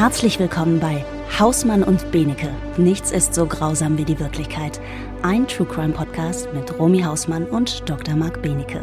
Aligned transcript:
Herzlich 0.00 0.38
willkommen 0.38 0.80
bei 0.80 1.04
Hausmann 1.38 1.82
und 1.82 2.10
Benecke. 2.10 2.48
Nichts 2.78 3.12
ist 3.12 3.34
so 3.34 3.44
grausam 3.44 3.98
wie 3.98 4.06
die 4.06 4.18
Wirklichkeit. 4.18 4.80
Ein 5.20 5.46
True 5.46 5.66
Crime 5.66 5.92
Podcast 5.92 6.48
mit 6.54 6.78
Romy 6.78 7.02
Hausmann 7.02 7.44
und 7.44 7.86
Dr. 7.86 8.16
Marc 8.16 8.40
Benecke. 8.40 8.82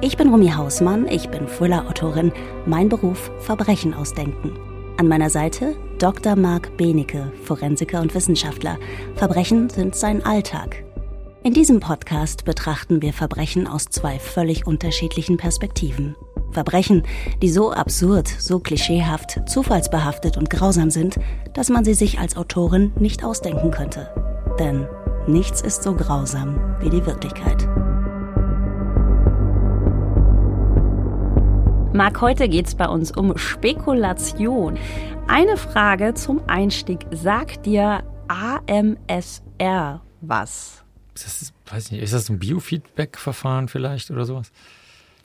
Ich 0.00 0.16
bin 0.16 0.30
Romy 0.30 0.48
Hausmann, 0.48 1.06
ich 1.06 1.28
bin 1.28 1.46
Thriller-Autorin. 1.46 2.32
Mein 2.66 2.88
Beruf 2.88 3.30
Verbrechen 3.38 3.94
ausdenken. 3.94 4.58
An 4.96 5.06
meiner 5.06 5.30
Seite 5.30 5.76
Dr. 6.00 6.34
Marc 6.34 6.76
Benecke, 6.76 7.32
Forensiker 7.44 8.00
und 8.00 8.12
Wissenschaftler. 8.16 8.78
Verbrechen 9.14 9.70
sind 9.70 9.94
sein 9.94 10.26
Alltag. 10.26 10.82
In 11.44 11.54
diesem 11.54 11.78
Podcast 11.78 12.44
betrachten 12.44 13.00
wir 13.00 13.12
Verbrechen 13.12 13.68
aus 13.68 13.84
zwei 13.84 14.18
völlig 14.18 14.66
unterschiedlichen 14.66 15.36
Perspektiven. 15.36 16.16
Verbrechen, 16.52 17.02
die 17.42 17.50
so 17.50 17.72
absurd, 17.72 18.28
so 18.28 18.58
klischeehaft, 18.58 19.48
zufallsbehaftet 19.48 20.36
und 20.36 20.50
grausam 20.50 20.90
sind, 20.90 21.16
dass 21.54 21.68
man 21.68 21.84
sie 21.84 21.94
sich 21.94 22.18
als 22.18 22.36
Autorin 22.36 22.92
nicht 22.98 23.24
ausdenken 23.24 23.70
könnte. 23.70 24.08
Denn 24.58 24.86
nichts 25.26 25.60
ist 25.60 25.82
so 25.82 25.94
grausam 25.94 26.58
wie 26.80 26.90
die 26.90 27.04
Wirklichkeit. 27.04 27.68
Marc, 31.92 32.20
heute 32.20 32.48
geht 32.48 32.66
es 32.66 32.74
bei 32.74 32.86
uns 32.86 33.10
um 33.10 33.36
Spekulation. 33.36 34.78
Eine 35.26 35.56
Frage 35.56 36.14
zum 36.14 36.40
Einstieg. 36.46 37.06
Sagt 37.10 37.66
dir 37.66 38.04
AMSR 38.28 40.00
was? 40.20 40.84
Ist 41.14 41.26
das, 41.26 41.52
weiß 41.72 41.90
nicht, 41.90 42.02
ist 42.02 42.12
das 42.12 42.28
ein 42.28 42.38
Biofeedback-Verfahren 42.38 43.68
vielleicht 43.68 44.10
oder 44.10 44.24
sowas? 44.24 44.52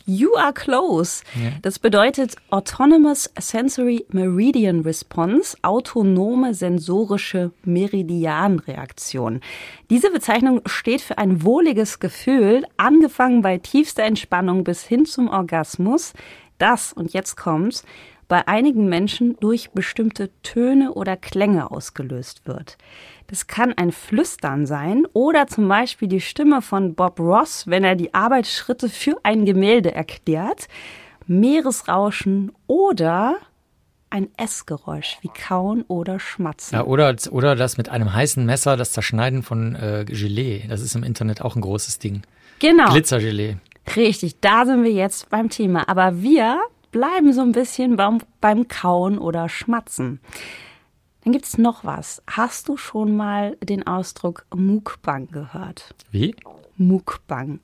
You 0.06 0.36
are 0.36 0.54
close. 0.54 1.24
Ja. 1.36 1.52
Das 1.62 1.80
bedeutet 1.80 2.36
Autonomous 2.50 3.30
Sensory 3.40 4.06
Meridian 4.10 4.82
Response, 4.82 5.58
autonome 5.62 6.54
sensorische 6.54 7.52
Meridianreaktion. 7.64 9.40
Diese 9.90 10.12
Bezeichnung 10.12 10.62
steht 10.66 11.02
für 11.02 11.18
ein 11.18 11.44
wohliges 11.44 12.00
Gefühl, 12.00 12.66
angefangen 12.76 13.42
bei 13.42 13.58
tiefster 13.58 14.04
Entspannung 14.04 14.64
bis 14.66 14.84
hin 14.84 15.06
zum 15.06 15.30
Orgasmus, 15.30 16.14
das, 16.58 16.94
und 16.94 17.14
jetzt 17.14 17.36
kommt's, 17.36 17.84
bei 18.28 18.48
einigen 18.48 18.88
Menschen 18.88 19.38
durch 19.40 19.72
bestimmte 19.72 20.30
Töne 20.42 20.94
oder 20.94 21.18
Klänge 21.18 21.72
ausgelöst 21.72 22.48
wird. 22.48 22.78
Das 23.28 23.48
kann 23.48 23.74
ein 23.74 23.92
Flüstern 23.92 24.66
sein 24.66 25.06
oder 25.14 25.48
zum 25.48 25.68
Beispiel 25.68 26.08
die 26.08 26.22
Stimme 26.22 26.62
von 26.62 26.96
Bob 26.96 27.20
Ross, 27.20 27.68
wenn 27.68 27.84
er 27.84 27.96
die 27.96 28.14
Arbeitsschritte 28.14 28.90
für 28.90 29.18
ein 29.24 29.46
Gemälde 29.46 29.94
erklärt, 29.94 30.68
Meeresrauschen 31.26 32.52
oder 32.68 33.38
ein 34.10 34.28
Essgeräusch 34.38 35.18
wie 35.22 35.30
Kauen 35.30 35.84
oder 35.88 36.20
Schmatzen. 36.20 36.76
Ja, 36.76 36.86
oder, 36.86 37.16
oder 37.32 37.56
das 37.56 37.78
mit 37.78 37.90
einem 37.90 38.14
heißen 38.14 38.46
Messer, 38.46 38.78
das 38.78 38.92
Zerschneiden 38.92 39.42
von 39.42 39.76
äh, 39.76 40.06
Gelee. 40.06 40.66
Das 40.70 40.82
ist 40.82 40.96
im 40.96 41.04
Internet 41.04 41.42
auch 41.42 41.56
ein 41.56 41.62
großes 41.62 41.98
Ding. 41.98 42.22
Genau. 42.60 42.92
Glitzergelee. 42.92 43.58
Richtig, 43.96 44.40
da 44.40 44.66
sind 44.66 44.84
wir 44.84 44.92
jetzt 44.92 45.30
beim 45.30 45.50
Thema. 45.50 45.90
Aber 45.90 46.22
wir 46.22 46.62
bleiben 46.94 47.34
so 47.34 47.42
ein 47.42 47.52
bisschen 47.52 47.98
beim, 47.98 48.20
beim 48.40 48.70
Kauen 48.70 49.18
oder 49.18 49.50
Schmatzen. 49.50 50.22
Dann 51.26 51.34
gibt 51.34 51.46
es 51.46 51.58
noch 51.58 51.84
was. 51.84 52.22
Hast 52.30 52.70
du 52.70 52.78
schon 52.78 53.18
mal 53.18 53.58
den 53.62 53.86
Ausdruck 53.86 54.46
Mukbang 54.56 55.28
gehört? 55.28 55.94
Wie? 56.12 56.36
Mukbang. 56.78 57.60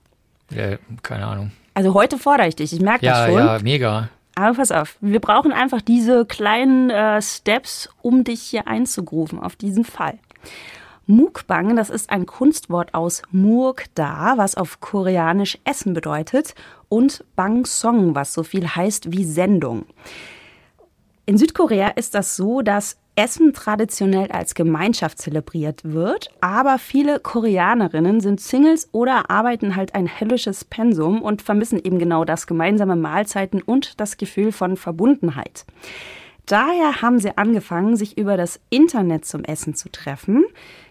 Ja, 0.51 0.77
keine 1.03 1.25
Ahnung. 1.25 1.51
Also 1.73 1.93
heute 1.93 2.17
fordere 2.17 2.47
ich 2.47 2.55
dich, 2.57 2.73
ich 2.73 2.81
merke 2.81 3.05
ja, 3.05 3.25
das 3.25 3.29
schon. 3.29 3.45
Ja, 3.45 3.59
mega. 3.61 4.09
Aber 4.35 4.55
pass 4.55 4.71
auf, 4.71 4.97
wir 5.01 5.19
brauchen 5.19 5.51
einfach 5.51 5.81
diese 5.81 6.25
kleinen 6.25 6.89
äh, 6.89 7.21
Steps, 7.21 7.89
um 8.01 8.23
dich 8.23 8.41
hier 8.41 8.67
einzugrufen 8.67 9.39
auf 9.39 9.55
diesen 9.55 9.83
Fall. 9.83 10.17
Mukbang, 11.09 11.75
das 11.75 11.89
ist 11.89 12.11
ein 12.11 12.27
Kunstwort 12.27 12.93
aus 12.93 13.23
Murkda, 13.31 14.33
was 14.35 14.53
auf 14.53 14.79
Koreanisch 14.79 15.57
Essen 15.63 15.95
bedeutet, 15.95 16.53
und 16.87 17.25
Bang 17.35 17.65
Song, 17.65 18.13
was 18.13 18.31
so 18.31 18.43
viel 18.43 18.67
heißt 18.67 19.11
wie 19.11 19.23
Sendung. 19.23 19.85
In 21.25 21.39
Südkorea 21.39 21.87
ist 21.87 22.13
das 22.13 22.35
so, 22.35 22.61
dass 22.61 22.99
Essen 23.15 23.53
traditionell 23.53 24.31
als 24.31 24.53
Gemeinschaft 24.53 25.17
zelebriert 25.17 25.81
wird, 25.83 26.29
aber 26.41 26.77
viele 26.77 27.19
Koreanerinnen 27.19 28.21
sind 28.21 28.39
Singles 28.39 28.87
oder 28.91 29.31
arbeiten 29.31 29.75
halt 29.75 29.95
ein 29.95 30.05
hellisches 30.05 30.63
Pensum 30.63 31.23
und 31.23 31.41
vermissen 31.41 31.79
eben 31.83 31.97
genau 31.97 32.23
das 32.23 32.45
gemeinsame 32.45 32.95
Mahlzeiten 32.95 33.63
und 33.63 33.99
das 33.99 34.17
Gefühl 34.17 34.51
von 34.51 34.77
Verbundenheit. 34.77 35.65
Daher 36.49 37.03
haben 37.03 37.19
sie 37.19 37.37
angefangen, 37.37 37.95
sich 37.95 38.17
über 38.17 38.35
das 38.35 38.59
Internet 38.71 39.23
zum 39.23 39.43
Essen 39.43 39.75
zu 39.75 39.87
treffen. 39.87 40.43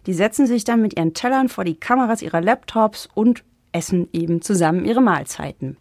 Die 0.06 0.12
setzen 0.12 0.46
sich 0.46 0.62
dann 0.62 0.80
mit 0.80 0.96
ihren 0.96 1.14
Tellern 1.14 1.48
vor 1.48 1.64
die 1.64 1.74
Kameras 1.74 2.22
ihrer 2.22 2.41
Laptops 2.41 3.08
und 3.12 3.42
essen 3.72 4.08
eben 4.12 4.41
zusammen 4.41 4.84
ihre 4.84 5.02
Mahlzeiten. 5.02 5.76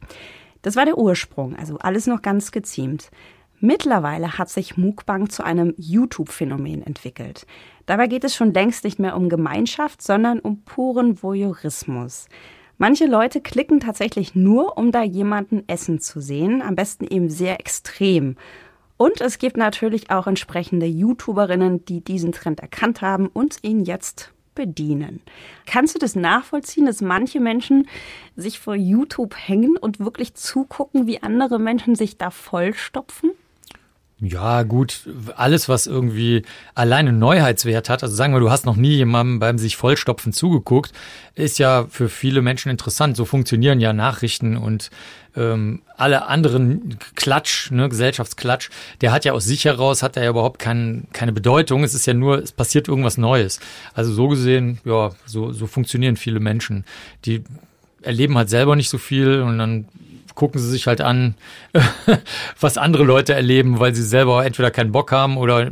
Das 0.64 0.76
war 0.76 0.86
der 0.86 0.98
Ursprung, 0.98 1.56
also 1.56 1.78
alles 1.78 2.08
noch 2.08 2.24
ganz 2.24 2.52
geziemt. 2.52 3.12
Mittlerweile 3.60 4.40
hat 4.40 4.50
sich 4.50 4.78
Mukbang 4.78 5.30
zu 5.30 5.44
einem 5.44 5.76
YouTube-Phänomen 5.78 6.82
entwickelt. 6.82 7.46
Dabei 7.86 8.08
geht 8.08 8.24
es 8.24 8.36
schon 8.36 8.56
längst 8.56 8.84
nicht 8.84 8.98
mehr 8.98 9.16
um 9.16 9.30
Gemeinschaft, 9.30 10.02
sondern 10.02 10.40
um 10.40 10.64
puren 10.64 11.22
Voyeurismus. 11.22 12.26
Manche 12.80 13.06
Leute 13.06 13.42
klicken 13.42 13.80
tatsächlich 13.80 14.34
nur, 14.34 14.78
um 14.78 14.92
da 14.92 15.04
jemanden 15.04 15.64
essen 15.68 16.00
zu 16.00 16.20
sehen, 16.20 16.64
am 16.64 16.76
besten 16.76 17.06
eben 17.06 17.30
sehr 17.30 17.60
extrem. 17.60 18.38
Und 18.98 19.22
es 19.22 19.38
gibt 19.38 19.58
natürlich 19.58 20.10
auch 20.10 20.28
entsprechende 20.28 20.88
YouTuberinnen, 20.88 21.86
die 21.86 22.02
diesen 22.02 22.32
Trend 22.32 22.60
erkannt 22.60 23.02
haben 23.02 23.28
und 23.28 23.60
ihn 23.62 23.86
jetzt 23.86 24.32
bedienen. 24.56 25.22
Kannst 25.68 25.94
du 25.94 26.00
das 26.00 26.16
nachvollziehen, 26.16 26.88
dass 26.88 27.02
manche 27.02 27.40
Menschen 27.40 27.88
sich 28.36 28.60
vor 28.60 28.76
YouTube 28.76 29.36
hängen 29.38 29.78
und 29.78 30.00
wirklich 30.00 30.34
zugucken, 30.34 31.06
wie 31.06 31.22
andere 31.22 31.60
Menschen 31.60 31.94
sich 31.94 32.18
da 32.18 32.32
vollstopfen? 32.32 33.32
Ja, 34.20 34.64
gut, 34.64 35.02
alles, 35.36 35.70
was 35.70 35.86
irgendwie 35.86 36.42
alleine 36.74 37.14
Neuheitswert 37.14 37.88
hat, 37.88 38.02
also 38.02 38.16
sagen 38.16 38.34
wir, 38.34 38.40
du 38.40 38.50
hast 38.50 38.66
noch 38.66 38.76
nie 38.76 38.96
jemandem 38.96 39.38
beim 39.38 39.60
sich 39.60 39.78
vollstopfen 39.78 40.34
zugeguckt, 40.34 40.92
ist 41.36 41.60
ja 41.60 41.86
für 41.88 42.10
viele 42.10 42.42
Menschen 42.42 42.72
interessant. 42.72 43.16
So 43.16 43.26
funktionieren 43.26 43.80
ja 43.80 43.94
Nachrichten 43.94 44.58
und 44.58 44.90
ähm, 45.36 45.84
alle 45.98 46.26
anderen 46.26 46.98
Klatsch, 47.14 47.70
ne, 47.70 47.90
Gesellschaftsklatsch, 47.90 48.72
der 49.02 49.12
hat 49.12 49.24
ja 49.24 49.34
aus 49.34 49.46
sich 49.46 49.66
heraus, 49.66 50.02
hat 50.02 50.18
er 50.18 50.24
ja 50.24 50.32
überhaupt 50.32 50.58
kein, 50.58 51.06
keine 51.14 51.32
Bedeutung. 51.32 51.84
Es 51.84 51.94
ist 51.94 52.08
ja 52.08 52.16
nur, 52.16 52.40
es 52.42 52.52
passiert 52.52 52.88
irgendwas 52.88 53.20
Neues. 53.20 53.60
Also 53.94 54.12
so 54.12 54.30
gesehen, 54.30 54.80
ja, 54.84 55.12
so, 55.28 55.52
so 55.52 55.68
funktionieren 55.68 56.16
viele 56.16 56.40
Menschen. 56.40 56.86
Die 57.26 57.44
erleben 58.02 58.36
halt 58.36 58.50
selber 58.50 58.76
nicht 58.76 58.90
so 58.90 58.98
viel 58.98 59.42
und 59.42 59.60
dann 59.60 59.86
gucken 60.38 60.62
sie 60.62 60.70
sich 60.70 60.86
halt 60.86 61.02
an, 61.02 61.34
was 62.60 62.78
andere 62.78 63.04
Leute 63.04 63.34
erleben, 63.34 63.80
weil 63.80 63.96
sie 63.96 64.04
selber 64.04 64.46
entweder 64.46 64.70
keinen 64.70 64.92
Bock 64.92 65.12
haben 65.12 65.36
oder 65.36 65.72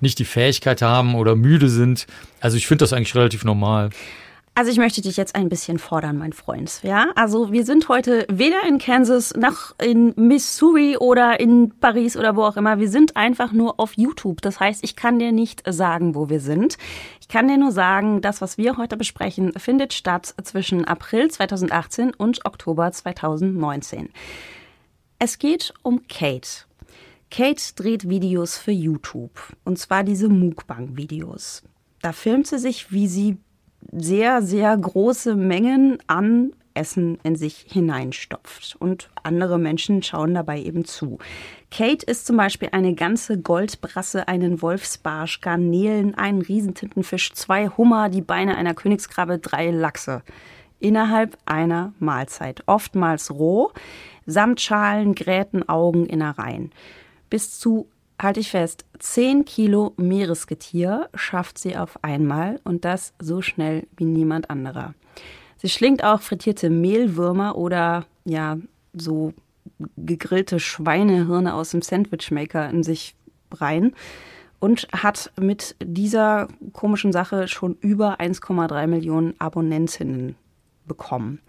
nicht 0.00 0.18
die 0.18 0.24
Fähigkeit 0.24 0.80
haben 0.80 1.14
oder 1.14 1.36
müde 1.36 1.68
sind. 1.68 2.06
Also 2.40 2.56
ich 2.56 2.66
finde 2.66 2.84
das 2.84 2.94
eigentlich 2.94 3.14
relativ 3.14 3.44
normal. 3.44 3.90
Also 4.58 4.72
ich 4.72 4.78
möchte 4.78 5.00
dich 5.00 5.16
jetzt 5.16 5.36
ein 5.36 5.48
bisschen 5.48 5.78
fordern, 5.78 6.18
mein 6.18 6.32
Freund. 6.32 6.80
Ja, 6.82 7.12
also 7.14 7.52
wir 7.52 7.64
sind 7.64 7.88
heute 7.88 8.26
weder 8.28 8.64
in 8.66 8.78
Kansas 8.78 9.32
noch 9.36 9.78
in 9.80 10.14
Missouri 10.16 10.96
oder 10.96 11.38
in 11.38 11.78
Paris 11.78 12.16
oder 12.16 12.34
wo 12.34 12.42
auch 12.42 12.56
immer. 12.56 12.80
Wir 12.80 12.90
sind 12.90 13.16
einfach 13.16 13.52
nur 13.52 13.78
auf 13.78 13.92
YouTube. 13.92 14.42
Das 14.42 14.58
heißt, 14.58 14.82
ich 14.82 14.96
kann 14.96 15.20
dir 15.20 15.30
nicht 15.30 15.62
sagen, 15.64 16.16
wo 16.16 16.28
wir 16.28 16.40
sind. 16.40 16.76
Ich 17.20 17.28
kann 17.28 17.46
dir 17.46 17.56
nur 17.56 17.70
sagen, 17.70 18.20
das, 18.20 18.40
was 18.40 18.58
wir 18.58 18.76
heute 18.78 18.96
besprechen, 18.96 19.52
findet 19.52 19.92
statt 19.92 20.34
zwischen 20.42 20.84
April 20.86 21.30
2018 21.30 22.12
und 22.14 22.44
Oktober 22.44 22.90
2019. 22.90 24.08
Es 25.20 25.38
geht 25.38 25.72
um 25.84 26.08
Kate. 26.08 26.64
Kate 27.30 27.62
dreht 27.76 28.08
Videos 28.08 28.58
für 28.58 28.72
YouTube. 28.72 29.38
Und 29.64 29.78
zwar 29.78 30.02
diese 30.02 30.28
Mukbang-Videos. 30.28 31.62
Da 32.02 32.12
filmt 32.12 32.48
sie 32.48 32.58
sich, 32.58 32.90
wie 32.90 33.06
sie 33.06 33.38
sehr, 33.92 34.42
sehr 34.42 34.76
große 34.76 35.34
Mengen 35.34 35.98
an 36.06 36.52
Essen 36.78 37.18
in 37.24 37.36
sich 37.36 37.66
hineinstopft. 37.68 38.76
Und 38.78 39.10
andere 39.22 39.58
Menschen 39.58 40.02
schauen 40.02 40.34
dabei 40.34 40.60
eben 40.60 40.84
zu. 40.84 41.18
Kate 41.70 42.06
isst 42.06 42.26
zum 42.26 42.36
Beispiel 42.36 42.68
eine 42.72 42.94
ganze 42.94 43.38
Goldbrasse, 43.38 44.28
einen 44.28 44.62
Wolfsbarsch, 44.62 45.40
Garnelen, 45.40 46.14
einen 46.14 46.40
Riesentintenfisch, 46.40 47.32
zwei 47.32 47.68
Hummer, 47.68 48.08
die 48.08 48.22
Beine 48.22 48.56
einer 48.56 48.74
Königskrabbe, 48.74 49.38
drei 49.38 49.70
Lachse. 49.70 50.22
Innerhalb 50.80 51.36
einer 51.44 51.92
Mahlzeit. 51.98 52.62
Oftmals 52.66 53.32
roh, 53.32 53.72
samt 54.26 54.60
Schalen, 54.60 55.14
Gräten, 55.14 55.68
Augen, 55.68 56.06
Innereien. 56.06 56.70
Bis 57.28 57.58
zu 57.58 57.88
halte 58.20 58.40
ich 58.40 58.50
fest, 58.50 58.84
10 58.98 59.44
Kilo 59.44 59.92
Meeresgetier 59.96 61.08
schafft 61.14 61.58
sie 61.58 61.76
auf 61.76 62.02
einmal 62.02 62.60
und 62.64 62.84
das 62.84 63.14
so 63.18 63.42
schnell 63.42 63.86
wie 63.96 64.04
niemand 64.04 64.50
anderer. 64.50 64.94
Sie 65.58 65.68
schlingt 65.68 66.04
auch 66.04 66.20
frittierte 66.20 66.70
Mehlwürmer 66.70 67.56
oder 67.56 68.06
ja, 68.24 68.58
so 68.92 69.34
gegrillte 69.96 70.60
Schweinehirne 70.60 71.54
aus 71.54 71.70
dem 71.70 71.82
Sandwichmaker 71.82 72.68
in 72.70 72.82
sich 72.82 73.14
rein. 73.52 73.94
und 74.60 74.88
hat 74.92 75.30
mit 75.38 75.76
dieser 75.82 76.48
komischen 76.72 77.12
Sache 77.12 77.48
schon 77.48 77.76
über 77.80 78.20
1,3 78.20 78.86
Millionen 78.86 79.34
Abonnentinnen 79.40 80.36
bekommen. 80.86 81.40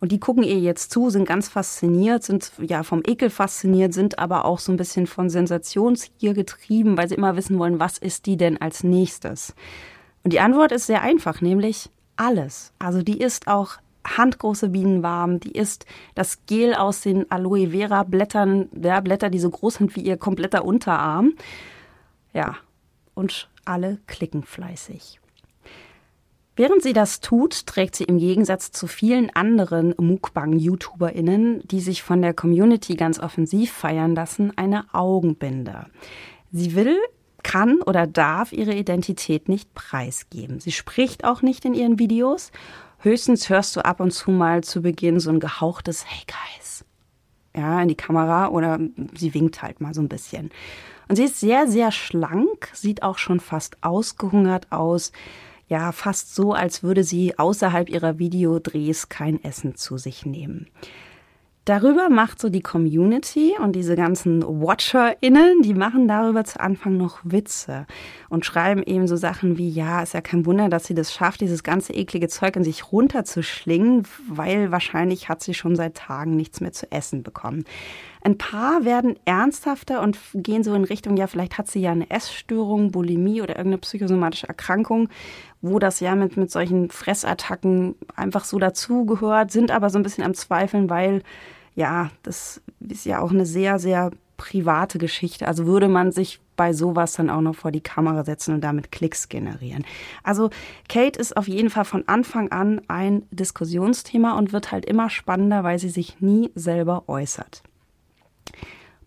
Und 0.00 0.12
die 0.12 0.20
gucken 0.20 0.44
ihr 0.44 0.58
jetzt 0.58 0.92
zu, 0.92 1.10
sind 1.10 1.26
ganz 1.26 1.48
fasziniert, 1.48 2.22
sind 2.22 2.52
ja 2.60 2.82
vom 2.82 3.02
Ekel 3.04 3.30
fasziniert, 3.30 3.92
sind 3.92 4.18
aber 4.18 4.44
auch 4.44 4.60
so 4.60 4.72
ein 4.72 4.76
bisschen 4.76 5.06
von 5.06 5.28
Sensationsgier 5.28 6.34
getrieben, 6.34 6.96
weil 6.96 7.08
sie 7.08 7.16
immer 7.16 7.36
wissen 7.36 7.58
wollen, 7.58 7.80
was 7.80 7.98
ist 7.98 8.26
die 8.26 8.36
denn 8.36 8.60
als 8.60 8.84
nächstes? 8.84 9.54
Und 10.22 10.32
die 10.32 10.40
Antwort 10.40 10.72
ist 10.72 10.86
sehr 10.86 11.02
einfach, 11.02 11.40
nämlich 11.40 11.90
alles. 12.16 12.72
Also 12.78 13.02
die 13.02 13.18
ist 13.18 13.48
auch 13.48 13.78
handgroße 14.16 14.68
Bienenwaben, 14.68 15.40
die 15.40 15.52
ist 15.52 15.84
das 16.14 16.46
Gel 16.46 16.74
aus 16.74 17.00
den 17.00 17.30
Aloe 17.30 17.70
Vera 17.70 18.04
Blättern, 18.04 18.68
der 18.72 19.02
Blätter, 19.02 19.30
die 19.30 19.38
so 19.38 19.50
groß 19.50 19.74
sind 19.74 19.96
wie 19.96 20.00
ihr 20.00 20.16
kompletter 20.16 20.64
Unterarm. 20.64 21.34
Ja, 22.32 22.56
und 23.14 23.48
alle 23.64 23.98
klicken 24.06 24.44
fleißig. 24.44 25.20
Während 26.58 26.82
sie 26.82 26.92
das 26.92 27.20
tut, 27.20 27.66
trägt 27.66 27.94
sie 27.94 28.02
im 28.02 28.18
Gegensatz 28.18 28.72
zu 28.72 28.88
vielen 28.88 29.30
anderen 29.30 29.94
Mukbang-YouTuberInnen, 29.96 31.62
die 31.68 31.78
sich 31.78 32.02
von 32.02 32.20
der 32.20 32.34
Community 32.34 32.96
ganz 32.96 33.20
offensiv 33.20 33.70
feiern 33.70 34.16
lassen, 34.16 34.52
eine 34.56 34.92
Augenbinde. 34.92 35.86
Sie 36.50 36.74
will, 36.74 36.98
kann 37.44 37.80
oder 37.82 38.08
darf 38.08 38.52
ihre 38.52 38.74
Identität 38.74 39.48
nicht 39.48 39.72
preisgeben. 39.74 40.58
Sie 40.58 40.72
spricht 40.72 41.22
auch 41.22 41.42
nicht 41.42 41.64
in 41.64 41.74
ihren 41.74 42.00
Videos. 42.00 42.50
Höchstens 42.98 43.48
hörst 43.48 43.76
du 43.76 43.84
ab 43.84 44.00
und 44.00 44.10
zu 44.10 44.32
mal 44.32 44.64
zu 44.64 44.82
Beginn 44.82 45.20
so 45.20 45.30
ein 45.30 45.38
gehauchtes 45.38 46.06
Hey 46.06 46.24
Guys. 46.26 46.84
Ja, 47.54 47.80
in 47.80 47.86
die 47.86 47.94
Kamera 47.94 48.48
oder 48.48 48.80
sie 49.16 49.32
winkt 49.32 49.62
halt 49.62 49.80
mal 49.80 49.94
so 49.94 50.00
ein 50.00 50.08
bisschen. 50.08 50.50
Und 51.06 51.14
sie 51.14 51.24
ist 51.24 51.38
sehr, 51.38 51.68
sehr 51.68 51.92
schlank, 51.92 52.68
sieht 52.72 53.04
auch 53.04 53.18
schon 53.18 53.38
fast 53.38 53.76
ausgehungert 53.84 54.72
aus 54.72 55.12
ja 55.68 55.92
fast 55.92 56.34
so, 56.34 56.52
als 56.52 56.82
würde 56.82 57.04
sie 57.04 57.38
außerhalb 57.38 57.88
ihrer 57.88 58.18
Videodrehs 58.18 59.08
kein 59.08 59.42
Essen 59.44 59.76
zu 59.76 59.98
sich 59.98 60.26
nehmen. 60.26 60.66
Darüber 61.68 62.08
macht 62.08 62.40
so 62.40 62.48
die 62.48 62.62
Community 62.62 63.52
und 63.62 63.76
diese 63.76 63.94
ganzen 63.94 64.42
WatcherInnen, 64.42 65.60
die 65.60 65.74
machen 65.74 66.08
darüber 66.08 66.42
zu 66.44 66.58
Anfang 66.58 66.96
noch 66.96 67.18
Witze 67.24 67.86
und 68.30 68.46
schreiben 68.46 68.82
eben 68.82 69.06
so 69.06 69.16
Sachen 69.16 69.58
wie, 69.58 69.68
ja, 69.68 70.02
ist 70.02 70.14
ja 70.14 70.22
kein 70.22 70.46
Wunder, 70.46 70.70
dass 70.70 70.86
sie 70.86 70.94
das 70.94 71.12
schafft, 71.12 71.42
dieses 71.42 71.62
ganze 71.62 71.92
eklige 71.92 72.28
Zeug 72.28 72.56
in 72.56 72.64
sich 72.64 72.90
runterzuschlingen, 72.90 74.06
weil 74.30 74.72
wahrscheinlich 74.72 75.28
hat 75.28 75.42
sie 75.42 75.52
schon 75.52 75.76
seit 75.76 75.94
Tagen 75.94 76.36
nichts 76.36 76.62
mehr 76.62 76.72
zu 76.72 76.90
essen 76.90 77.22
bekommen. 77.22 77.64
Ein 78.22 78.38
paar 78.38 78.86
werden 78.86 79.16
ernsthafter 79.26 80.00
und 80.00 80.18
gehen 80.34 80.64
so 80.64 80.72
in 80.72 80.84
Richtung, 80.84 81.18
ja, 81.18 81.26
vielleicht 81.26 81.58
hat 81.58 81.68
sie 81.68 81.80
ja 81.80 81.92
eine 81.92 82.10
Essstörung, 82.10 82.92
Bulimie 82.92 83.42
oder 83.42 83.56
irgendeine 83.56 83.78
psychosomatische 83.78 84.48
Erkrankung, 84.48 85.10
wo 85.60 85.78
das 85.78 86.00
ja 86.00 86.14
mit, 86.14 86.36
mit 86.36 86.50
solchen 86.50 86.90
Fressattacken 86.90 87.96
einfach 88.14 88.44
so 88.44 88.58
dazugehört, 88.58 89.50
sind 89.50 89.70
aber 89.70 89.90
so 89.90 89.98
ein 89.98 90.02
bisschen 90.02 90.24
am 90.24 90.34
Zweifeln, 90.34 90.88
weil 90.88 91.22
ja, 91.74 92.10
das 92.22 92.60
ist 92.80 93.04
ja 93.04 93.20
auch 93.20 93.30
eine 93.30 93.46
sehr, 93.46 93.78
sehr 93.78 94.10
private 94.36 94.98
Geschichte. 94.98 95.46
Also 95.46 95.66
würde 95.66 95.88
man 95.88 96.12
sich 96.12 96.40
bei 96.56 96.72
sowas 96.72 97.12
dann 97.12 97.28
auch 97.28 97.40
noch 97.40 97.54
vor 97.54 97.70
die 97.70 97.80
Kamera 97.80 98.24
setzen 98.24 98.54
und 98.54 98.62
damit 98.62 98.90
Klicks 98.90 99.28
generieren. 99.28 99.84
Also 100.22 100.50
Kate 100.88 101.18
ist 101.18 101.36
auf 101.36 101.46
jeden 101.46 101.70
Fall 101.70 101.84
von 101.84 102.06
Anfang 102.08 102.50
an 102.50 102.80
ein 102.88 103.24
Diskussionsthema 103.30 104.38
und 104.38 104.52
wird 104.52 104.72
halt 104.72 104.86
immer 104.86 105.10
spannender, 105.10 105.64
weil 105.64 105.78
sie 105.78 105.90
sich 105.90 106.20
nie 106.20 106.50
selber 106.54 107.04
äußert. 107.08 107.62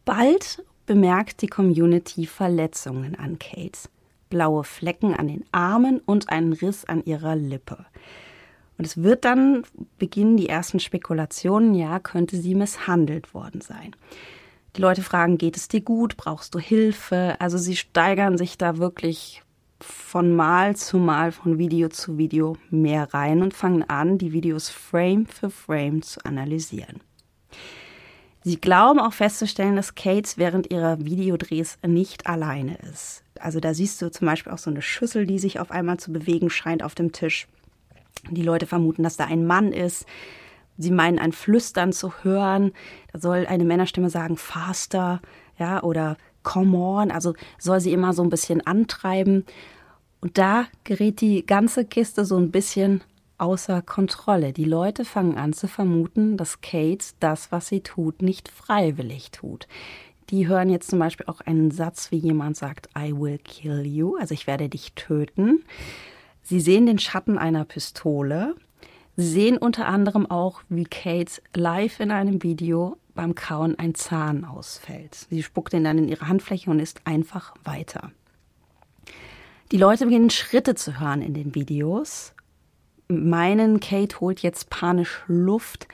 Bald 0.05 0.63
bemerkt 0.85 1.41
die 1.41 1.47
Community 1.47 2.25
Verletzungen 2.25 3.15
an 3.15 3.39
Kate. 3.39 3.89
Blaue 4.31 4.63
Flecken 4.63 5.13
an 5.13 5.27
den 5.27 5.45
Armen 5.51 5.99
und 5.99 6.29
einen 6.29 6.53
Riss 6.53 6.85
an 6.85 7.05
ihrer 7.05 7.35
Lippe. 7.35 7.85
Und 8.79 8.87
es 8.87 9.03
wird 9.03 9.25
dann 9.25 9.61
beginnen 9.99 10.37
die 10.37 10.49
ersten 10.49 10.79
Spekulationen, 10.79 11.75
ja, 11.75 11.99
könnte 11.99 12.37
sie 12.37 12.55
misshandelt 12.55 13.35
worden 13.35 13.61
sein. 13.61 13.95
Die 14.75 14.81
Leute 14.81 15.03
fragen, 15.03 15.37
geht 15.37 15.55
es 15.55 15.67
dir 15.67 15.81
gut? 15.81 16.17
Brauchst 16.17 16.55
du 16.55 16.59
Hilfe? 16.59 17.35
Also 17.37 17.59
sie 17.59 17.75
steigern 17.75 18.39
sich 18.39 18.57
da 18.57 18.77
wirklich 18.79 19.43
von 19.79 20.33
Mal 20.35 20.75
zu 20.75 20.97
Mal, 20.97 21.31
von 21.31 21.59
Video 21.59 21.89
zu 21.89 22.17
Video 22.17 22.57
mehr 22.69 23.13
rein 23.13 23.43
und 23.43 23.53
fangen 23.53 23.83
an, 23.87 24.17
die 24.17 24.31
Videos 24.31 24.69
Frame 24.69 25.27
für 25.27 25.51
Frame 25.51 26.01
zu 26.01 26.25
analysieren. 26.25 27.01
Sie 28.43 28.59
glauben 28.59 28.99
auch 28.99 29.13
festzustellen, 29.13 29.75
dass 29.75 29.93
Kate 29.93 30.31
während 30.37 30.71
ihrer 30.71 31.05
Videodrehs 31.05 31.77
nicht 31.85 32.25
alleine 32.25 32.77
ist. 32.91 33.20
Also 33.41 33.59
da 33.59 33.73
siehst 33.73 34.01
du 34.01 34.11
zum 34.11 34.27
Beispiel 34.27 34.51
auch 34.51 34.57
so 34.57 34.69
eine 34.69 34.81
Schüssel, 34.81 35.25
die 35.25 35.39
sich 35.39 35.59
auf 35.59 35.71
einmal 35.71 35.97
zu 35.97 36.11
bewegen 36.13 36.49
scheint 36.49 36.83
auf 36.83 36.95
dem 36.95 37.11
Tisch. 37.11 37.47
Die 38.29 38.43
Leute 38.43 38.67
vermuten, 38.67 39.03
dass 39.03 39.17
da 39.17 39.25
ein 39.25 39.45
Mann 39.45 39.71
ist. 39.71 40.05
Sie 40.77 40.91
meinen 40.91 41.19
ein 41.19 41.31
Flüstern 41.31 41.91
zu 41.91 42.13
hören. 42.23 42.71
Da 43.11 43.19
soll 43.19 43.45
eine 43.47 43.65
Männerstimme 43.65 44.09
sagen, 44.09 44.37
faster, 44.37 45.21
ja, 45.57 45.83
oder 45.83 46.17
come 46.43 46.77
on. 46.77 47.11
Also 47.11 47.33
soll 47.57 47.79
sie 47.79 47.93
immer 47.93 48.13
so 48.13 48.23
ein 48.23 48.29
bisschen 48.29 48.65
antreiben. 48.65 49.45
Und 50.21 50.37
da 50.37 50.65
gerät 50.83 51.21
die 51.21 51.45
ganze 51.45 51.85
Kiste 51.85 52.25
so 52.25 52.37
ein 52.37 52.51
bisschen 52.51 53.01
außer 53.37 53.81
Kontrolle. 53.81 54.53
Die 54.53 54.65
Leute 54.65 55.03
fangen 55.03 55.35
an 55.35 55.51
zu 55.51 55.67
vermuten, 55.67 56.37
dass 56.37 56.61
Kate 56.61 57.03
das, 57.19 57.51
was 57.51 57.67
sie 57.67 57.81
tut, 57.81 58.21
nicht 58.21 58.49
freiwillig 58.49 59.31
tut. 59.31 59.67
Die 60.31 60.47
hören 60.47 60.69
jetzt 60.69 60.89
zum 60.89 60.99
Beispiel 60.99 61.25
auch 61.27 61.41
einen 61.41 61.71
Satz, 61.71 62.09
wie 62.11 62.17
jemand 62.17 62.55
sagt, 62.55 62.89
I 62.97 63.13
will 63.13 63.37
kill 63.37 63.85
you, 63.85 64.15
also 64.15 64.33
ich 64.33 64.47
werde 64.47 64.69
dich 64.69 64.93
töten. 64.93 65.63
Sie 66.41 66.61
sehen 66.61 66.85
den 66.85 66.99
Schatten 66.99 67.37
einer 67.37 67.65
Pistole. 67.65 68.55
Sie 69.17 69.27
sehen 69.27 69.57
unter 69.57 69.87
anderem 69.87 70.25
auch, 70.25 70.61
wie 70.69 70.85
Kate 70.85 71.41
live 71.53 71.99
in 71.99 72.11
einem 72.11 72.41
Video 72.43 72.97
beim 73.13 73.35
Kauen 73.35 73.77
ein 73.77 73.93
Zahn 73.93 74.45
ausfällt. 74.45 75.27
Sie 75.29 75.43
spuckt 75.43 75.73
ihn 75.73 75.83
dann 75.83 75.97
in 75.97 76.07
ihre 76.07 76.29
Handfläche 76.29 76.71
und 76.71 76.79
ist 76.79 77.01
einfach 77.05 77.53
weiter. 77.65 78.11
Die 79.73 79.77
Leute 79.77 80.05
beginnen 80.05 80.29
Schritte 80.29 80.75
zu 80.75 80.99
hören 80.99 81.21
in 81.21 81.33
den 81.33 81.55
Videos, 81.55 82.33
meinen, 83.09 83.81
Kate 83.81 84.21
holt 84.21 84.39
jetzt 84.39 84.69
panisch 84.69 85.23
Luft, 85.27 85.89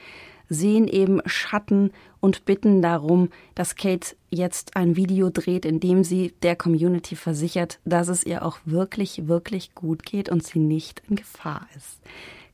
sehen 0.48 0.88
eben 0.88 1.20
Schatten 1.26 1.92
und 2.20 2.44
bitten 2.44 2.82
darum, 2.82 3.30
dass 3.54 3.76
Kate 3.76 4.16
jetzt 4.30 4.76
ein 4.76 4.96
Video 4.96 5.30
dreht, 5.30 5.64
in 5.64 5.80
dem 5.80 6.04
sie 6.04 6.34
der 6.42 6.56
Community 6.56 7.16
versichert, 7.16 7.78
dass 7.84 8.08
es 8.08 8.24
ihr 8.24 8.44
auch 8.44 8.58
wirklich, 8.64 9.28
wirklich 9.28 9.74
gut 9.74 10.04
geht 10.04 10.28
und 10.28 10.44
sie 10.44 10.58
nicht 10.58 11.02
in 11.08 11.16
Gefahr 11.16 11.66
ist. 11.76 12.00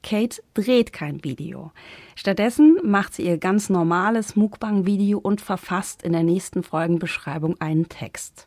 Kate 0.03 0.43
dreht 0.53 0.93
kein 0.93 1.25
Video. 1.25 1.73
Stattdessen 2.15 2.79
macht 2.85 3.15
sie 3.15 3.23
ihr 3.23 3.39
ganz 3.39 3.71
normales 3.71 4.37
Mukbang-Video 4.37 5.19
und 5.19 5.41
verfasst 5.41 6.03
in 6.03 6.13
der 6.13 6.23
nächsten 6.23 6.63
Folgenbeschreibung 6.63 7.59
einen 7.61 7.89
Text. 7.89 8.47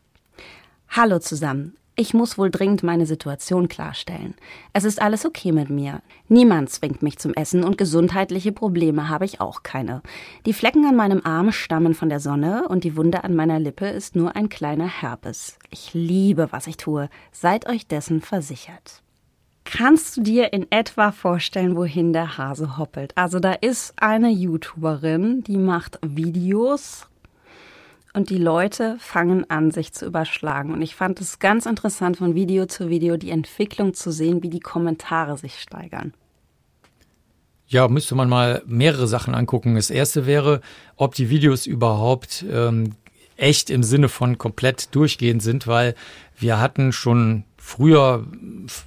Hallo 0.88 1.18
zusammen. 1.18 1.76
Ich 2.00 2.14
muss 2.14 2.38
wohl 2.38 2.48
dringend 2.48 2.84
meine 2.84 3.06
Situation 3.06 3.66
klarstellen. 3.66 4.36
Es 4.72 4.84
ist 4.84 5.02
alles 5.02 5.26
okay 5.26 5.50
mit 5.50 5.68
mir. 5.68 6.00
Niemand 6.28 6.70
zwingt 6.70 7.02
mich 7.02 7.18
zum 7.18 7.34
Essen 7.34 7.64
und 7.64 7.76
gesundheitliche 7.76 8.52
Probleme 8.52 9.08
habe 9.08 9.24
ich 9.24 9.40
auch 9.40 9.64
keine. 9.64 10.02
Die 10.46 10.52
Flecken 10.52 10.86
an 10.86 10.94
meinem 10.94 11.22
Arm 11.24 11.50
stammen 11.50 11.94
von 11.94 12.08
der 12.08 12.20
Sonne 12.20 12.68
und 12.68 12.84
die 12.84 12.96
Wunde 12.96 13.24
an 13.24 13.34
meiner 13.34 13.58
Lippe 13.58 13.88
ist 13.88 14.14
nur 14.14 14.36
ein 14.36 14.48
kleiner 14.48 14.86
Herpes. 14.86 15.58
Ich 15.70 15.92
liebe, 15.92 16.52
was 16.52 16.68
ich 16.68 16.76
tue. 16.76 17.08
Seid 17.32 17.68
euch 17.68 17.88
dessen 17.88 18.20
versichert. 18.20 19.02
Kannst 19.64 20.16
du 20.16 20.20
dir 20.20 20.52
in 20.52 20.70
etwa 20.70 21.10
vorstellen, 21.10 21.74
wohin 21.74 22.12
der 22.12 22.38
Hase 22.38 22.78
hoppelt? 22.78 23.12
Also 23.16 23.40
da 23.40 23.54
ist 23.54 24.00
eine 24.00 24.30
YouTuberin, 24.30 25.42
die 25.42 25.56
macht 25.56 25.98
Videos 26.02 27.07
und 28.12 28.30
die 28.30 28.38
Leute 28.38 28.96
fangen 28.98 29.48
an, 29.50 29.70
sich 29.70 29.92
zu 29.92 30.06
überschlagen. 30.06 30.72
Und 30.72 30.82
ich 30.82 30.94
fand 30.94 31.20
es 31.20 31.38
ganz 31.38 31.66
interessant, 31.66 32.16
von 32.16 32.34
Video 32.34 32.66
zu 32.66 32.88
Video 32.88 33.16
die 33.16 33.30
Entwicklung 33.30 33.94
zu 33.94 34.10
sehen, 34.10 34.42
wie 34.42 34.50
die 34.50 34.60
Kommentare 34.60 35.36
sich 35.36 35.60
steigern. 35.60 36.14
Ja, 37.66 37.86
müsste 37.86 38.14
man 38.14 38.30
mal 38.30 38.62
mehrere 38.66 39.06
Sachen 39.06 39.34
angucken. 39.34 39.74
Das 39.74 39.90
erste 39.90 40.24
wäre, 40.24 40.62
ob 40.96 41.14
die 41.14 41.28
Videos 41.28 41.66
überhaupt 41.66 42.44
ähm, 42.50 42.94
echt 43.36 43.68
im 43.68 43.82
Sinne 43.82 44.08
von 44.08 44.38
komplett 44.38 44.94
durchgehend 44.94 45.42
sind, 45.42 45.66
weil 45.66 45.94
wir 46.38 46.60
hatten 46.60 46.92
schon 46.92 47.44
früher 47.68 48.24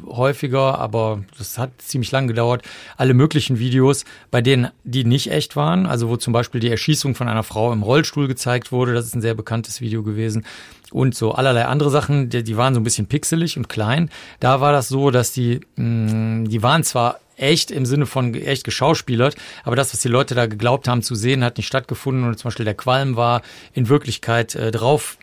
häufiger, 0.08 0.80
aber 0.80 1.24
das 1.38 1.60
hat 1.60 1.70
ziemlich 1.78 2.12
lang 2.12 2.28
gedauert, 2.28 2.64
alle 2.98 3.14
möglichen 3.14 3.60
Videos, 3.60 4.06
bei 4.32 4.42
denen 4.42 4.70
die 4.84 5.04
nicht 5.04 5.32
echt 5.32 5.56
waren, 5.56 5.86
also 5.86 6.10
wo 6.10 6.18
zum 6.18 6.34
Beispiel 6.34 6.60
die 6.60 6.70
Erschießung 6.70 7.14
von 7.14 7.28
einer 7.28 7.44
Frau 7.44 7.72
im 7.72 7.84
Rollstuhl 7.84 8.28
gezeigt 8.28 8.72
wurde, 8.72 8.94
das 8.94 9.06
ist 9.06 9.16
ein 9.16 9.22
sehr 9.22 9.36
bekanntes 9.36 9.82
Video 9.82 10.02
gewesen. 10.02 10.46
Und 10.92 11.16
so 11.16 11.32
allerlei 11.32 11.66
andere 11.66 11.92
Sachen, 11.92 12.30
die, 12.30 12.44
die 12.44 12.58
waren 12.58 12.74
so 12.74 12.80
ein 12.80 12.84
bisschen 12.84 13.06
pixelig 13.06 13.56
und 13.56 13.70
klein. 13.70 14.10
Da 14.40 14.60
war 14.62 14.74
das 14.74 14.90
so, 14.90 15.12
dass 15.12 15.32
die, 15.32 15.62
mh, 15.76 16.14
mm, 16.14 16.50
die 16.50 16.64
waren 16.64 16.84
zwar 16.84 17.20
echt 17.38 17.72
im 17.72 17.86
Sinne 17.86 18.08
von 18.08 18.34
echt 18.34 18.64
geschauspielert, 18.64 19.36
aber 19.64 19.76
das, 19.76 19.94
was 19.94 20.02
die 20.02 20.10
Leute 20.10 20.36
da 20.36 20.48
geglaubt 20.48 20.88
haben 20.88 21.02
zu 21.02 21.16
sehen, 21.16 21.44
hat 21.44 21.58
nicht 21.58 21.68
stattgefunden. 21.68 22.26
Und 22.26 22.38
zum 22.38 22.50
Beispiel 22.50 22.66
der 22.66 22.74
Qualm 22.74 23.16
war 23.16 23.42
in 23.74 23.90
Wirklichkeit 23.90 24.56
äh, 24.56 24.72
drauf 24.72 25.18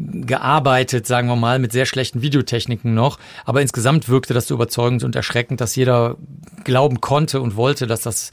gearbeitet, 0.00 1.06
sagen 1.06 1.28
wir 1.28 1.36
mal, 1.36 1.58
mit 1.58 1.72
sehr 1.72 1.86
schlechten 1.86 2.22
Videotechniken 2.22 2.94
noch. 2.94 3.18
Aber 3.44 3.60
insgesamt 3.62 4.08
wirkte 4.08 4.34
das 4.34 4.46
so 4.46 4.54
überzeugend 4.54 5.04
und 5.04 5.16
erschreckend, 5.16 5.60
dass 5.60 5.76
jeder 5.76 6.16
glauben 6.64 7.00
konnte 7.00 7.40
und 7.40 7.56
wollte, 7.56 7.86
dass 7.86 8.02
das 8.02 8.30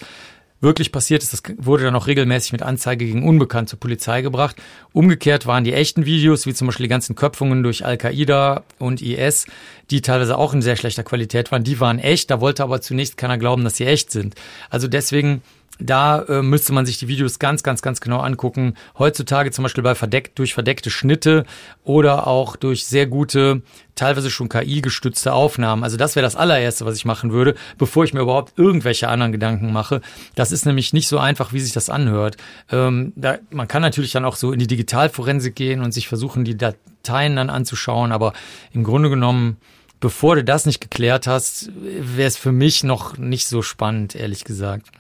wirklich 0.59 0.91
passiert 0.91 1.21
ist. 1.21 1.33
Das 1.33 1.43
wurde 1.57 1.83
dann 1.83 1.95
auch 1.95 2.07
regelmäßig 2.07 2.51
mit 2.51 2.63
Anzeige 2.63 3.05
gegen 3.05 3.27
Unbekannt 3.27 3.69
zur 3.69 3.79
Polizei 3.79 4.21
gebracht. 4.21 4.55
Umgekehrt 4.91 5.45
waren 5.45 5.63
die 5.63 5.74
echten 5.74 6.05
Videos, 6.05 6.45
wie 6.45 6.53
zum 6.53 6.67
Beispiel 6.67 6.86
die 6.86 6.89
ganzen 6.89 7.15
Köpfungen 7.15 7.62
durch 7.63 7.86
Al-Qaida 7.86 8.63
und 8.79 9.01
IS, 9.01 9.45
die 9.91 10.01
teilweise 10.01 10.38
auch 10.38 10.53
in 10.53 10.62
sehr 10.62 10.75
schlechter 10.75 11.03
Qualität 11.03 11.51
waren, 11.51 11.63
die 11.63 11.79
waren 11.79 12.00
echt. 12.00 12.31
Da 12.31 12.41
wollte 12.41 12.63
aber 12.63 12.81
zunächst 12.81 13.17
keiner 13.17 13.38
glauben, 13.38 13.63
dass 13.63 13.77
sie 13.77 13.86
echt 13.86 14.12
sind. 14.12 14.36
Also 14.69 14.88
deswegen 14.88 15.41
da 15.79 16.24
äh, 16.24 16.41
müsste 16.41 16.74
man 16.74 16.86
sich 16.86 16.97
die 16.97 17.07
Videos 17.07 17.39
ganz, 17.39 17.62
ganz, 17.62 17.81
ganz 17.81 18.01
genau 18.01 18.19
angucken. 18.19 18.74
Heutzutage 18.97 19.51
zum 19.51 19.63
Beispiel 19.63 19.83
bei 19.83 19.95
verdeckt, 19.95 20.39
durch 20.39 20.53
verdeckte 20.53 20.89
Schnitte 20.89 21.45
oder 21.83 22.27
auch 22.27 22.55
durch 22.55 22.86
sehr 22.86 23.05
gute, 23.05 23.62
teilweise 23.95 24.31
schon 24.31 24.50
KI-gestützte 24.50 25.33
Aufnahmen. 25.33 25.83
Also 25.83 25.97
das 25.97 26.15
wäre 26.15 26.24
das 26.24 26.36
allererste, 26.36 26.86
was 26.86 26.95
ich 26.95 27.05
machen 27.05 27.31
würde, 27.31 27.55
bevor 27.77 28.03
ich 28.03 28.13
mir 28.13 28.21
überhaupt 28.21 28.57
irgendwelche 28.57 29.07
anderen 29.07 29.31
Gedanken 29.31 29.71
mache. 29.71 30.01
Das 30.36 30.51
ist 30.51 30.65
nämlich 30.65 30.93
nicht 30.93 31.07
so 31.07 31.19
einfach, 31.19 31.53
wie 31.53 31.59
sich 31.59 31.74
das 31.74 31.89
anhört. 31.89 32.38
Ähm, 32.71 33.13
da, 33.15 33.38
man 33.51 33.67
kann 33.67 33.81
natürlich 33.81 34.12
dann 34.12 34.25
auch 34.25 34.36
so 34.36 34.51
in 34.51 34.59
die 34.59 34.67
Digitalforensik 34.67 35.55
gehen 35.55 35.81
und 35.81 35.91
sich 35.91 36.07
versuchen, 36.07 36.43
die 36.43 36.57
Dateien 36.57 37.36
dann 37.36 37.50
anzuschauen, 37.50 38.12
aber 38.12 38.33
im 38.71 38.83
Grunde 38.83 39.09
genommen 39.09 39.57
bevor 40.00 40.36
du 40.36 40.43
das 40.43 40.67
nicht 40.67 40.79
geklärt 40.79 41.25
hast, 41.25 41.71
wäre 41.74 42.27
es 42.27 42.38
für 42.38 42.51
mich 42.51 42.83
noch 42.83 43.17
nicht 43.17 43.47
so 43.47 43.63
spannend, 43.63 44.15
ehrlich 44.15 44.43
gesagt. 44.43 44.91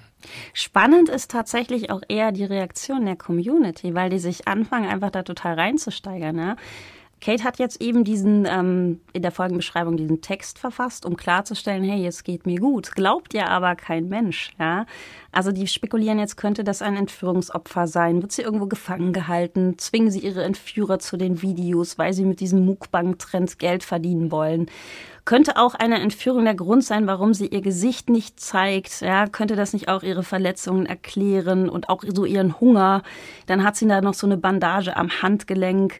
Spannend 0.53 1.09
ist 1.09 1.31
tatsächlich 1.31 1.91
auch 1.91 2.01
eher 2.07 2.31
die 2.31 2.43
Reaktion 2.43 3.05
der 3.05 3.15
Community, 3.15 3.93
weil 3.93 4.09
die 4.09 4.19
sich 4.19 4.47
anfangen, 4.47 4.89
einfach 4.89 5.11
da 5.11 5.23
total 5.23 5.55
reinzusteigern. 5.55 6.37
Ja? 6.37 6.55
Kate 7.19 7.43
hat 7.43 7.57
jetzt 7.57 7.81
eben 7.81 8.03
diesen, 8.03 8.45
ähm, 8.45 9.01
in 9.11 9.23
der 9.23 9.31
Folgenbeschreibung 9.31 9.97
diesen 9.97 10.21
Text 10.21 10.59
verfasst, 10.59 11.05
um 11.05 11.17
klarzustellen, 11.17 11.83
hey, 11.83 12.05
es 12.05 12.23
geht 12.23 12.45
mir 12.45 12.59
gut. 12.59 12.93
Glaubt 12.93 13.33
ja 13.33 13.47
aber 13.47 13.75
kein 13.75 14.07
Mensch, 14.07 14.51
ja. 14.59 14.85
Also 15.31 15.51
die 15.51 15.67
spekulieren 15.67 16.19
jetzt, 16.19 16.37
könnte 16.37 16.63
das 16.63 16.81
ein 16.81 16.95
Entführungsopfer 16.95 17.87
sein? 17.87 18.21
Wird 18.21 18.31
sie 18.31 18.43
irgendwo 18.43 18.67
gefangen 18.67 19.13
gehalten? 19.13 19.77
Zwingen 19.77 20.11
sie 20.11 20.19
ihre 20.19 20.43
Entführer 20.43 20.99
zu 20.99 21.17
den 21.17 21.41
Videos, 21.41 21.97
weil 21.97 22.13
sie 22.13 22.25
mit 22.25 22.39
diesem 22.39 22.65
Mukbang-Trend 22.65 23.57
Geld 23.57 23.83
verdienen 23.83 24.31
wollen? 24.31 24.69
Könnte 25.25 25.57
auch 25.57 25.75
eine 25.75 25.99
Entführung 25.99 26.45
der 26.45 26.55
Grund 26.55 26.85
sein, 26.85 27.05
warum 27.05 27.33
sie 27.33 27.47
ihr 27.47 27.61
Gesicht 27.61 28.09
nicht 28.09 28.39
zeigt? 28.39 29.01
Ja, 29.01 29.27
könnte 29.27 29.57
das 29.57 29.73
nicht 29.73 29.89
auch 29.89 30.01
ihre 30.01 30.23
Verletzungen 30.23 30.85
erklären 30.85 31.67
und 31.67 31.89
auch 31.89 32.03
so 32.07 32.23
ihren 32.23 32.61
Hunger? 32.61 33.03
Dann 33.45 33.63
hat 33.63 33.75
sie 33.75 33.87
da 33.87 33.99
noch 33.99 34.13
so 34.13 34.25
eine 34.25 34.37
Bandage 34.37 34.95
am 34.95 35.09
Handgelenk. 35.21 35.99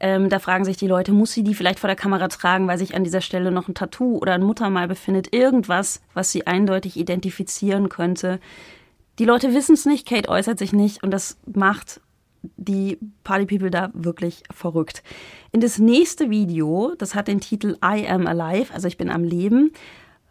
Ähm, 0.00 0.28
da 0.28 0.38
fragen 0.38 0.64
sich 0.64 0.76
die 0.76 0.86
Leute, 0.86 1.12
muss 1.12 1.32
sie 1.32 1.42
die 1.42 1.54
vielleicht 1.54 1.80
vor 1.80 1.88
der 1.88 1.96
Kamera 1.96 2.28
tragen, 2.28 2.68
weil 2.68 2.78
sich 2.78 2.94
an 2.94 3.04
dieser 3.04 3.20
Stelle 3.20 3.50
noch 3.50 3.68
ein 3.68 3.74
Tattoo 3.74 4.18
oder 4.18 4.34
ein 4.34 4.42
Muttermal 4.42 4.86
befindet? 4.86 5.34
Irgendwas, 5.34 6.02
was 6.14 6.30
sie 6.30 6.46
eindeutig 6.46 6.96
identifizieren 6.96 7.88
könnte. 7.88 8.38
Die 9.18 9.24
Leute 9.24 9.52
wissen 9.54 9.74
es 9.74 9.86
nicht, 9.86 10.06
Kate 10.06 10.28
äußert 10.28 10.58
sich 10.58 10.72
nicht 10.72 11.02
und 11.02 11.10
das 11.10 11.38
macht 11.52 12.00
die 12.56 12.98
Party 13.24 13.46
People 13.46 13.70
da 13.70 13.90
wirklich 13.92 14.44
verrückt. 14.50 15.02
In 15.50 15.60
das 15.60 15.78
nächste 15.78 16.30
Video, 16.30 16.94
das 16.96 17.16
hat 17.16 17.26
den 17.26 17.40
Titel 17.40 17.76
I 17.84 18.06
am 18.08 18.26
alive, 18.28 18.72
also 18.72 18.86
ich 18.86 18.96
bin 18.96 19.10
am 19.10 19.24
Leben, 19.24 19.72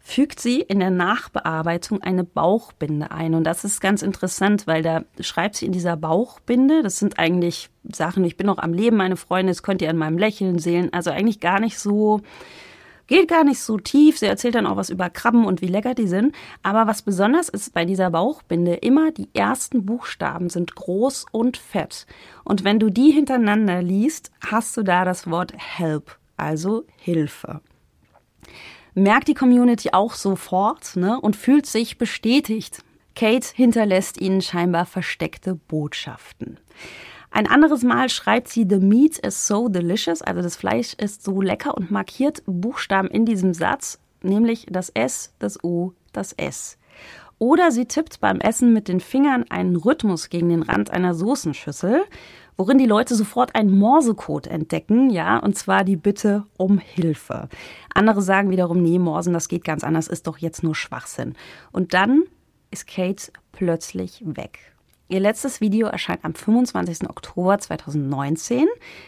fügt 0.08 0.40
sie 0.40 0.62
in 0.62 0.80
der 0.80 0.90
Nachbearbeitung 0.90 2.02
eine 2.02 2.24
Bauchbinde 2.24 3.12
ein. 3.12 3.36
Und 3.36 3.44
das 3.44 3.66
ist 3.66 3.82
ganz 3.82 4.02
interessant, 4.02 4.66
weil 4.66 4.82
da 4.82 5.04
schreibt 5.20 5.56
sie 5.56 5.66
in 5.66 5.74
dieser 5.74 5.98
Bauchbinde, 5.98 6.82
das 6.82 6.98
sind 6.98 7.20
eigentlich 7.20 7.70
Sachen, 7.84 8.24
ich 8.24 8.38
bin 8.38 8.48
noch 8.48 8.58
am 8.58 8.72
Leben, 8.72 8.96
meine 8.96 9.18
Freunde, 9.18 9.52
das 9.52 9.64
könnt 9.64 9.82
ihr 9.82 9.90
an 9.90 9.98
meinem 9.98 10.18
Lächeln 10.18 10.60
sehen. 10.60 10.94
Also 10.94 11.12
eigentlich 11.12 11.42
gar 11.42 11.60
nicht 11.60 11.78
so 11.78 12.22
Geht 13.08 13.30
gar 13.30 13.46
nicht 13.46 13.62
so 13.62 13.78
tief. 13.78 14.18
Sie 14.20 14.26
erzählt 14.26 14.56
dann 14.56 14.68
auch 14.68 14.76
was 14.76 14.90
über 14.90 15.10
Krabben 15.10 15.46
und 15.46 15.62
wie 15.62 15.68
lecker 15.68 15.96
die 15.96 16.10
sind. 16.10 16.36
Aber 16.62 16.88
was 16.88 17.02
besonders 17.02 17.48
ist 17.48 17.74
bei 17.74 17.86
dieser 17.86 18.10
Bauchbinde, 18.10 18.74
immer 18.76 19.12
die 19.12 19.30
ersten 19.34 19.86
Buchstaben 19.86 20.50
sind 20.50 20.76
groß 20.76 21.26
und 21.32 21.56
fett. 21.56 22.06
Und 22.44 22.66
wenn 22.66 22.80
du 22.80 22.90
die 22.90 23.12
hintereinander 23.12 23.82
liest, 23.82 24.32
hast 24.46 24.76
du 24.76 24.84
da 24.84 25.06
das 25.06 25.30
Wort 25.30 25.54
Help, 25.56 26.18
also 26.36 26.84
Hilfe. 26.98 27.62
Merkt 28.98 29.28
die 29.28 29.36
Community 29.36 29.90
auch 29.92 30.16
sofort 30.16 30.96
ne, 30.96 31.22
und 31.22 31.36
fühlt 31.36 31.68
sich 31.68 32.00
bestätigt. 32.00 32.84
Kate 33.16 33.50
hinterlässt 33.54 34.20
ihnen 34.20 34.42
scheinbar 34.42 34.88
versteckte 34.88 35.54
Botschaften. 35.54 36.60
Ein 37.30 37.46
anderes 37.46 37.84
Mal 37.84 38.10
schreibt 38.10 38.48
sie, 38.48 38.66
The 38.68 38.80
meat 38.80 39.20
is 39.20 39.46
so 39.46 39.70
delicious, 39.70 40.24
also 40.24 40.42
das 40.42 40.56
Fleisch 40.56 40.96
ist 40.96 41.24
so 41.24 41.42
lecker 41.42 41.78
und 41.78 41.92
markiert 41.92 42.42
Buchstaben 42.48 43.08
in 43.10 43.28
diesem 43.28 43.54
Satz, 43.54 44.00
nämlich 44.24 44.66
das 44.68 44.90
S, 44.90 45.32
das 45.38 45.64
U, 45.64 45.92
das 46.12 46.34
S. 46.34 46.80
Oder 47.38 47.70
sie 47.70 47.86
tippt 47.86 48.20
beim 48.20 48.40
Essen 48.40 48.74
mit 48.74 48.88
den 48.88 49.00
Fingern 49.00 49.46
einen 49.52 49.76
Rhythmus 49.76 50.30
gegen 50.30 50.50
den 50.50 50.64
Rand 50.64 50.90
einer 50.90 51.14
Soßenschüssel, 51.14 52.04
worin 52.58 52.78
die 52.78 52.86
Leute 52.86 53.16
sofort 53.16 53.56
einen 53.56 53.78
Morsecode 53.78 54.48
entdecken, 54.48 55.10
ja, 55.10 55.38
und 55.38 55.56
zwar 55.56 55.84
die 55.84 55.96
Bitte 55.96 56.44
um 56.58 56.80
Hilfe. 56.80 57.48
Andere 57.94 58.22
sagen 58.22 58.50
wiederum, 58.50 58.82
nee, 58.82 59.00
Morsen, 59.00 59.34
das 59.34 59.48
geht 59.48 59.64
ganz 59.64 59.84
anders, 59.84 60.08
ist 60.08 60.28
doch 60.28 60.40
jetzt 60.40 60.64
nur 60.64 60.76
Schwachsinn. 60.76 61.36
Und 61.72 61.94
dann 61.94 62.24
ist 62.72 62.88
Kate 62.88 63.32
plötzlich 63.52 64.24
weg. 64.26 64.60
Ihr 65.10 65.22
letztes 65.22 65.62
Video 65.62 65.88
erscheint 65.88 66.26
am 66.26 66.34
25. 66.34 67.10
Oktober 67.10 67.58
2019. 67.58 68.66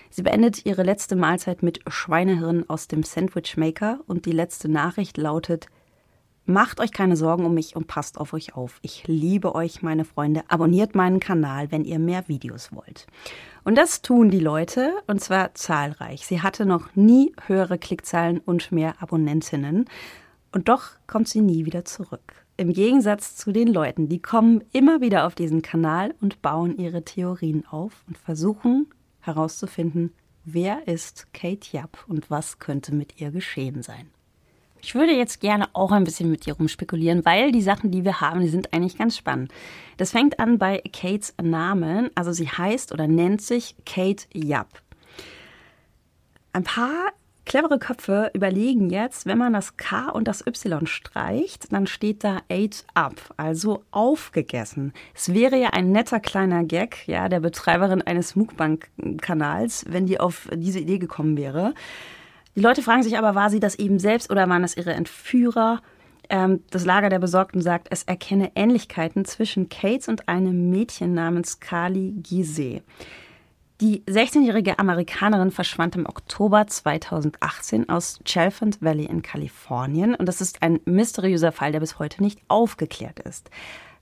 Sie 0.10 0.22
beendet 0.22 0.66
ihre 0.66 0.84
letzte 0.84 1.18
Mahlzeit 1.18 1.62
mit 1.62 1.82
Schweinehirn 1.88 2.70
aus 2.70 2.88
dem 2.88 3.04
Sandwich 3.04 3.58
Maker 3.58 4.00
und 4.08 4.26
die 4.26 4.32
letzte 4.32 4.70
Nachricht 4.70 5.18
lautet: 5.18 5.68
Macht 6.50 6.80
euch 6.80 6.92
keine 6.92 7.16
Sorgen 7.16 7.46
um 7.46 7.54
mich 7.54 7.76
und 7.76 7.86
passt 7.86 8.18
auf 8.18 8.34
euch 8.34 8.56
auf. 8.56 8.80
Ich 8.82 9.04
liebe 9.06 9.54
euch, 9.54 9.84
meine 9.84 10.04
Freunde. 10.04 10.42
Abonniert 10.48 10.96
meinen 10.96 11.20
Kanal, 11.20 11.72
wenn 11.72 11.86
ihr 11.86 12.00
mehr 12.00 12.28
Videos 12.28 12.72
wollt. 12.74 13.06
Und 13.64 13.78
das 13.78 14.02
tun 14.02 14.32
die 14.32 14.40
Leute, 14.40 14.94
und 15.06 15.22
zwar 15.22 15.54
zahlreich. 15.54 16.26
Sie 16.26 16.42
hatte 16.42 16.66
noch 16.66 16.96
nie 16.96 17.34
höhere 17.46 17.78
Klickzahlen 17.78 18.40
und 18.40 18.72
mehr 18.72 18.96
Abonnentinnen. 19.00 19.86
Und 20.52 20.70
doch 20.70 20.94
kommt 21.06 21.28
sie 21.28 21.42
nie 21.42 21.68
wieder 21.68 21.86
zurück. 21.86 22.34
Im 22.58 22.74
Gegensatz 22.74 23.36
zu 23.36 23.52
den 23.52 23.68
Leuten, 23.68 24.10
die 24.10 24.20
kommen 24.20 24.64
immer 24.72 25.02
wieder 25.02 25.28
auf 25.28 25.36
diesen 25.36 25.62
Kanal 25.62 26.16
und 26.20 26.42
bauen 26.42 26.80
ihre 26.80 27.06
Theorien 27.06 27.64
auf 27.68 27.94
und 28.08 28.18
versuchen 28.18 28.88
herauszufinden, 29.20 30.16
wer 30.46 30.88
ist 30.88 31.32
Kate 31.32 31.68
Japp 31.72 32.06
und 32.08 32.32
was 32.32 32.58
könnte 32.58 32.96
mit 32.96 33.22
ihr 33.22 33.30
geschehen 33.30 33.84
sein. 33.84 34.10
Ich 34.82 34.96
würde 34.96 35.12
jetzt 35.12 35.42
gerne 35.42 35.68
auch 35.74 35.92
ein 35.92 36.04
bisschen 36.04 36.32
mit 36.32 36.46
dir 36.46 36.54
rumspekulieren, 36.54 37.26
weil 37.26 37.52
die 37.52 37.62
Sachen, 37.62 37.92
die 37.92 38.06
wir 38.06 38.22
haben, 38.22 38.42
die 38.42 38.48
sind 38.48 38.74
eigentlich 38.74 38.98
ganz 38.98 39.18
spannend. 39.18 39.52
Das 39.98 40.12
fängt 40.12 40.40
an 40.40 40.58
bei 40.58 40.82
Kates 40.94 41.34
Namen. 41.42 42.10
Also 42.16 42.32
sie 42.32 42.48
heißt 42.48 42.94
oder 42.94 43.08
nennt 43.08 43.42
sich 43.42 43.76
Kate 43.86 44.26
Japp. 44.34 44.82
Ein 46.54 46.64
paar 46.64 47.14
Clevere 47.50 47.80
Köpfe 47.80 48.30
überlegen 48.36 48.92
jetzt, 48.92 49.26
wenn 49.26 49.40
man 49.40 49.54
das 49.54 49.76
K 49.76 50.10
und 50.12 50.28
das 50.28 50.46
Y 50.46 50.86
streicht, 50.86 51.74
dann 51.74 51.88
steht 51.88 52.24
da 52.24 52.42
ate 52.48 52.84
up, 52.94 53.16
also 53.38 53.84
aufgegessen. 53.90 54.94
Es 55.16 55.34
wäre 55.34 55.58
ja 55.58 55.70
ein 55.70 55.92
netter 55.92 56.20
kleiner 56.20 56.64
Gag, 56.64 57.08
ja, 57.08 57.28
der 57.28 57.40
Betreiberin 57.40 58.04
eines 58.04 58.36
Mukbang-Kanals, 58.36 59.86
wenn 59.90 60.06
die 60.06 60.20
auf 60.20 60.48
diese 60.54 60.78
Idee 60.78 61.00
gekommen 61.00 61.38
wäre. 61.38 61.74
Die 62.56 62.62
Leute 62.62 62.82
fragen 62.82 63.04
sich 63.04 63.18
aber, 63.18 63.36
war 63.36 63.50
sie 63.50 63.60
das 63.60 63.76
eben 63.76 64.00
selbst 64.00 64.32
oder 64.32 64.50
waren 64.50 64.62
das 64.62 64.76
ihre 64.76 64.94
Entführer? 64.94 65.82
Ähm, 66.30 66.64
das 66.70 66.86
Lager 66.86 67.10
der 67.10 67.20
Besorgten 67.20 67.62
sagt, 67.62 67.88
es 67.90 68.04
erkenne 68.04 68.52
Ähnlichkeiten 68.56 69.26
zwischen 69.26 69.70
Kate 69.70 70.10
und 70.10 70.28
einem 70.30 70.70
Mädchen 70.70 71.14
namens 71.14 71.60
Kali 71.60 72.14
Gizeh. 72.18 72.82
Die 73.82 74.02
16-jährige 74.02 74.78
Amerikanerin 74.78 75.52
verschwand 75.52 75.96
im 75.96 76.06
Oktober 76.06 76.68
2018 76.68 77.88
aus 77.88 78.20
Chalfont 78.26 78.82
Valley 78.82 79.06
in 79.06 79.22
Kalifornien 79.22 80.16
und 80.16 80.26
das 80.26 80.42
ist 80.42 80.62
ein 80.62 80.82
mysteriöser 80.84 81.54
Fall, 81.54 81.72
der 81.72 81.80
bis 81.80 81.98
heute 81.98 82.22
nicht 82.22 82.42
aufgeklärt 82.50 83.20
ist. 83.20 83.50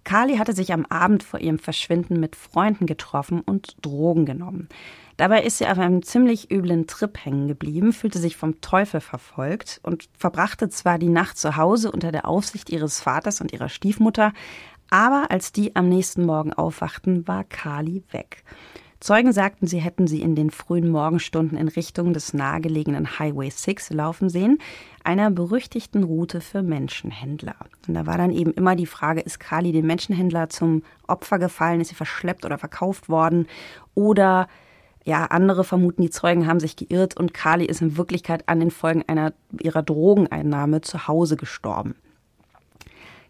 Carly 0.04 0.38
hatte 0.38 0.54
sich 0.54 0.74
am 0.74 0.86
Abend 0.86 1.22
vor 1.22 1.42
ihrem 1.42 1.60
Verschwinden 1.60 2.20
mit 2.20 2.36
Freunden 2.36 2.88
getroffen 2.88 3.42
und 3.42 3.75
Drogen 3.86 4.25
genommen. 4.25 4.68
Dabei 5.17 5.41
ist 5.41 5.57
sie 5.57 5.67
auf 5.67 5.79
einem 5.79 6.03
ziemlich 6.03 6.51
üblen 6.51 6.86
Trip 6.86 7.17
hängen 7.25 7.47
geblieben, 7.47 7.91
fühlte 7.91 8.19
sich 8.19 8.38
vom 8.38 8.62
Teufel 8.62 9.01
verfolgt 9.01 9.79
und 9.81 10.07
verbrachte 10.15 10.69
zwar 10.69 11.00
die 11.00 11.09
Nacht 11.09 11.39
zu 11.39 11.57
Hause 11.57 11.91
unter 11.91 12.12
der 12.12 12.27
Aufsicht 12.27 12.69
ihres 12.69 13.00
Vaters 13.00 13.41
und 13.41 13.51
ihrer 13.51 13.69
Stiefmutter, 13.69 14.31
aber 14.91 15.31
als 15.31 15.51
die 15.51 15.75
am 15.75 15.89
nächsten 15.89 16.24
Morgen 16.24 16.53
aufwachten, 16.53 17.27
war 17.27 17.43
Carly 17.43 18.03
weg. 18.12 18.43
Zeugen 19.00 19.31
sagten, 19.31 19.67
sie 19.67 19.79
hätten 19.79 20.07
sie 20.07 20.21
in 20.21 20.36
den 20.36 20.50
frühen 20.50 20.89
Morgenstunden 20.89 21.57
in 21.57 21.67
Richtung 21.67 22.13
des 22.13 22.33
nahegelegenen 22.33 23.19
Highway 23.19 23.50
6 23.50 23.91
laufen 23.91 24.29
sehen, 24.29 24.57
einer 25.03 25.29
berüchtigten 25.29 26.03
Route 26.03 26.41
für 26.41 26.63
Menschenhändler. 26.63 27.55
Und 27.88 27.93
da 27.93 28.05
war 28.05 28.17
dann 28.17 28.31
eben 28.31 28.53
immer 28.53 28.75
die 28.75 28.88
Frage, 28.88 29.21
ist 29.21 29.39
Kali 29.39 29.71
dem 29.71 29.86
Menschenhändler 29.86 30.50
zum 30.50 30.83
Opfer 31.07 31.38
gefallen, 31.38 31.81
ist 31.81 31.89
sie 31.89 31.95
verschleppt 31.95 32.43
oder 32.43 32.57
verkauft 32.57 33.07
worden 33.07 33.47
oder 33.93 34.47
Ja, 35.08 35.24
andere 35.28 35.64
vermuten, 35.64 36.02
die 36.02 36.10
Zeugen 36.10 36.48
haben 36.48 36.60
sich 36.60 36.76
geirrt 36.76 37.16
und 37.16 37.34
Kali 37.34 37.64
ist 37.64 37.82
in 37.82 37.96
Wirklichkeit 37.96 38.44
an 38.50 38.60
den 38.60 38.72
Folgen 38.72 39.06
einer 39.08 39.32
ihrer 39.58 39.82
Drogeneinnahme 39.82 40.82
zu 40.82 41.08
Hause 41.08 41.38
gestorben. 41.38 41.96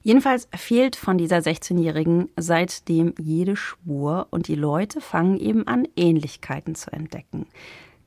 Jedenfalls 0.01 0.47
fehlt 0.55 0.95
von 0.95 1.19
dieser 1.19 1.37
16-Jährigen 1.37 2.29
seitdem 2.35 3.13
jede 3.19 3.55
Spur 3.55 4.25
und 4.31 4.47
die 4.47 4.55
Leute 4.55 5.01
fangen 5.01 5.37
eben 5.37 5.67
an, 5.67 5.87
Ähnlichkeiten 5.95 6.73
zu 6.73 6.91
entdecken. 6.91 7.45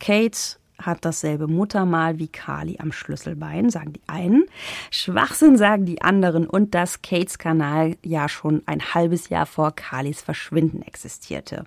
Kate 0.00 0.58
hat 0.76 1.04
dasselbe 1.04 1.46
Muttermal 1.46 2.18
wie 2.18 2.28
Kali 2.28 2.78
am 2.80 2.90
Schlüsselbein, 2.90 3.70
sagen 3.70 3.92
die 3.92 4.08
einen. 4.08 4.46
Schwachsinn 4.90 5.56
sagen 5.56 5.84
die 5.84 6.02
anderen 6.02 6.48
und 6.48 6.74
dass 6.74 7.02
Kates 7.02 7.38
Kanal 7.38 7.96
ja 8.04 8.28
schon 8.28 8.62
ein 8.66 8.94
halbes 8.94 9.28
Jahr 9.28 9.46
vor 9.46 9.72
Kalis 9.72 10.22
Verschwinden 10.22 10.82
existierte. 10.82 11.66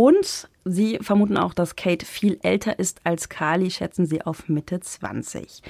Und 0.00 0.48
sie 0.64 0.98
vermuten 1.02 1.36
auch, 1.36 1.52
dass 1.52 1.76
Kate 1.76 2.06
viel 2.06 2.38
älter 2.42 2.78
ist 2.78 3.02
als 3.04 3.28
Kali, 3.28 3.70
schätzen 3.70 4.06
sie 4.06 4.22
auf 4.22 4.48
Mitte 4.48 4.80
20. 4.80 5.60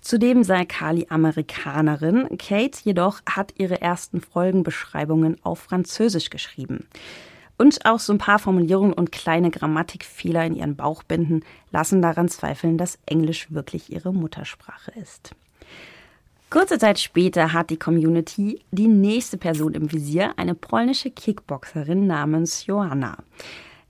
Zudem 0.00 0.44
sei 0.44 0.64
Kali 0.64 1.08
Amerikanerin. 1.08 2.38
Kate 2.38 2.78
jedoch 2.84 3.20
hat 3.28 3.54
ihre 3.58 3.80
ersten 3.80 4.20
Folgenbeschreibungen 4.20 5.38
auf 5.42 5.58
Französisch 5.58 6.30
geschrieben. 6.30 6.86
Und 7.58 7.84
auch 7.84 7.98
so 7.98 8.12
ein 8.12 8.18
paar 8.18 8.38
Formulierungen 8.38 8.92
und 8.92 9.10
kleine 9.10 9.50
Grammatikfehler 9.50 10.46
in 10.46 10.54
ihren 10.54 10.76
Bauchbinden 10.76 11.44
lassen 11.72 12.00
daran 12.00 12.28
zweifeln, 12.28 12.78
dass 12.78 13.00
Englisch 13.06 13.50
wirklich 13.50 13.92
ihre 13.92 14.14
Muttersprache 14.14 14.92
ist. 15.02 15.32
Kurze 16.48 16.78
Zeit 16.78 17.00
später 17.00 17.52
hat 17.52 17.70
die 17.70 17.76
Community 17.76 18.60
die 18.70 18.86
nächste 18.86 19.36
Person 19.36 19.74
im 19.74 19.90
Visier, 19.90 20.34
eine 20.36 20.54
polnische 20.54 21.10
Kickboxerin 21.10 22.06
namens 22.06 22.66
Joanna. 22.66 23.16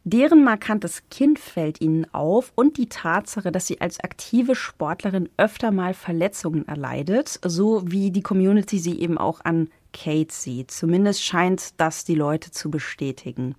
Deren 0.05 0.45
markantes 0.45 1.03
Kind 1.11 1.39
fällt 1.39 1.81
ihnen 1.83 2.07
auf 2.15 2.53
und 2.55 2.79
die 2.79 2.89
Tatsache, 2.89 3.53
dass 3.53 3.67
sie 3.67 3.83
als 3.83 4.01
aktive 4.01 4.55
Sportlerin 4.55 5.29
öfter 5.37 5.73
mal 5.73 5.93
Verletzungen 5.93 6.67
erleidet, 6.67 7.39
so 7.45 7.83
wie 7.85 8.11
die 8.11 8.23
Community 8.23 8.79
sie 8.79 8.99
eben 8.99 9.19
auch 9.19 9.41
an 9.45 9.69
Kate 9.93 10.33
sieht. 10.33 10.71
Zumindest 10.71 11.23
scheint 11.23 11.79
das 11.79 12.05
die 12.05 12.15
Leute 12.15 12.51
zu 12.51 12.71
bestätigen. 12.71 13.57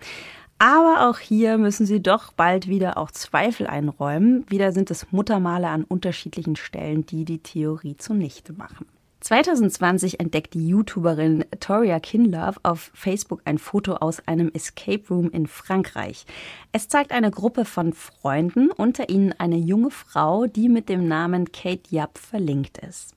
Aber 0.58 1.10
auch 1.10 1.20
hier 1.20 1.58
müssen 1.58 1.86
sie 1.86 2.02
doch 2.02 2.34
bald 2.34 2.68
wieder 2.68 2.98
auch 2.98 3.12
Zweifel 3.12 3.68
einräumen. 3.68 4.46
Wieder 4.50 4.72
sind 4.72 4.92
es 4.92 5.12
Muttermale 5.12 5.68
an 5.68 5.84
unterschiedlichen 5.84 6.56
Stellen, 6.56 7.06
die 7.06 7.26
die 7.26 7.40
Theorie 7.40 7.98
zunichte 7.98 8.54
machen. 8.54 8.86
2020 9.22 10.20
entdeckt 10.20 10.56
die 10.56 10.68
YouTuberin 10.68 11.46
Toria 11.60 12.00
Kinlove 12.00 12.60
auf 12.64 12.92
Facebook 12.96 13.42
ein 13.46 13.60
Foto 13.60 13.94
aus 13.94 14.28
einem 14.28 14.52
Escape 14.54 15.04
Room 15.10 15.30
in 15.30 15.46
Frankreich. 15.46 16.26
Es 16.72 16.88
zeigt 16.88 17.12
eine 17.12 17.30
Gruppe 17.30 17.66
von 17.66 17.94
Freunden, 17.94 18.72
unter 18.72 19.10
ihnen 19.10 19.34
eine 19.38 19.58
junge 19.58 19.92
Frau, 19.92 20.48
die 20.48 20.70
mit 20.70 20.90
dem 20.90 21.08
Namen 21.08 21.52
Kate 21.52 21.84
Yap 21.90 22.18
verlinkt 22.18 22.80
ist. 22.80 23.16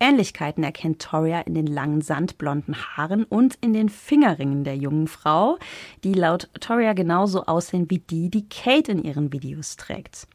Ähnlichkeiten 0.00 0.64
erkennt 0.64 1.02
Toria 1.02 1.40
in 1.42 1.54
den 1.54 1.66
langen 1.66 2.00
sandblonden 2.00 2.74
Haaren 2.74 3.24
und 3.24 3.56
in 3.60 3.74
den 3.74 3.90
Fingerringen 3.90 4.64
der 4.64 4.76
jungen 4.76 5.06
Frau, 5.06 5.58
die 6.02 6.14
laut 6.14 6.48
Toria 6.60 6.94
genauso 6.94 7.44
aussehen 7.44 7.90
wie 7.90 7.98
die, 7.98 8.30
die 8.30 8.48
Kate 8.48 8.90
in 8.90 9.04
ihren 9.04 9.32
Videos 9.32 9.76
trägt. 9.76 10.26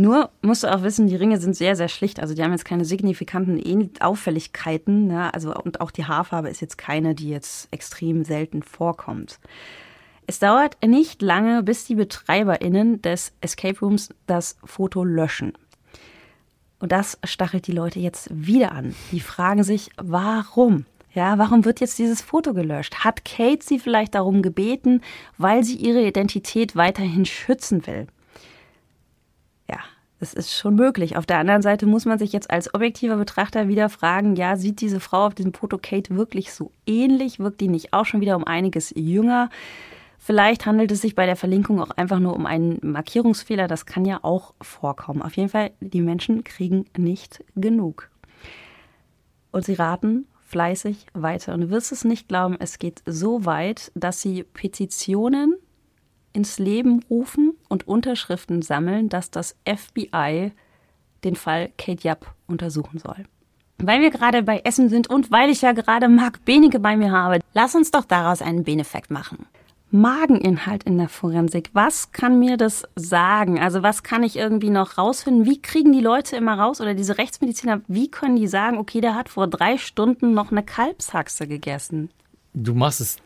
Nur 0.00 0.30
musst 0.40 0.62
du 0.62 0.74
auch 0.74 0.82
wissen, 0.82 1.08
die 1.08 1.16
Ringe 1.16 1.38
sind 1.38 1.54
sehr, 1.54 1.76
sehr 1.76 1.88
schlicht. 1.88 2.20
Also 2.20 2.32
die 2.32 2.42
haben 2.42 2.52
jetzt 2.52 2.64
keine 2.64 2.86
signifikanten 2.86 3.90
Auffälligkeiten. 4.00 5.08
Ne? 5.08 5.34
Also, 5.34 5.54
und 5.54 5.82
auch 5.82 5.90
die 5.90 6.06
Haarfarbe 6.06 6.48
ist 6.48 6.62
jetzt 6.62 6.78
keine, 6.78 7.14
die 7.14 7.28
jetzt 7.28 7.68
extrem 7.70 8.24
selten 8.24 8.62
vorkommt. 8.62 9.38
Es 10.26 10.38
dauert 10.38 10.82
nicht 10.82 11.20
lange, 11.20 11.62
bis 11.62 11.84
die 11.84 11.96
BetreiberInnen 11.96 13.02
des 13.02 13.32
Escape 13.42 13.78
Rooms 13.80 14.08
das 14.26 14.56
Foto 14.64 15.04
löschen. 15.04 15.52
Und 16.78 16.92
das 16.92 17.18
stachelt 17.22 17.66
die 17.66 17.72
Leute 17.72 18.00
jetzt 18.00 18.30
wieder 18.32 18.72
an. 18.72 18.94
Die 19.12 19.20
fragen 19.20 19.64
sich, 19.64 19.90
warum? 19.98 20.86
Ja, 21.12 21.36
warum 21.36 21.66
wird 21.66 21.80
jetzt 21.80 21.98
dieses 21.98 22.22
Foto 22.22 22.54
gelöscht? 22.54 23.04
Hat 23.04 23.26
Kate 23.26 23.62
sie 23.62 23.78
vielleicht 23.78 24.14
darum 24.14 24.40
gebeten, 24.40 25.02
weil 25.36 25.62
sie 25.62 25.76
ihre 25.76 26.06
Identität 26.06 26.74
weiterhin 26.74 27.26
schützen 27.26 27.86
will? 27.86 28.06
Ja, 30.20 30.26
es 30.26 30.34
ist 30.34 30.52
schon 30.52 30.74
möglich. 30.74 31.16
Auf 31.16 31.26
der 31.26 31.38
anderen 31.38 31.62
Seite 31.62 31.86
muss 31.86 32.04
man 32.04 32.18
sich 32.18 32.32
jetzt 32.32 32.50
als 32.50 32.74
objektiver 32.74 33.16
Betrachter 33.16 33.68
wieder 33.68 33.88
fragen, 33.88 34.36
ja, 34.36 34.56
sieht 34.56 34.80
diese 34.80 35.00
Frau 35.00 35.26
auf 35.26 35.34
diesem 35.34 35.54
Foto 35.54 35.78
Kate 35.78 36.16
wirklich 36.16 36.52
so 36.52 36.72
ähnlich? 36.86 37.38
Wirkt 37.38 37.60
die 37.60 37.68
nicht 37.68 37.92
auch 37.92 38.04
schon 38.04 38.20
wieder 38.20 38.36
um 38.36 38.44
einiges 38.44 38.92
jünger? 38.94 39.50
Vielleicht 40.18 40.66
handelt 40.66 40.92
es 40.92 41.00
sich 41.00 41.14
bei 41.14 41.24
der 41.24 41.36
Verlinkung 41.36 41.80
auch 41.80 41.90
einfach 41.92 42.18
nur 42.18 42.36
um 42.36 42.44
einen 42.44 42.78
Markierungsfehler. 42.82 43.66
Das 43.66 43.86
kann 43.86 44.04
ja 44.04 44.18
auch 44.22 44.54
vorkommen. 44.60 45.22
Auf 45.22 45.36
jeden 45.36 45.48
Fall, 45.48 45.70
die 45.80 46.02
Menschen 46.02 46.44
kriegen 46.44 46.84
nicht 46.96 47.42
genug. 47.56 48.10
Und 49.50 49.64
sie 49.64 49.74
raten 49.74 50.26
fleißig 50.46 51.06
weiter. 51.14 51.54
Und 51.54 51.62
du 51.62 51.70
wirst 51.70 51.92
es 51.92 52.04
nicht 52.04 52.28
glauben, 52.28 52.56
es 52.58 52.78
geht 52.78 53.02
so 53.06 53.46
weit, 53.46 53.90
dass 53.94 54.20
sie 54.20 54.42
Petitionen 54.42 55.56
ins 56.32 56.58
Leben 56.58 57.02
rufen 57.10 57.54
und 57.68 57.88
Unterschriften 57.88 58.62
sammeln, 58.62 59.08
dass 59.08 59.30
das 59.30 59.56
FBI 59.66 60.52
den 61.24 61.36
Fall 61.36 61.70
Kate 61.76 62.06
Yap 62.06 62.34
untersuchen 62.46 62.98
soll. 62.98 63.24
Weil 63.78 64.00
wir 64.00 64.10
gerade 64.10 64.42
bei 64.42 64.60
Essen 64.64 64.88
sind 64.88 65.08
und 65.08 65.30
weil 65.30 65.50
ich 65.50 65.62
ja 65.62 65.72
gerade 65.72 66.08
Marc 66.08 66.44
Benige 66.44 66.80
bei 66.80 66.96
mir 66.96 67.12
habe, 67.12 67.40
lass 67.54 67.74
uns 67.74 67.90
doch 67.90 68.04
daraus 68.04 68.42
einen 68.42 68.64
Beneffekt 68.64 69.10
machen. 69.10 69.46
Mageninhalt 69.92 70.84
in 70.84 70.98
der 70.98 71.08
Forensik. 71.08 71.70
Was 71.72 72.12
kann 72.12 72.38
mir 72.38 72.56
das 72.56 72.84
sagen? 72.94 73.58
Also 73.58 73.82
was 73.82 74.04
kann 74.04 74.22
ich 74.22 74.36
irgendwie 74.36 74.70
noch 74.70 74.98
rausfinden? 74.98 75.46
Wie 75.46 75.60
kriegen 75.60 75.92
die 75.92 76.00
Leute 76.00 76.36
immer 76.36 76.58
raus 76.58 76.80
oder 76.80 76.94
diese 76.94 77.18
Rechtsmediziner, 77.18 77.80
wie 77.88 78.08
können 78.08 78.36
die 78.36 78.46
sagen, 78.46 78.78
okay, 78.78 79.00
der 79.00 79.16
hat 79.16 79.28
vor 79.28 79.48
drei 79.48 79.78
Stunden 79.78 80.32
noch 80.32 80.52
eine 80.52 80.62
Kalbshaxe 80.62 81.48
gegessen? 81.48 82.10
Du 82.54 82.74
machst 82.74 83.00
es 83.00 83.16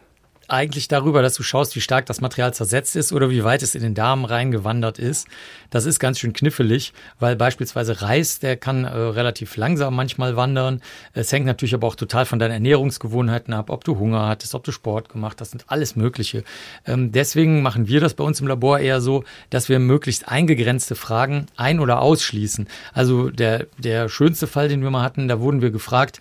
eigentlich 0.50 0.88
darüber, 0.88 1.22
dass 1.22 1.35
du 1.35 1.42
schaust, 1.42 1.76
wie 1.76 1.80
stark 1.80 2.07
das 2.07 2.20
Material 2.20 2.54
zersetzt 2.54 2.96
ist 2.96 3.12
oder 3.12 3.30
wie 3.30 3.44
weit 3.44 3.62
es 3.62 3.74
in 3.74 3.83
den 3.83 3.94
Darm 3.94 4.24
reingewandert 4.24 4.98
ist. 4.98 5.28
Das 5.70 5.87
ist 5.87 5.98
ganz 5.98 6.18
schön 6.18 6.33
knifflig, 6.33 6.92
weil 7.18 7.37
beispielsweise 7.37 8.02
Reis, 8.02 8.38
der 8.38 8.57
kann 8.57 8.85
äh, 8.85 8.88
relativ 8.88 9.57
langsam 9.57 9.94
manchmal 9.96 10.37
wandern. 10.37 10.80
Es 11.12 11.33
hängt 11.33 11.46
natürlich 11.46 11.74
aber 11.74 11.87
auch 11.87 11.96
total 11.96 12.26
von 12.26 12.38
deinen 12.38 12.52
Ernährungsgewohnheiten 12.52 13.54
ab, 13.54 13.70
ob 13.70 13.85
du 13.85 13.98
Hunger 13.98 14.28
hattest, 14.28 14.54
ob 14.54 14.64
du 14.64 14.72
Sport 14.72 15.09
gemacht 15.09 15.40
hast 15.40 15.54
und 15.54 15.64
alles 15.68 15.96
Mögliche. 15.96 16.44
Ähm, 16.87 17.12
deswegen 17.12 17.62
machen 17.62 17.88
wir 17.88 18.00
das 18.00 18.14
bei 18.14 18.24
uns 18.24 18.40
im 18.40 18.46
Labor 18.46 18.78
eher 18.78 19.00
so, 19.00 19.24
dass 19.50 19.68
wir 19.68 19.78
möglichst 19.78 20.28
eingegrenzte 20.28 20.94
Fragen 20.94 21.46
ein- 21.57 21.80
oder 21.80 22.00
ausschließen. 22.00 22.68
Also 22.92 23.30
der, 23.30 23.66
der 23.78 24.09
schönste 24.09 24.46
Fall, 24.46 24.68
den 24.68 24.83
wir 24.83 24.90
mal 24.90 25.02
hatten, 25.02 25.28
da 25.28 25.40
wurden 25.40 25.62
wir 25.62 25.70
gefragt, 25.70 26.20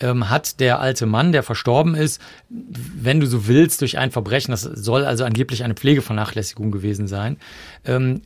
ähm, 0.00 0.30
hat 0.30 0.60
der 0.60 0.80
alte 0.80 1.06
Mann, 1.06 1.32
der 1.32 1.42
verstorben 1.42 1.94
ist, 1.94 2.20
wenn 2.48 3.20
du 3.20 3.26
so 3.26 3.46
willst, 3.46 3.80
durch 3.80 3.98
ein 3.98 4.10
Verbrechen, 4.10 4.52
das 4.52 4.62
soll 4.62 5.04
also 5.04 5.24
angeblich 5.24 5.64
eine 5.64 5.74
Pflegevernachlässigung 5.74 6.70
gewesen 6.70 7.08
sein, 7.08 7.38
ähm, 7.84 8.22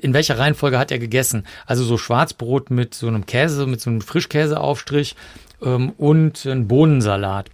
in 0.00 0.12
welcher 0.12 0.38
Reihenfolge 0.38 0.78
hat 0.78 0.90
er 0.90 0.98
gegessen? 0.98 1.44
Also 1.66 1.84
so 1.84 1.98
Schwarzbrot 1.98 2.70
mit 2.70 2.94
so 2.94 3.06
einem 3.06 3.26
Käse, 3.26 3.66
mit 3.66 3.80
so 3.80 3.90
einem 3.90 4.00
Frischkäseaufstrich 4.00 5.14
ähm, 5.62 5.90
und 5.90 6.44
ein 6.46 6.66
Bohnensalat. 6.66 7.50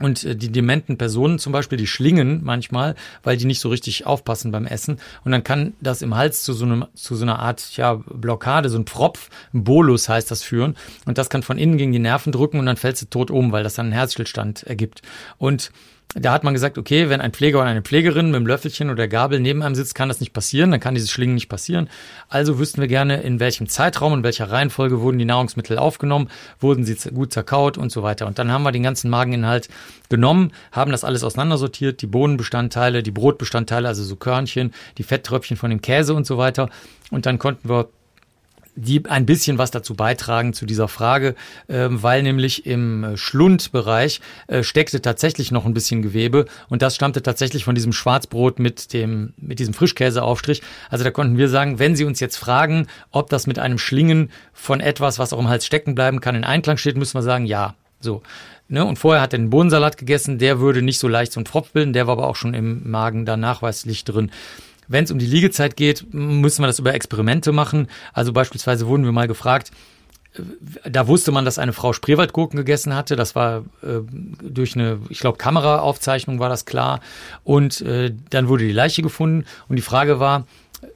Und 0.00 0.24
äh, 0.24 0.34
die 0.34 0.50
dementen 0.50 0.98
Personen 0.98 1.38
zum 1.38 1.52
Beispiel, 1.52 1.78
die 1.78 1.86
schlingen 1.86 2.40
manchmal, 2.42 2.96
weil 3.22 3.36
die 3.36 3.44
nicht 3.44 3.60
so 3.60 3.68
richtig 3.68 4.06
aufpassen 4.06 4.50
beim 4.50 4.66
Essen. 4.66 4.98
Und 5.24 5.32
dann 5.32 5.44
kann 5.44 5.74
das 5.80 6.02
im 6.02 6.16
Hals 6.16 6.42
zu 6.42 6.52
so, 6.52 6.64
einem, 6.64 6.86
zu 6.94 7.14
so 7.14 7.24
einer 7.24 7.38
Art 7.38 7.76
ja, 7.76 7.94
Blockade, 7.94 8.68
so 8.68 8.78
ein 8.78 8.86
Pfropf, 8.86 9.28
ein 9.54 9.64
Bolus 9.64 10.08
heißt 10.08 10.30
das 10.30 10.42
führen. 10.42 10.76
Und 11.04 11.18
das 11.18 11.30
kann 11.30 11.42
von 11.42 11.58
innen 11.58 11.76
gegen 11.76 11.92
die 11.92 11.98
Nerven 11.98 12.32
drücken 12.32 12.58
und 12.58 12.66
dann 12.66 12.76
fällt 12.76 12.96
sie 12.96 13.06
tot 13.06 13.30
um, 13.30 13.52
weil 13.52 13.62
das 13.62 13.74
dann 13.74 13.86
einen 13.86 13.92
Herzstillstand 13.92 14.64
ergibt. 14.64 15.02
Und 15.38 15.70
da 16.14 16.32
hat 16.32 16.42
man 16.42 16.54
gesagt, 16.54 16.76
okay, 16.76 17.08
wenn 17.08 17.20
ein 17.20 17.32
Pfleger 17.32 17.60
oder 17.60 17.68
eine 17.68 17.82
Pflegerin 17.82 18.32
mit 18.32 18.40
dem 18.40 18.46
Löffelchen 18.46 18.90
oder 18.90 19.06
Gabel 19.06 19.38
neben 19.38 19.62
einem 19.62 19.76
sitzt, 19.76 19.94
kann 19.94 20.08
das 20.08 20.18
nicht 20.18 20.32
passieren, 20.32 20.72
dann 20.72 20.80
kann 20.80 20.94
dieses 20.94 21.10
Schlingen 21.10 21.34
nicht 21.34 21.48
passieren. 21.48 21.88
Also 22.28 22.58
wüssten 22.58 22.80
wir 22.80 22.88
gerne, 22.88 23.20
in 23.22 23.38
welchem 23.38 23.68
Zeitraum 23.68 24.12
und 24.12 24.24
welcher 24.24 24.50
Reihenfolge 24.50 25.00
wurden 25.00 25.18
die 25.18 25.24
Nahrungsmittel 25.24 25.78
aufgenommen, 25.78 26.28
wurden 26.58 26.84
sie 26.84 26.96
gut 27.10 27.32
zerkaut 27.32 27.78
und 27.78 27.92
so 27.92 28.02
weiter. 28.02 28.26
Und 28.26 28.40
dann 28.40 28.50
haben 28.50 28.64
wir 28.64 28.72
den 28.72 28.82
ganzen 28.82 29.08
Mageninhalt 29.08 29.68
genommen, 30.08 30.50
haben 30.72 30.90
das 30.90 31.04
alles 31.04 31.22
auseinandersortiert, 31.22 32.02
die 32.02 32.08
Bohnenbestandteile, 32.08 33.04
die 33.04 33.12
Brotbestandteile, 33.12 33.86
also 33.86 34.02
so 34.02 34.16
Körnchen, 34.16 34.74
die 34.98 35.04
Fetttröpfchen 35.04 35.56
von 35.56 35.70
dem 35.70 35.80
Käse 35.80 36.14
und 36.14 36.26
so 36.26 36.38
weiter. 36.38 36.70
Und 37.12 37.26
dann 37.26 37.38
konnten 37.38 37.68
wir 37.68 37.88
die 38.76 39.04
ein 39.06 39.26
bisschen 39.26 39.58
was 39.58 39.70
dazu 39.70 39.94
beitragen 39.94 40.52
zu 40.52 40.66
dieser 40.66 40.88
Frage, 40.88 41.34
äh, 41.68 41.88
weil 41.90 42.22
nämlich 42.22 42.66
im 42.66 43.04
äh, 43.04 43.16
Schlundbereich 43.16 44.20
äh, 44.46 44.62
steckte 44.62 45.02
tatsächlich 45.02 45.50
noch 45.50 45.66
ein 45.66 45.74
bisschen 45.74 46.02
Gewebe 46.02 46.46
und 46.68 46.82
das 46.82 46.94
stammte 46.94 47.22
tatsächlich 47.22 47.64
von 47.64 47.74
diesem 47.74 47.92
Schwarzbrot 47.92 48.58
mit 48.58 48.92
dem 48.92 49.34
mit 49.36 49.58
diesem 49.58 49.74
Frischkäseaufstrich. 49.74 50.62
Also 50.88 51.04
da 51.04 51.10
konnten 51.10 51.36
wir 51.36 51.48
sagen, 51.48 51.78
wenn 51.78 51.96
Sie 51.96 52.04
uns 52.04 52.20
jetzt 52.20 52.36
fragen, 52.36 52.86
ob 53.10 53.30
das 53.30 53.46
mit 53.46 53.58
einem 53.58 53.78
Schlingen 53.78 54.30
von 54.52 54.80
etwas, 54.80 55.18
was 55.18 55.32
auch 55.32 55.38
im 55.38 55.48
Hals 55.48 55.66
stecken 55.66 55.94
bleiben 55.94 56.20
kann, 56.20 56.34
in 56.34 56.44
Einklang 56.44 56.76
steht, 56.76 56.96
müssen 56.96 57.14
wir 57.14 57.22
sagen, 57.22 57.46
ja. 57.46 57.74
So. 58.00 58.22
Ne? 58.68 58.84
Und 58.84 58.98
vorher 58.98 59.20
hat 59.20 59.32
er 59.32 59.40
einen 59.40 59.50
Bohnensalat 59.50 59.98
gegessen, 59.98 60.38
der 60.38 60.60
würde 60.60 60.80
nicht 60.80 61.00
so 61.00 61.08
leicht 61.08 61.32
so 61.32 61.40
einen 61.40 61.46
Pfropf 61.46 61.72
bilden, 61.72 61.92
der 61.92 62.06
war 62.06 62.12
aber 62.12 62.28
auch 62.28 62.36
schon 62.36 62.54
im 62.54 62.88
Magen 62.88 63.26
da 63.26 63.36
nachweislich 63.36 64.04
drin. 64.04 64.30
Wenn 64.90 65.04
es 65.04 65.12
um 65.12 65.20
die 65.20 65.26
Liegezeit 65.26 65.76
geht, 65.76 66.12
müssen 66.12 66.62
wir 66.62 66.66
das 66.66 66.80
über 66.80 66.92
Experimente 66.92 67.52
machen. 67.52 67.86
Also 68.12 68.32
beispielsweise 68.32 68.88
wurden 68.88 69.04
wir 69.04 69.12
mal 69.12 69.28
gefragt, 69.28 69.70
äh, 70.34 70.42
da 70.90 71.06
wusste 71.06 71.30
man, 71.30 71.44
dass 71.44 71.60
eine 71.60 71.72
Frau 71.72 71.92
Spreewaldgurken 71.92 72.56
gegessen 72.56 72.92
hatte. 72.94 73.14
Das 73.14 73.36
war 73.36 73.58
äh, 73.82 74.00
durch 74.42 74.74
eine, 74.74 74.98
ich 75.08 75.20
glaube, 75.20 75.38
Kameraaufzeichnung 75.38 76.40
war 76.40 76.48
das 76.48 76.64
klar. 76.64 77.00
Und 77.44 77.82
äh, 77.82 78.12
dann 78.30 78.48
wurde 78.48 78.66
die 78.66 78.72
Leiche 78.72 79.02
gefunden. 79.02 79.44
Und 79.68 79.76
die 79.76 79.82
Frage 79.82 80.18
war, 80.18 80.44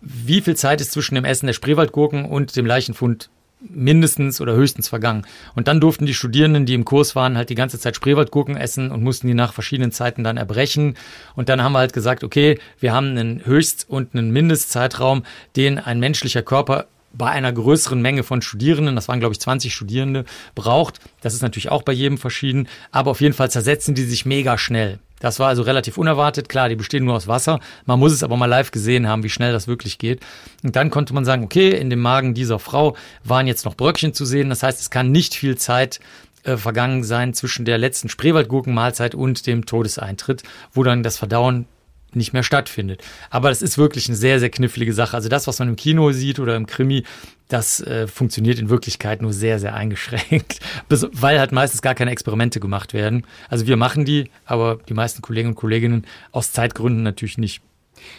wie 0.00 0.40
viel 0.40 0.56
Zeit 0.56 0.80
ist 0.80 0.90
zwischen 0.90 1.14
dem 1.14 1.24
Essen 1.24 1.46
der 1.46 1.52
Spreewaldgurken 1.52 2.24
und 2.24 2.56
dem 2.56 2.66
Leichenfund 2.66 3.30
mindestens 3.68 4.40
oder 4.40 4.54
höchstens 4.54 4.88
vergangen. 4.88 5.26
Und 5.54 5.68
dann 5.68 5.80
durften 5.80 6.06
die 6.06 6.14
Studierenden, 6.14 6.66
die 6.66 6.74
im 6.74 6.84
Kurs 6.84 7.16
waren, 7.16 7.36
halt 7.36 7.50
die 7.50 7.54
ganze 7.54 7.78
Zeit 7.78 7.96
Spreewaldgurken 7.96 8.56
essen 8.56 8.90
und 8.90 9.02
mussten 9.02 9.26
die 9.26 9.34
nach 9.34 9.52
verschiedenen 9.52 9.92
Zeiten 9.92 10.24
dann 10.24 10.36
erbrechen. 10.36 10.96
Und 11.34 11.48
dann 11.48 11.62
haben 11.62 11.72
wir 11.72 11.78
halt 11.78 11.92
gesagt, 11.92 12.24
okay, 12.24 12.58
wir 12.80 12.92
haben 12.92 13.08
einen 13.08 13.44
Höchst- 13.44 13.86
und 13.88 14.14
einen 14.14 14.30
Mindestzeitraum, 14.30 15.24
den 15.56 15.78
ein 15.78 16.00
menschlicher 16.00 16.42
Körper 16.42 16.86
bei 17.16 17.30
einer 17.30 17.52
größeren 17.52 18.02
Menge 18.02 18.24
von 18.24 18.42
Studierenden, 18.42 18.96
das 18.96 19.08
waren 19.08 19.20
glaube 19.20 19.34
ich 19.34 19.40
20 19.40 19.72
Studierende, 19.72 20.24
braucht. 20.54 21.00
Das 21.20 21.34
ist 21.34 21.42
natürlich 21.42 21.70
auch 21.70 21.82
bei 21.82 21.92
jedem 21.92 22.18
verschieden, 22.18 22.68
aber 22.90 23.12
auf 23.12 23.20
jeden 23.20 23.34
Fall 23.34 23.50
zersetzen 23.50 23.94
die 23.94 24.02
sich 24.02 24.26
mega 24.26 24.58
schnell. 24.58 24.98
Das 25.24 25.38
war 25.38 25.48
also 25.48 25.62
relativ 25.62 25.96
unerwartet. 25.96 26.50
Klar, 26.50 26.68
die 26.68 26.76
bestehen 26.76 27.06
nur 27.06 27.14
aus 27.14 27.26
Wasser. 27.26 27.58
Man 27.86 27.98
muss 27.98 28.12
es 28.12 28.22
aber 28.22 28.36
mal 28.36 28.44
live 28.44 28.72
gesehen 28.72 29.08
haben, 29.08 29.22
wie 29.22 29.30
schnell 29.30 29.54
das 29.54 29.66
wirklich 29.66 29.96
geht. 29.96 30.20
Und 30.62 30.76
dann 30.76 30.90
konnte 30.90 31.14
man 31.14 31.24
sagen, 31.24 31.44
okay, 31.44 31.70
in 31.70 31.88
dem 31.88 32.00
Magen 32.00 32.34
dieser 32.34 32.58
Frau 32.58 32.94
waren 33.24 33.46
jetzt 33.46 33.64
noch 33.64 33.74
Bröckchen 33.74 34.12
zu 34.12 34.26
sehen. 34.26 34.50
Das 34.50 34.62
heißt, 34.62 34.78
es 34.78 34.90
kann 34.90 35.12
nicht 35.12 35.34
viel 35.34 35.56
Zeit 35.56 35.98
äh, 36.42 36.58
vergangen 36.58 37.04
sein 37.04 37.32
zwischen 37.32 37.64
der 37.64 37.78
letzten 37.78 38.10
Spreewaldgurkenmahlzeit 38.10 39.14
und 39.14 39.46
dem 39.46 39.64
Todeseintritt, 39.64 40.42
wo 40.74 40.82
dann 40.82 41.02
das 41.02 41.16
Verdauen 41.16 41.64
nicht 42.12 42.34
mehr 42.34 42.42
stattfindet. 42.42 43.02
Aber 43.30 43.48
das 43.48 43.62
ist 43.62 43.78
wirklich 43.78 44.08
eine 44.08 44.16
sehr, 44.16 44.40
sehr 44.40 44.50
knifflige 44.50 44.92
Sache. 44.92 45.16
Also 45.16 45.30
das, 45.30 45.46
was 45.46 45.58
man 45.58 45.68
im 45.68 45.76
Kino 45.76 46.12
sieht 46.12 46.38
oder 46.38 46.54
im 46.54 46.66
Krimi, 46.66 47.04
das 47.48 47.80
äh, 47.80 48.06
funktioniert 48.06 48.58
in 48.58 48.70
Wirklichkeit 48.70 49.22
nur 49.22 49.32
sehr, 49.32 49.58
sehr 49.58 49.74
eingeschränkt, 49.74 50.60
weil 50.88 51.38
halt 51.38 51.52
meistens 51.52 51.82
gar 51.82 51.94
keine 51.94 52.10
Experimente 52.10 52.60
gemacht 52.60 52.94
werden. 52.94 53.26
Also 53.48 53.66
wir 53.66 53.76
machen 53.76 54.04
die, 54.04 54.30
aber 54.46 54.78
die 54.88 54.94
meisten 54.94 55.22
Kollegen 55.22 55.50
und 55.50 55.54
Kolleginnen 55.54 56.06
aus 56.32 56.52
Zeitgründen 56.52 57.02
natürlich 57.02 57.38
nicht. 57.38 57.62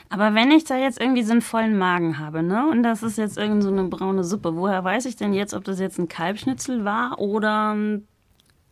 Aber 0.10 0.34
wenn 0.34 0.52
ich 0.52 0.64
da 0.64 0.78
jetzt 0.78 1.00
irgendwie 1.00 1.24
so 1.24 1.32
einen 1.32 1.42
vollen 1.42 1.78
Magen 1.78 2.18
habe, 2.18 2.44
ne, 2.44 2.68
und 2.70 2.84
das 2.84 3.04
ist 3.04 3.18
jetzt 3.18 3.38
irgend 3.38 3.64
so 3.64 3.70
eine 3.70 3.84
braune 3.84 4.24
Suppe, 4.24 4.56
woher 4.56 4.84
weiß 4.84 5.06
ich 5.06 5.16
denn 5.16 5.34
jetzt, 5.34 5.54
ob 5.54 5.64
das 5.64 5.80
jetzt 5.80 6.00
ein 6.00 6.08
Kalbschnitzel 6.08 6.86
war 6.86 7.20
oder 7.20 7.74
ein 7.74 8.08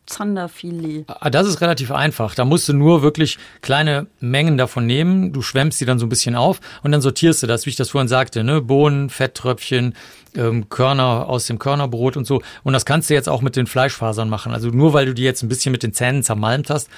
Zanderfilet? 0.05 1.05
Ah, 1.07 1.29
das 1.29 1.47
ist 1.47 1.61
relativ 1.61 1.91
einfach. 1.91 2.35
Da 2.35 2.45
musst 2.45 2.67
du 2.67 2.73
nur 2.73 3.01
wirklich 3.01 3.37
kleine 3.61 4.07
Mengen 4.19 4.57
davon 4.57 4.85
nehmen. 4.85 5.33
Du 5.33 5.41
schwemmst 5.41 5.79
sie 5.79 5.85
dann 5.85 5.99
so 5.99 6.05
ein 6.05 6.09
bisschen 6.09 6.35
auf 6.35 6.59
und 6.83 6.91
dann 6.91 7.01
sortierst 7.01 7.41
du 7.43 7.47
das, 7.47 7.65
wie 7.65 7.69
ich 7.71 7.75
das 7.75 7.91
vorhin 7.91 8.07
sagte, 8.07 8.43
ne? 8.43 8.61
Bohnen, 8.61 9.09
Fetttröpfchen, 9.09 9.95
ähm, 10.35 10.69
Körner 10.69 11.27
aus 11.29 11.47
dem 11.47 11.59
Körnerbrot 11.59 12.17
und 12.17 12.25
so. 12.25 12.41
Und 12.63 12.73
das 12.73 12.85
kannst 12.85 13.09
du 13.09 13.13
jetzt 13.13 13.29
auch 13.29 13.41
mit 13.41 13.55
den 13.55 13.67
Fleischfasern 13.67 14.29
machen. 14.29 14.53
Also 14.53 14.69
nur 14.69 14.93
weil 14.93 15.05
du 15.05 15.13
die 15.13 15.23
jetzt 15.23 15.43
ein 15.43 15.49
bisschen 15.49 15.71
mit 15.71 15.83
den 15.83 15.93
Zähnen 15.93 16.23
zermalmt 16.23 16.69
hast, 16.69 16.89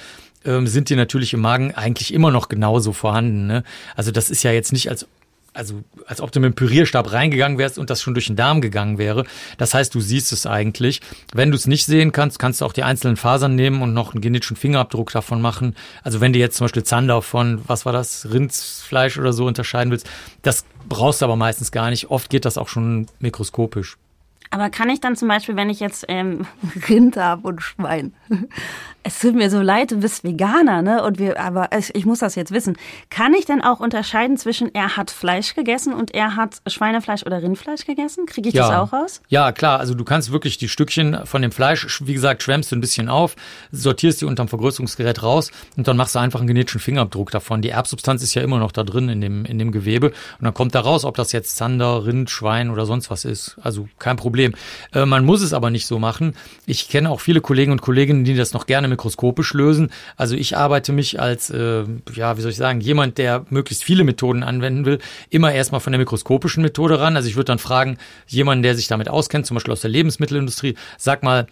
ähm, 0.44 0.66
sind 0.66 0.88
die 0.88 0.96
natürlich 0.96 1.32
im 1.34 1.40
Magen 1.40 1.74
eigentlich 1.74 2.14
immer 2.14 2.30
noch 2.30 2.48
genauso 2.48 2.92
vorhanden. 2.92 3.46
Ne? 3.46 3.62
Also 3.94 4.10
das 4.10 4.30
ist 4.30 4.42
ja 4.42 4.52
jetzt 4.52 4.72
nicht 4.72 4.88
als 4.88 5.06
also 5.56 5.82
als 6.06 6.20
ob 6.20 6.30
du 6.32 6.40
mit 6.40 6.52
dem 6.52 6.54
Pürierstab 6.54 7.12
reingegangen 7.12 7.58
wärst 7.58 7.78
und 7.78 7.90
das 7.90 8.02
schon 8.02 8.14
durch 8.14 8.26
den 8.26 8.36
Darm 8.36 8.60
gegangen 8.60 8.98
wäre. 8.98 9.24
Das 9.58 9.74
heißt, 9.74 9.94
du 9.94 10.00
siehst 10.00 10.32
es 10.32 10.46
eigentlich. 10.46 11.00
Wenn 11.32 11.50
du 11.50 11.56
es 11.56 11.66
nicht 11.66 11.86
sehen 11.86 12.12
kannst, 12.12 12.38
kannst 12.38 12.60
du 12.60 12.66
auch 12.66 12.72
die 12.72 12.82
einzelnen 12.82 13.16
Fasern 13.16 13.54
nehmen 13.54 13.82
und 13.82 13.94
noch 13.94 14.12
einen 14.12 14.20
genetischen 14.20 14.56
Fingerabdruck 14.56 15.10
davon 15.12 15.40
machen. 15.40 15.74
Also 16.02 16.20
wenn 16.20 16.32
du 16.32 16.38
jetzt 16.38 16.56
zum 16.56 16.66
Beispiel 16.66 16.84
Zander 16.84 17.22
von, 17.22 17.62
was 17.66 17.86
war 17.86 17.92
das, 17.92 18.28
Rindsfleisch 18.30 19.18
oder 19.18 19.32
so 19.32 19.46
unterscheiden 19.46 19.90
willst, 19.90 20.08
das 20.42 20.64
brauchst 20.88 21.22
du 21.22 21.24
aber 21.24 21.36
meistens 21.36 21.72
gar 21.72 21.90
nicht. 21.90 22.10
Oft 22.10 22.30
geht 22.30 22.44
das 22.44 22.58
auch 22.58 22.68
schon 22.68 23.06
mikroskopisch. 23.18 23.96
Aber 24.50 24.70
kann 24.70 24.88
ich 24.90 25.00
dann 25.00 25.16
zum 25.16 25.28
Beispiel, 25.28 25.56
wenn 25.56 25.70
ich 25.70 25.80
jetzt 25.80 26.04
ähm, 26.08 26.46
Rind 26.88 27.16
habe 27.16 27.48
und 27.48 27.62
Schwein, 27.62 28.14
es 29.06 29.20
tut 29.20 29.36
mir 29.36 29.50
so 29.50 29.60
leid, 29.60 29.92
du 29.92 30.00
bist 30.00 30.24
Veganer, 30.24 30.82
ne? 30.82 31.04
Und 31.04 31.20
wir, 31.20 31.38
aber 31.38 31.70
ich 31.94 32.04
muss 32.04 32.18
das 32.18 32.34
jetzt 32.34 32.50
wissen. 32.50 32.76
Kann 33.08 33.34
ich 33.34 33.44
denn 33.44 33.62
auch 33.62 33.78
unterscheiden 33.78 34.36
zwischen 34.36 34.74
er 34.74 34.96
hat 34.96 35.12
Fleisch 35.12 35.54
gegessen 35.54 35.94
und 35.94 36.12
er 36.12 36.34
hat 36.34 36.60
Schweinefleisch 36.66 37.24
oder 37.24 37.40
Rindfleisch 37.40 37.86
gegessen? 37.86 38.26
Kriege 38.26 38.48
ich 38.48 38.56
ja. 38.56 38.68
das 38.68 38.76
auch 38.76 38.92
raus? 38.92 39.22
Ja, 39.28 39.52
klar. 39.52 39.78
Also 39.78 39.94
du 39.94 40.02
kannst 40.02 40.32
wirklich 40.32 40.58
die 40.58 40.68
Stückchen 40.68 41.24
von 41.24 41.40
dem 41.40 41.52
Fleisch, 41.52 42.02
wie 42.04 42.14
gesagt, 42.14 42.42
schwemmst 42.42 42.72
du 42.72 42.76
ein 42.76 42.80
bisschen 42.80 43.08
auf, 43.08 43.36
sortierst 43.70 44.22
die 44.22 44.24
unterm 44.24 44.48
Vergrößerungsgerät 44.48 45.22
raus 45.22 45.52
und 45.76 45.86
dann 45.86 45.96
machst 45.96 46.16
du 46.16 46.18
einfach 46.18 46.40
einen 46.40 46.48
genetischen 46.48 46.80
Fingerabdruck 46.80 47.30
davon. 47.30 47.62
Die 47.62 47.70
Erbsubstanz 47.70 48.24
ist 48.24 48.34
ja 48.34 48.42
immer 48.42 48.58
noch 48.58 48.72
da 48.72 48.82
drin 48.82 49.08
in 49.08 49.20
dem, 49.20 49.44
in 49.44 49.60
dem 49.60 49.70
Gewebe 49.70 50.08
und 50.08 50.44
dann 50.44 50.52
kommt 50.52 50.74
da 50.74 50.80
raus, 50.80 51.04
ob 51.04 51.14
das 51.14 51.30
jetzt 51.30 51.54
Zander, 51.54 52.06
Rind, 52.06 52.28
Schwein 52.28 52.70
oder 52.70 52.86
sonst 52.86 53.08
was 53.08 53.24
ist. 53.24 53.56
Also 53.62 53.88
kein 54.00 54.16
Problem. 54.16 54.54
Äh, 54.92 55.06
man 55.06 55.24
muss 55.24 55.42
es 55.42 55.52
aber 55.52 55.70
nicht 55.70 55.86
so 55.86 56.00
machen. 56.00 56.34
Ich 56.66 56.88
kenne 56.88 57.08
auch 57.08 57.20
viele 57.20 57.40
Kollegen 57.40 57.70
und 57.70 57.82
Kolleginnen, 57.82 58.24
die 58.24 58.34
das 58.34 58.52
noch 58.52 58.66
gerne 58.66 58.95
mikroskopisch 58.96 59.52
lösen. 59.54 59.90
Also 60.16 60.34
ich 60.34 60.56
arbeite 60.56 60.92
mich 60.92 61.20
als, 61.20 61.50
äh, 61.50 61.84
ja, 62.14 62.36
wie 62.36 62.40
soll 62.40 62.50
ich 62.50 62.56
sagen, 62.56 62.80
jemand, 62.80 63.18
der 63.18 63.44
möglichst 63.50 63.84
viele 63.84 64.04
Methoden 64.04 64.42
anwenden 64.42 64.84
will, 64.84 64.98
immer 65.30 65.52
erstmal 65.52 65.80
von 65.80 65.92
der 65.92 65.98
mikroskopischen 65.98 66.62
Methode 66.62 66.98
ran. 66.98 67.16
Also 67.16 67.28
ich 67.28 67.36
würde 67.36 67.46
dann 67.46 67.58
fragen, 67.58 67.98
jemanden, 68.26 68.62
der 68.62 68.74
sich 68.74 68.88
damit 68.88 69.08
auskennt, 69.08 69.46
zum 69.46 69.54
Beispiel 69.54 69.72
aus 69.72 69.82
der 69.82 69.90
Lebensmittelindustrie, 69.90 70.74
sag 70.98 71.22
mal, 71.22 71.46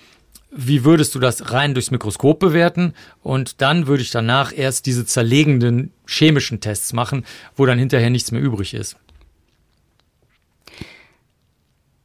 wie 0.57 0.85
würdest 0.85 1.14
du 1.14 1.18
das 1.18 1.52
rein 1.52 1.74
durchs 1.74 1.90
Mikroskop 1.90 2.38
bewerten? 2.38 2.94
Und 3.22 3.61
dann 3.61 3.87
würde 3.88 4.02
ich 4.02 4.11
danach 4.11 4.57
erst 4.57 4.87
diese 4.87 5.04
zerlegenden 5.04 5.92
chemischen 6.07 6.61
Tests 6.61 6.92
machen, 6.92 7.24
wo 7.57 7.66
dann 7.66 7.78
hinterher 7.78 8.11
nichts 8.11 8.30
mehr 8.30 8.40
übrig 8.40 8.72
ist. 8.72 8.96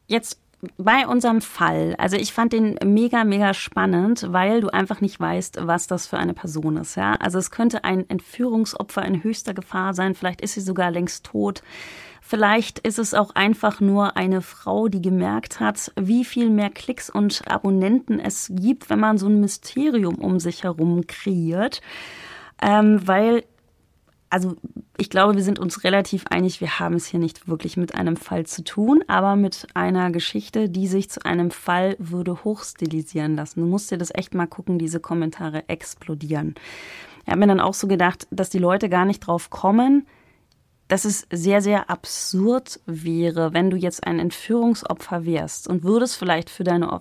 Jetzt 0.08 0.40
bei 0.78 1.08
unserem 1.08 1.42
Fall, 1.42 1.96
also 1.98 2.18
ich 2.18 2.34
fand 2.34 2.52
den 2.52 2.78
mega, 2.84 3.24
mega 3.24 3.54
spannend, 3.54 4.28
weil 4.30 4.62
du 4.62 4.70
einfach 4.70 5.00
nicht 5.00 5.20
weißt, 5.20 5.60
was 5.62 5.88
das 5.88 6.08
für 6.08 6.18
eine 6.18 6.34
Person 6.34 6.78
ist. 6.78 6.96
Ja? 6.96 7.14
Also 7.14 7.40
es 7.40 7.50
könnte 7.52 7.86
ein 7.86 8.10
Entführungsopfer 8.10 9.06
in 9.06 9.24
höchster 9.24 9.54
Gefahr 9.54 9.94
sein, 9.94 10.16
vielleicht 10.16 10.42
ist 10.42 10.56
sie 10.56 10.62
sogar 10.62 10.92
längst 10.92 11.26
tot. 11.26 11.64
Vielleicht 12.22 12.80
ist 12.80 13.00
es 13.00 13.14
auch 13.14 13.34
einfach 13.36 13.80
nur 13.80 14.18
eine 14.18 14.42
Frau, 14.42 14.88
die 14.88 15.02
gemerkt 15.02 15.60
hat, 15.60 15.92
wie 16.00 16.26
viel 16.26 16.50
mehr 16.50 16.70
Klicks 16.70 17.10
und 17.10 17.42
Abonnenten 17.50 18.20
es 18.20 18.52
gibt, 18.54 18.90
wenn 18.90 19.00
man 19.00 19.18
so 19.18 19.28
ein 19.28 19.40
Mysterium 19.40 20.16
um 20.16 20.40
sich 20.40 20.64
herum 20.64 21.08
kreiert. 21.08 21.82
Ähm, 22.62 23.02
weil 23.08 23.46
also 24.30 24.56
ich 24.98 25.10
glaube, 25.10 25.36
wir 25.36 25.44
sind 25.44 25.60
uns 25.60 25.84
relativ 25.84 26.26
einig, 26.30 26.62
wir 26.62 26.80
haben 26.80 26.96
es 26.96 27.08
hier 27.08 27.20
nicht 27.20 27.48
wirklich 27.48 27.78
mit 27.78 27.96
einem 27.96 28.16
Fall 28.16 28.46
zu 28.46 28.64
tun, 28.64 29.04
aber 29.08 29.36
mit 29.36 29.68
einer 29.74 30.12
Geschichte, 30.12 30.70
die 30.70 30.88
sich 30.88 31.10
zu 31.10 31.26
einem 31.26 31.52
Fall 31.52 31.96
würde 32.00 32.44
hochstilisieren 32.44 33.36
lassen. 33.36 33.62
Du 33.62 33.66
musst 33.66 33.92
dir 33.92 33.98
das 33.98 34.14
echt 34.14 34.36
mal 34.36 34.48
gucken, 34.48 34.78
diese 34.78 35.00
Kommentare 35.00 35.68
explodieren. 35.68 36.56
Ich 37.24 37.32
habe 37.32 37.40
mir 37.40 37.48
dann 37.48 37.60
auch 37.60 37.74
so 37.74 37.88
gedacht, 37.88 38.28
dass 38.32 38.50
die 38.50 38.60
Leute 38.60 38.90
gar 38.90 39.06
nicht 39.06 39.22
drauf 39.22 39.50
kommen, 39.50 40.06
dass 40.90 41.06
es 41.06 41.28
sehr, 41.32 41.62
sehr 41.62 41.90
absurd 41.90 42.80
wäre, 42.86 43.54
wenn 43.54 43.70
du 43.70 43.78
jetzt 43.78 44.06
ein 44.06 44.20
Entführungsopfer 44.20 45.24
wärst 45.24 45.68
und 45.68 45.84
würdest 45.84 46.18
vielleicht 46.18 46.50
für 46.50 46.64
deine, 46.64 47.00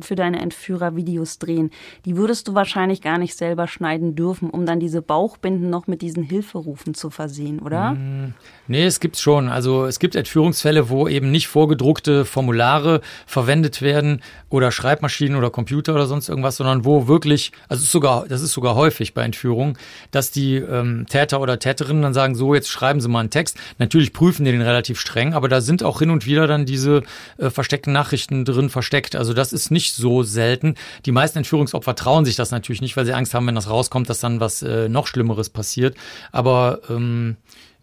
für 0.00 0.16
deine 0.16 0.40
Entführer 0.40 0.96
Videos 0.96 1.38
drehen. 1.38 1.70
Die 2.04 2.16
würdest 2.16 2.48
du 2.48 2.54
wahrscheinlich 2.54 3.00
gar 3.00 3.16
nicht 3.16 3.36
selber 3.36 3.68
schneiden 3.68 4.16
dürfen, 4.16 4.50
um 4.50 4.66
dann 4.66 4.80
diese 4.80 5.02
Bauchbinden 5.02 5.70
noch 5.70 5.86
mit 5.86 6.02
diesen 6.02 6.24
Hilferufen 6.24 6.94
zu 6.94 7.10
versehen, 7.10 7.60
oder? 7.60 7.92
Mm, 7.92 8.34
nee, 8.66 8.84
es 8.84 8.98
gibt's 8.98 9.22
schon. 9.22 9.48
Also 9.48 9.86
es 9.86 10.00
gibt 10.00 10.16
Entführungsfälle, 10.16 10.90
wo 10.90 11.06
eben 11.06 11.30
nicht 11.30 11.46
vorgedruckte 11.46 12.24
Formulare 12.24 13.00
verwendet 13.24 13.82
werden 13.82 14.20
oder 14.50 14.72
Schreibmaschinen 14.72 15.38
oder 15.38 15.50
Computer 15.50 15.94
oder 15.94 16.06
sonst 16.06 16.28
irgendwas, 16.28 16.56
sondern 16.56 16.84
wo 16.84 17.06
wirklich, 17.06 17.52
also 17.68 17.84
ist 17.84 17.92
sogar, 17.92 18.26
das 18.26 18.42
ist 18.42 18.52
sogar 18.52 18.74
häufig 18.74 19.14
bei 19.14 19.22
Entführungen, 19.22 19.78
dass 20.10 20.32
die 20.32 20.56
ähm, 20.56 21.06
Täter 21.08 21.40
oder 21.40 21.60
Täterinnen 21.60 22.02
dann 22.02 22.14
sagen, 22.14 22.34
so, 22.34 22.52
jetzt 22.52 22.68
schreiben 22.68 23.00
Sie 23.00 23.08
mal 23.08 23.27
einen 23.28 23.30
Text. 23.30 23.56
Natürlich 23.78 24.12
prüfen 24.12 24.44
die 24.44 24.52
den 24.52 24.62
relativ 24.62 24.98
streng, 25.00 25.34
aber 25.34 25.48
da 25.48 25.60
sind 25.60 25.82
auch 25.82 25.98
hin 25.98 26.10
und 26.10 26.26
wieder 26.26 26.46
dann 26.46 26.66
diese 26.66 27.02
äh, 27.36 27.50
versteckten 27.50 27.92
Nachrichten 27.92 28.44
drin 28.44 28.70
versteckt. 28.70 29.14
Also 29.14 29.34
das 29.34 29.52
ist 29.52 29.70
nicht 29.70 29.94
so 29.94 30.22
selten. 30.22 30.74
Die 31.06 31.12
meisten 31.12 31.38
Entführungsopfer 31.38 31.94
trauen 31.94 32.24
sich 32.24 32.36
das 32.36 32.50
natürlich 32.50 32.80
nicht, 32.80 32.96
weil 32.96 33.06
sie 33.06 33.14
Angst 33.14 33.34
haben, 33.34 33.46
wenn 33.46 33.54
das 33.54 33.70
rauskommt, 33.70 34.08
dass 34.08 34.20
dann 34.20 34.40
was 34.40 34.62
äh, 34.62 34.88
noch 34.88 35.06
Schlimmeres 35.06 35.50
passiert. 35.50 35.96
Aber 36.32 36.80
ähm, 36.88 37.36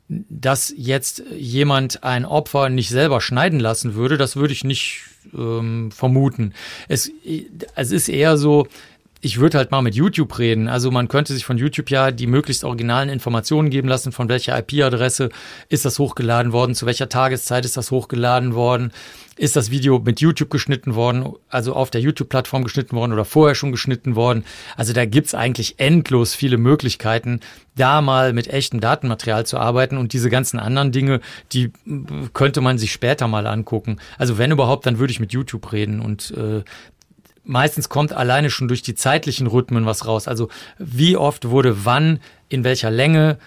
dass 0.08 0.74
jetzt 0.76 1.24
jemand 1.36 2.04
ein 2.04 2.26
Opfer 2.26 2.70
nicht 2.70 2.90
selber 2.90 3.22
schneiden 3.22 3.60
lassen 3.60 3.96
würde, 3.96 4.18
das 4.18 4.36
würde 4.36 4.54
ich 4.54 4.64
nicht 4.64 5.04
ähm, 5.34 5.92
vermuten. 5.92 6.54
Es, 6.88 7.12
es 7.76 7.92
ist 7.92 8.10
eher 8.10 8.38
so, 8.38 8.68
ich 9.26 9.40
würde 9.40 9.58
halt 9.58 9.72
mal 9.72 9.82
mit 9.82 9.96
YouTube 9.96 10.38
reden. 10.38 10.68
Also 10.68 10.92
man 10.92 11.08
könnte 11.08 11.34
sich 11.34 11.46
von 11.46 11.58
YouTube 11.58 11.90
ja 11.90 12.12
die 12.12 12.28
möglichst 12.28 12.64
originalen 12.64 13.10
Informationen 13.10 13.72
geben 13.72 13.88
lassen, 13.88 14.12
von 14.12 14.30
welcher 14.30 14.56
IP-Adresse 14.56 15.30
ist 15.68 15.84
das 15.84 15.98
hochgeladen 15.98 16.52
worden, 16.52 16.76
zu 16.76 16.86
welcher 16.86 17.10
Tageszeit 17.10 17.66
ist 17.66 17.76
das 17.76 17.90
hochgeladen 17.90 18.54
worden, 18.54 18.92
ist 19.36 19.56
das 19.56 19.72
Video 19.72 19.98
mit 19.98 20.22
YouTube 20.22 20.52
geschnitten 20.52 20.94
worden, 20.94 21.34
also 21.50 21.74
auf 21.74 21.90
der 21.90 22.02
YouTube-Plattform 22.02 22.64
geschnitten 22.64 22.96
worden 22.96 23.14
oder 23.14 23.26
vorher 23.26 23.56
schon 23.56 23.72
geschnitten 23.72 24.16
worden. 24.16 24.46
Also 24.78 24.94
da 24.94 25.06
gibt's 25.06 25.34
eigentlich 25.34 25.80
endlos 25.80 26.36
viele 26.36 26.58
Möglichkeiten, 26.58 27.40
da 27.76 28.02
mal 28.02 28.32
mit 28.32 28.48
echtem 28.48 28.80
Datenmaterial 28.80 29.46
zu 29.46 29.58
arbeiten 29.58 29.98
und 29.98 30.14
diese 30.14 30.30
ganzen 30.30 30.60
anderen 30.60 30.92
Dinge, 30.92 31.20
die 31.52 31.72
könnte 32.34 32.62
man 32.62 32.78
sich 32.78 32.92
später 32.92 33.28
mal 33.28 33.48
angucken. 33.48 33.98
Also 34.20 34.38
wenn 34.38 34.52
überhaupt, 34.52 34.86
dann 34.86 35.00
würde 35.00 35.12
ich 35.12 35.20
mit 35.20 35.34
YouTube 35.34 35.74
reden 35.74 36.00
und 36.00 36.32
äh, 36.38 36.64
meistens 37.46 37.90
kommt 37.90 38.14
alleine 38.14 38.50
schon 38.50 38.68
durch 38.68 38.82
die 38.82 38.96
zeitlichen 38.96 39.48
Rhythmen 39.48 39.86
was 39.86 40.06
raus. 40.06 40.28
Also 40.28 40.50
wie 40.78 41.16
oft 41.18 41.50
wurde 41.50 41.86
wann, 41.86 42.20
in 42.50 42.64
welcher 42.64 42.92
Länge, 42.92 43.38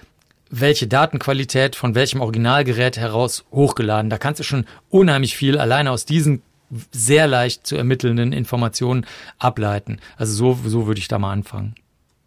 welche 0.51 0.87
Datenqualität 0.87 1.77
von 1.77 1.95
welchem 1.95 2.21
Originalgerät 2.21 2.97
heraus 2.97 3.45
hochgeladen. 3.53 4.11
Da 4.11 4.19
kannst 4.19 4.41
du 4.41 4.45
schon 4.45 4.65
unheimlich 4.89 5.37
viel 5.37 5.59
alleine 5.59 5.91
aus 5.91 6.05
diesen 6.05 6.43
sehr 6.93 7.27
leicht 7.27 7.67
zu 7.67 7.77
ermittelnden 7.77 8.33
Informationen 8.33 9.07
ableiten. 9.39 10.01
Also 10.17 10.33
so, 10.35 10.69
so 10.69 10.87
würde 10.87 11.01
ich 11.01 11.09
da 11.09 11.19
mal 11.19 11.33
anfangen. 11.33 11.75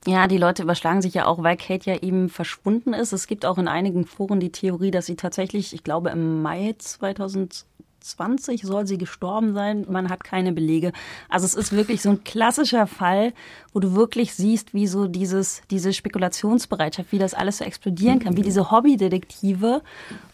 Ja, 0.08 0.28
die 0.28 0.38
Leute 0.38 0.64
überschlagen 0.64 1.04
sich 1.04 1.14
ja 1.14 1.28
auch, 1.28 1.44
weil 1.44 1.58
Kate 1.58 1.92
ja 1.92 1.98
eben 2.02 2.30
verschwunden 2.30 2.94
ist. 2.94 3.14
Es 3.14 3.28
gibt 3.28 3.46
auch 3.46 3.60
in 3.60 3.68
einigen 3.68 4.08
Foren 4.08 4.40
die 4.40 4.52
Theorie, 4.52 4.90
dass 4.90 5.06
sie 5.06 5.16
tatsächlich, 5.16 5.74
ich 5.74 5.84
glaube 5.84 6.10
im 6.10 6.42
Mai 6.42 6.74
2000 6.78 7.66
20 8.02 8.64
soll 8.64 8.88
sie 8.88 8.98
gestorben 8.98 9.54
sein. 9.54 9.86
Man 9.88 10.10
hat 10.10 10.24
keine 10.24 10.52
Belege. 10.52 10.92
Also 11.30 11.46
es 11.46 11.54
ist 11.54 11.72
wirklich 11.72 12.02
so 12.02 12.10
ein 12.10 12.24
klassischer 12.24 12.88
Fall, 12.88 13.34
wo 13.74 13.80
du 13.80 13.94
wirklich 13.96 14.34
siehst, 14.34 14.74
wie 14.74 14.88
so 14.88 15.08
dieses, 15.08 15.62
diese 15.70 15.94
Spekulationsbereitschaft, 15.94 17.12
wie 17.12 17.20
das 17.20 17.34
alles 17.34 17.60
so 17.60 17.64
explodieren 17.64 18.20
kann, 18.20 18.36
wie 18.36 18.42
diese 18.42 18.72
Hobbydetektive 18.72 19.82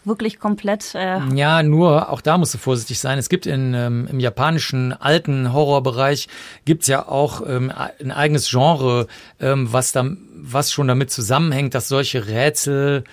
wirklich 0.04 0.38
komplett. 0.38 0.94
Äh 0.94 1.20
ja, 1.34 1.62
nur 1.62 2.10
auch 2.10 2.20
da 2.20 2.38
musst 2.38 2.54
du 2.54 2.58
vorsichtig 2.58 2.98
sein. 2.98 3.18
Es 3.18 3.28
gibt 3.28 3.46
in, 3.46 3.74
ähm, 3.74 4.08
im 4.10 4.18
japanischen 4.18 4.92
alten 4.92 5.52
Horrorbereich 5.52 6.28
gibt's 6.64 6.86
ja 6.86 7.06
auch 7.06 7.42
ähm, 7.46 7.70
ein 8.00 8.10
eigenes 8.10 8.48
Genre, 8.50 9.06
ähm, 9.40 9.72
was, 9.72 9.92
da, 9.92 10.06
was 10.34 10.72
schon 10.72 10.88
damit 10.88 11.10
zusammenhängt, 11.10 11.74
dass 11.74 11.88
solche 11.88 12.26
Rätsel 12.26 13.04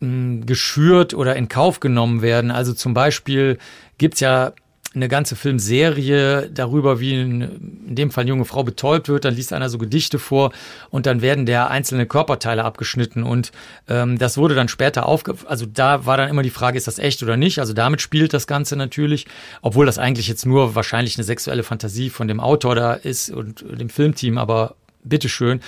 geschürt 0.00 1.14
oder 1.14 1.36
in 1.36 1.48
Kauf 1.48 1.80
genommen 1.80 2.20
werden. 2.22 2.50
Also 2.50 2.74
zum 2.74 2.92
Beispiel 2.92 3.58
gibt's 3.98 4.20
ja 4.20 4.52
eine 4.94 5.08
ganze 5.08 5.36
Filmserie 5.36 6.50
darüber, 6.52 7.00
wie 7.00 7.20
in, 7.20 7.42
in 7.88 7.94
dem 7.94 8.10
Fall 8.10 8.22
eine 8.22 8.30
junge 8.30 8.46
Frau 8.46 8.64
betäubt 8.64 9.08
wird. 9.08 9.24
Dann 9.24 9.34
liest 9.34 9.52
einer 9.52 9.68
so 9.68 9.78
Gedichte 9.78 10.18
vor 10.18 10.52
und 10.90 11.06
dann 11.06 11.20
werden 11.20 11.44
der 11.44 11.70
einzelne 11.70 12.06
Körperteile 12.06 12.64
abgeschnitten. 12.64 13.22
Und 13.22 13.52
ähm, 13.88 14.18
das 14.18 14.38
wurde 14.38 14.54
dann 14.54 14.68
später 14.68 15.06
aufge... 15.06 15.34
Also 15.46 15.66
da 15.66 16.06
war 16.06 16.16
dann 16.16 16.30
immer 16.30 16.42
die 16.42 16.50
Frage, 16.50 16.78
ist 16.78 16.86
das 16.86 16.98
echt 16.98 17.22
oder 17.22 17.36
nicht? 17.36 17.58
Also 17.58 17.74
damit 17.74 18.00
spielt 18.00 18.32
das 18.32 18.46
Ganze 18.46 18.76
natürlich, 18.76 19.26
obwohl 19.60 19.86
das 19.86 19.98
eigentlich 19.98 20.28
jetzt 20.28 20.46
nur 20.46 20.74
wahrscheinlich 20.74 21.16
eine 21.16 21.24
sexuelle 21.24 21.62
Fantasie 21.62 22.08
von 22.08 22.26
dem 22.26 22.40
Autor 22.40 22.74
da 22.74 22.94
ist 22.94 23.30
und 23.30 23.64
dem 23.78 23.90
Filmteam, 23.90 24.38
aber 24.38 24.76
bitteschön. 25.04 25.60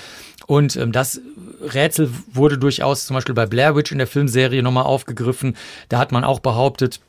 Und 0.48 0.76
ähm, 0.76 0.92
das 0.92 1.20
Rätsel 1.60 2.10
wurde 2.32 2.56
durchaus 2.56 3.04
zum 3.04 3.14
Beispiel 3.14 3.34
bei 3.34 3.44
Blair 3.44 3.76
Witch 3.76 3.92
in 3.92 3.98
der 3.98 4.06
Filmserie 4.06 4.62
nochmal 4.62 4.84
aufgegriffen. 4.84 5.56
Da 5.90 5.98
hat 5.98 6.10
man 6.10 6.24
auch 6.24 6.40
behauptet, 6.40 7.00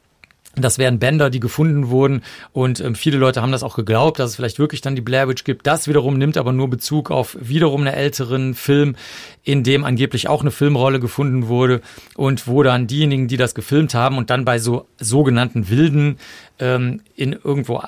das 0.56 0.78
wären 0.78 1.00
Bänder, 1.00 1.30
die 1.30 1.40
gefunden 1.40 1.90
wurden 1.90 2.22
und 2.52 2.82
ähm, 2.82 2.96
viele 2.96 3.18
Leute 3.18 3.42
haben 3.42 3.54
das 3.54 3.64
auch 3.64 3.78
geglaubt, 3.78 4.20
dass 4.20 4.32
es 4.32 4.36
vielleicht 4.36 4.60
wirklich 4.60 4.82
dann 4.82 4.96
die 4.96 5.02
Blair 5.02 5.30
Witch 5.30 5.46
gibt. 5.46 5.68
Das 5.68 5.88
wiederum 5.88 6.18
nimmt 6.18 6.38
aber 6.38 6.52
nur 6.52 6.70
Bezug 6.70 7.12
auf 7.12 7.38
wiederum 7.40 7.82
einen 7.82 7.94
älteren 7.94 8.56
Film, 8.56 8.98
in 9.44 9.64
dem 9.64 9.86
angeblich 9.86 10.28
auch 10.28 10.42
eine 10.42 10.52
Filmrolle 10.52 11.00
gefunden 11.00 11.48
wurde 11.48 11.82
und 12.16 12.46
wo 12.46 12.62
dann 12.62 12.88
diejenigen, 12.88 13.30
die 13.30 13.38
das 13.38 13.56
gefilmt 13.56 13.94
haben 13.94 14.18
und 14.18 14.32
dann 14.32 14.44
bei 14.44 14.60
so 14.60 14.86
sogenannten 15.00 15.70
Wilden 15.70 16.18
ähm, 16.60 17.02
in 17.16 17.40
irgendwo 17.42 17.82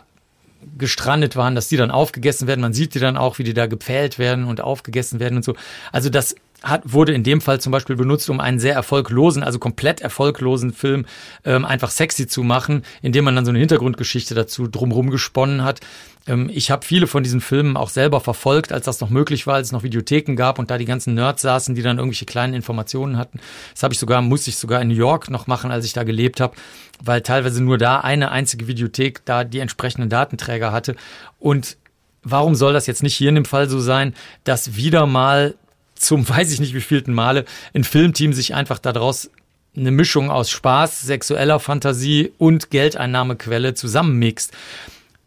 gestrandet 0.77 1.35
waren, 1.35 1.55
dass 1.55 1.67
die 1.67 1.77
dann 1.77 1.91
aufgegessen 1.91 2.47
werden. 2.47 2.61
Man 2.61 2.73
sieht 2.73 2.93
die 2.93 2.99
dann 2.99 3.17
auch, 3.17 3.39
wie 3.39 3.43
die 3.43 3.53
da 3.53 3.67
gepfählt 3.67 4.19
werden 4.19 4.45
und 4.45 4.61
aufgegessen 4.61 5.19
werden 5.19 5.37
und 5.37 5.43
so. 5.43 5.55
Also 5.91 6.09
das 6.09 6.35
hat, 6.63 6.93
wurde 6.93 7.13
in 7.13 7.23
dem 7.23 7.41
Fall 7.41 7.59
zum 7.59 7.71
Beispiel 7.71 7.95
benutzt, 7.95 8.29
um 8.29 8.39
einen 8.39 8.59
sehr 8.59 8.75
erfolglosen, 8.75 9.43
also 9.43 9.57
komplett 9.57 10.01
erfolglosen 10.01 10.73
Film 10.73 11.05
ähm, 11.43 11.65
einfach 11.65 11.89
sexy 11.89 12.27
zu 12.27 12.43
machen, 12.43 12.83
indem 13.01 13.25
man 13.25 13.35
dann 13.35 13.45
so 13.45 13.51
eine 13.51 13.59
Hintergrundgeschichte 13.59 14.35
dazu 14.35 14.67
drumherum 14.67 15.09
gesponnen 15.09 15.63
hat. 15.63 15.79
Ähm, 16.27 16.49
ich 16.53 16.69
habe 16.69 16.85
viele 16.85 17.07
von 17.07 17.23
diesen 17.23 17.41
Filmen 17.41 17.77
auch 17.77 17.89
selber 17.89 18.19
verfolgt, 18.19 18.71
als 18.71 18.85
das 18.85 19.01
noch 19.01 19.09
möglich 19.09 19.47
war, 19.47 19.55
als 19.55 19.67
es 19.67 19.71
noch 19.71 19.83
Videotheken 19.83 20.35
gab 20.35 20.59
und 20.59 20.69
da 20.69 20.77
die 20.77 20.85
ganzen 20.85 21.15
Nerds 21.15 21.41
saßen, 21.41 21.73
die 21.73 21.81
dann 21.81 21.97
irgendwelche 21.97 22.25
kleinen 22.25 22.53
Informationen 22.53 23.17
hatten. 23.17 23.39
Das 23.73 23.81
habe 23.81 23.93
ich 23.93 23.99
sogar, 23.99 24.21
musste 24.21 24.51
ich 24.51 24.57
sogar 24.57 24.81
in 24.81 24.89
New 24.89 24.93
York 24.93 25.31
noch 25.31 25.47
machen, 25.47 25.71
als 25.71 25.85
ich 25.85 25.93
da 25.93 26.03
gelebt 26.03 26.39
habe, 26.39 26.55
weil 27.03 27.21
teilweise 27.21 27.63
nur 27.63 27.79
da 27.79 28.01
eine 28.01 28.29
einzige 28.29 28.67
Videothek 28.67 29.25
da 29.25 29.43
die 29.43 29.59
entsprechenden 29.59 30.09
Datenträger 30.09 30.71
hatte. 30.71 30.95
Und 31.39 31.77
warum 32.21 32.53
soll 32.53 32.73
das 32.73 32.85
jetzt 32.85 33.01
nicht 33.01 33.15
hier 33.15 33.29
in 33.29 33.35
dem 33.35 33.45
Fall 33.45 33.67
so 33.67 33.79
sein, 33.79 34.13
dass 34.43 34.75
wieder 34.75 35.07
mal 35.07 35.55
zum 36.01 36.27
weiß 36.29 36.51
ich 36.51 36.59
nicht 36.59 36.73
wievielten 36.73 37.13
Male 37.13 37.45
ein 37.73 37.83
Filmteam 37.83 38.33
sich 38.33 38.53
einfach 38.53 38.79
daraus 38.79 39.29
eine 39.75 39.91
Mischung 39.91 40.29
aus 40.29 40.49
Spaß, 40.49 41.01
sexueller 41.01 41.59
Fantasie 41.59 42.33
und 42.37 42.71
Geldeinnahmequelle 42.71 43.73
zusammenmixt. 43.73 44.51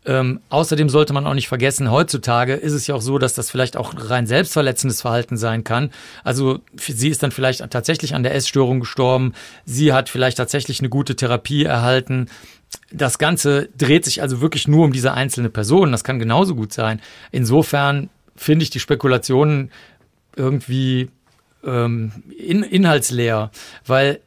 Ähm, 0.07 0.41
außerdem 0.51 0.91
sollte 0.91 1.15
man 1.15 1.27
auch 1.27 1.33
nicht 1.33 1.49
vergessen, 1.49 1.91
heutzutage 1.91 2.53
ist 2.53 2.75
es 2.75 2.87
ja 2.87 2.95
auch 2.95 3.01
so, 3.01 3.17
dass 3.17 3.33
das 3.33 3.51
vielleicht 3.51 3.79
auch 3.79 3.95
rein 3.97 4.27
selbstverletzendes 4.27 5.01
Verhalten 5.01 5.39
sein 5.39 5.65
kann. 5.65 5.91
Also 6.25 6.61
sie 6.77 7.09
ist 7.09 7.23
dann 7.23 7.31
vielleicht 7.31 7.71
tatsächlich 7.71 8.15
an 8.15 8.23
der 8.23 8.35
Essstörung 8.35 8.81
gestorben, 8.81 9.33
sie 9.65 9.95
hat 9.95 10.11
vielleicht 10.11 10.37
tatsächlich 10.37 10.81
eine 10.81 10.91
gute 10.91 11.17
Therapie 11.17 11.65
erhalten. 11.65 12.29
Das 12.93 13.17
Ganze 13.17 13.71
dreht 13.79 14.05
sich 14.05 14.21
also 14.21 14.43
wirklich 14.43 14.69
nur 14.69 14.85
um 14.85 14.93
diese 14.93 15.15
einzelne 15.15 15.49
Person. 15.49 15.93
Das 15.93 16.05
kann 16.05 16.19
genauso 16.19 16.55
gut 16.55 16.75
sein. 16.75 17.01
Insofern 17.33 18.11
finde 18.37 18.65
ich 18.65 18.71
die 18.71 18.81
Spekulationen 18.81 19.71
irgendwie 20.37 21.11
ähm, 21.64 22.12
in, 22.37 22.62
inhaltsleer, 22.62 23.51
weil 23.87 24.20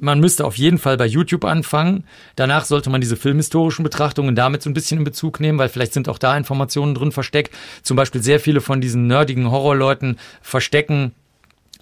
man 0.00 0.20
müsste 0.20 0.44
auf 0.44 0.56
jeden 0.56 0.78
Fall 0.78 0.96
bei 0.96 1.06
YouTube 1.06 1.44
anfangen. 1.44 2.04
Danach 2.36 2.64
sollte 2.64 2.88
man 2.88 3.00
diese 3.00 3.16
filmhistorischen 3.16 3.82
Betrachtungen 3.82 4.36
damit 4.36 4.62
so 4.62 4.70
ein 4.70 4.74
bisschen 4.74 4.98
in 4.98 5.04
Bezug 5.04 5.40
nehmen, 5.40 5.58
weil 5.58 5.68
vielleicht 5.68 5.92
sind 5.92 6.08
auch 6.08 6.18
da 6.18 6.36
Informationen 6.36 6.94
drin 6.94 7.12
versteckt. 7.12 7.52
Zum 7.82 7.96
Beispiel 7.96 8.22
sehr 8.22 8.38
viele 8.38 8.60
von 8.60 8.80
diesen 8.80 9.06
nerdigen 9.06 9.50
Horrorleuten 9.50 10.18
verstecken 10.40 11.12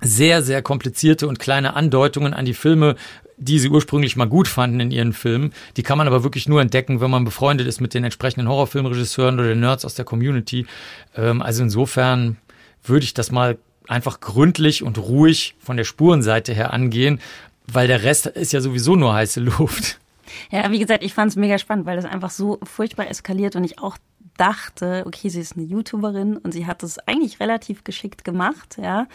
sehr, 0.00 0.42
sehr 0.42 0.62
komplizierte 0.62 1.26
und 1.26 1.38
kleine 1.38 1.74
Andeutungen 1.74 2.34
an 2.34 2.44
die 2.44 2.54
Filme, 2.54 2.96
die 3.38 3.58
sie 3.58 3.68
ursprünglich 3.68 4.16
mal 4.16 4.28
gut 4.28 4.48
fanden 4.48 4.80
in 4.80 4.90
ihren 4.90 5.12
Filmen. 5.12 5.52
Die 5.76 5.82
kann 5.82 5.98
man 5.98 6.06
aber 6.06 6.22
wirklich 6.22 6.48
nur 6.48 6.60
entdecken, 6.60 7.00
wenn 7.00 7.10
man 7.10 7.24
befreundet 7.24 7.66
ist 7.66 7.80
mit 7.80 7.94
den 7.94 8.04
entsprechenden 8.04 8.48
Horrorfilmregisseuren 8.48 9.38
oder 9.38 9.48
den 9.48 9.60
Nerds 9.60 9.84
aus 9.84 9.94
der 9.94 10.04
Community. 10.04 10.66
Ähm, 11.16 11.42
also 11.42 11.62
insofern 11.62 12.36
würde 12.88 13.04
ich 13.04 13.14
das 13.14 13.30
mal 13.30 13.58
einfach 13.88 14.20
gründlich 14.20 14.82
und 14.82 14.98
ruhig 14.98 15.54
von 15.58 15.76
der 15.76 15.84
Spurenseite 15.84 16.52
her 16.52 16.72
angehen, 16.72 17.20
weil 17.66 17.88
der 17.88 18.02
Rest 18.02 18.26
ist 18.26 18.52
ja 18.52 18.60
sowieso 18.60 18.96
nur 18.96 19.14
heiße 19.14 19.40
Luft. 19.40 19.98
Ja, 20.50 20.70
wie 20.70 20.78
gesagt, 20.78 21.04
ich 21.04 21.14
fand 21.14 21.30
es 21.30 21.36
mega 21.36 21.58
spannend, 21.58 21.86
weil 21.86 21.96
das 21.96 22.04
einfach 22.04 22.30
so 22.30 22.58
furchtbar 22.64 23.08
eskaliert 23.08 23.56
und 23.56 23.64
ich 23.64 23.78
auch 23.78 23.96
dachte, 24.36 25.04
okay, 25.06 25.28
sie 25.28 25.40
ist 25.40 25.56
eine 25.56 25.64
YouTuberin 25.64 26.36
und 26.36 26.52
sie 26.52 26.66
hat 26.66 26.82
es 26.82 26.98
eigentlich 26.98 27.40
relativ 27.40 27.84
geschickt 27.84 28.24
gemacht, 28.24 28.76
ja. 28.80 29.06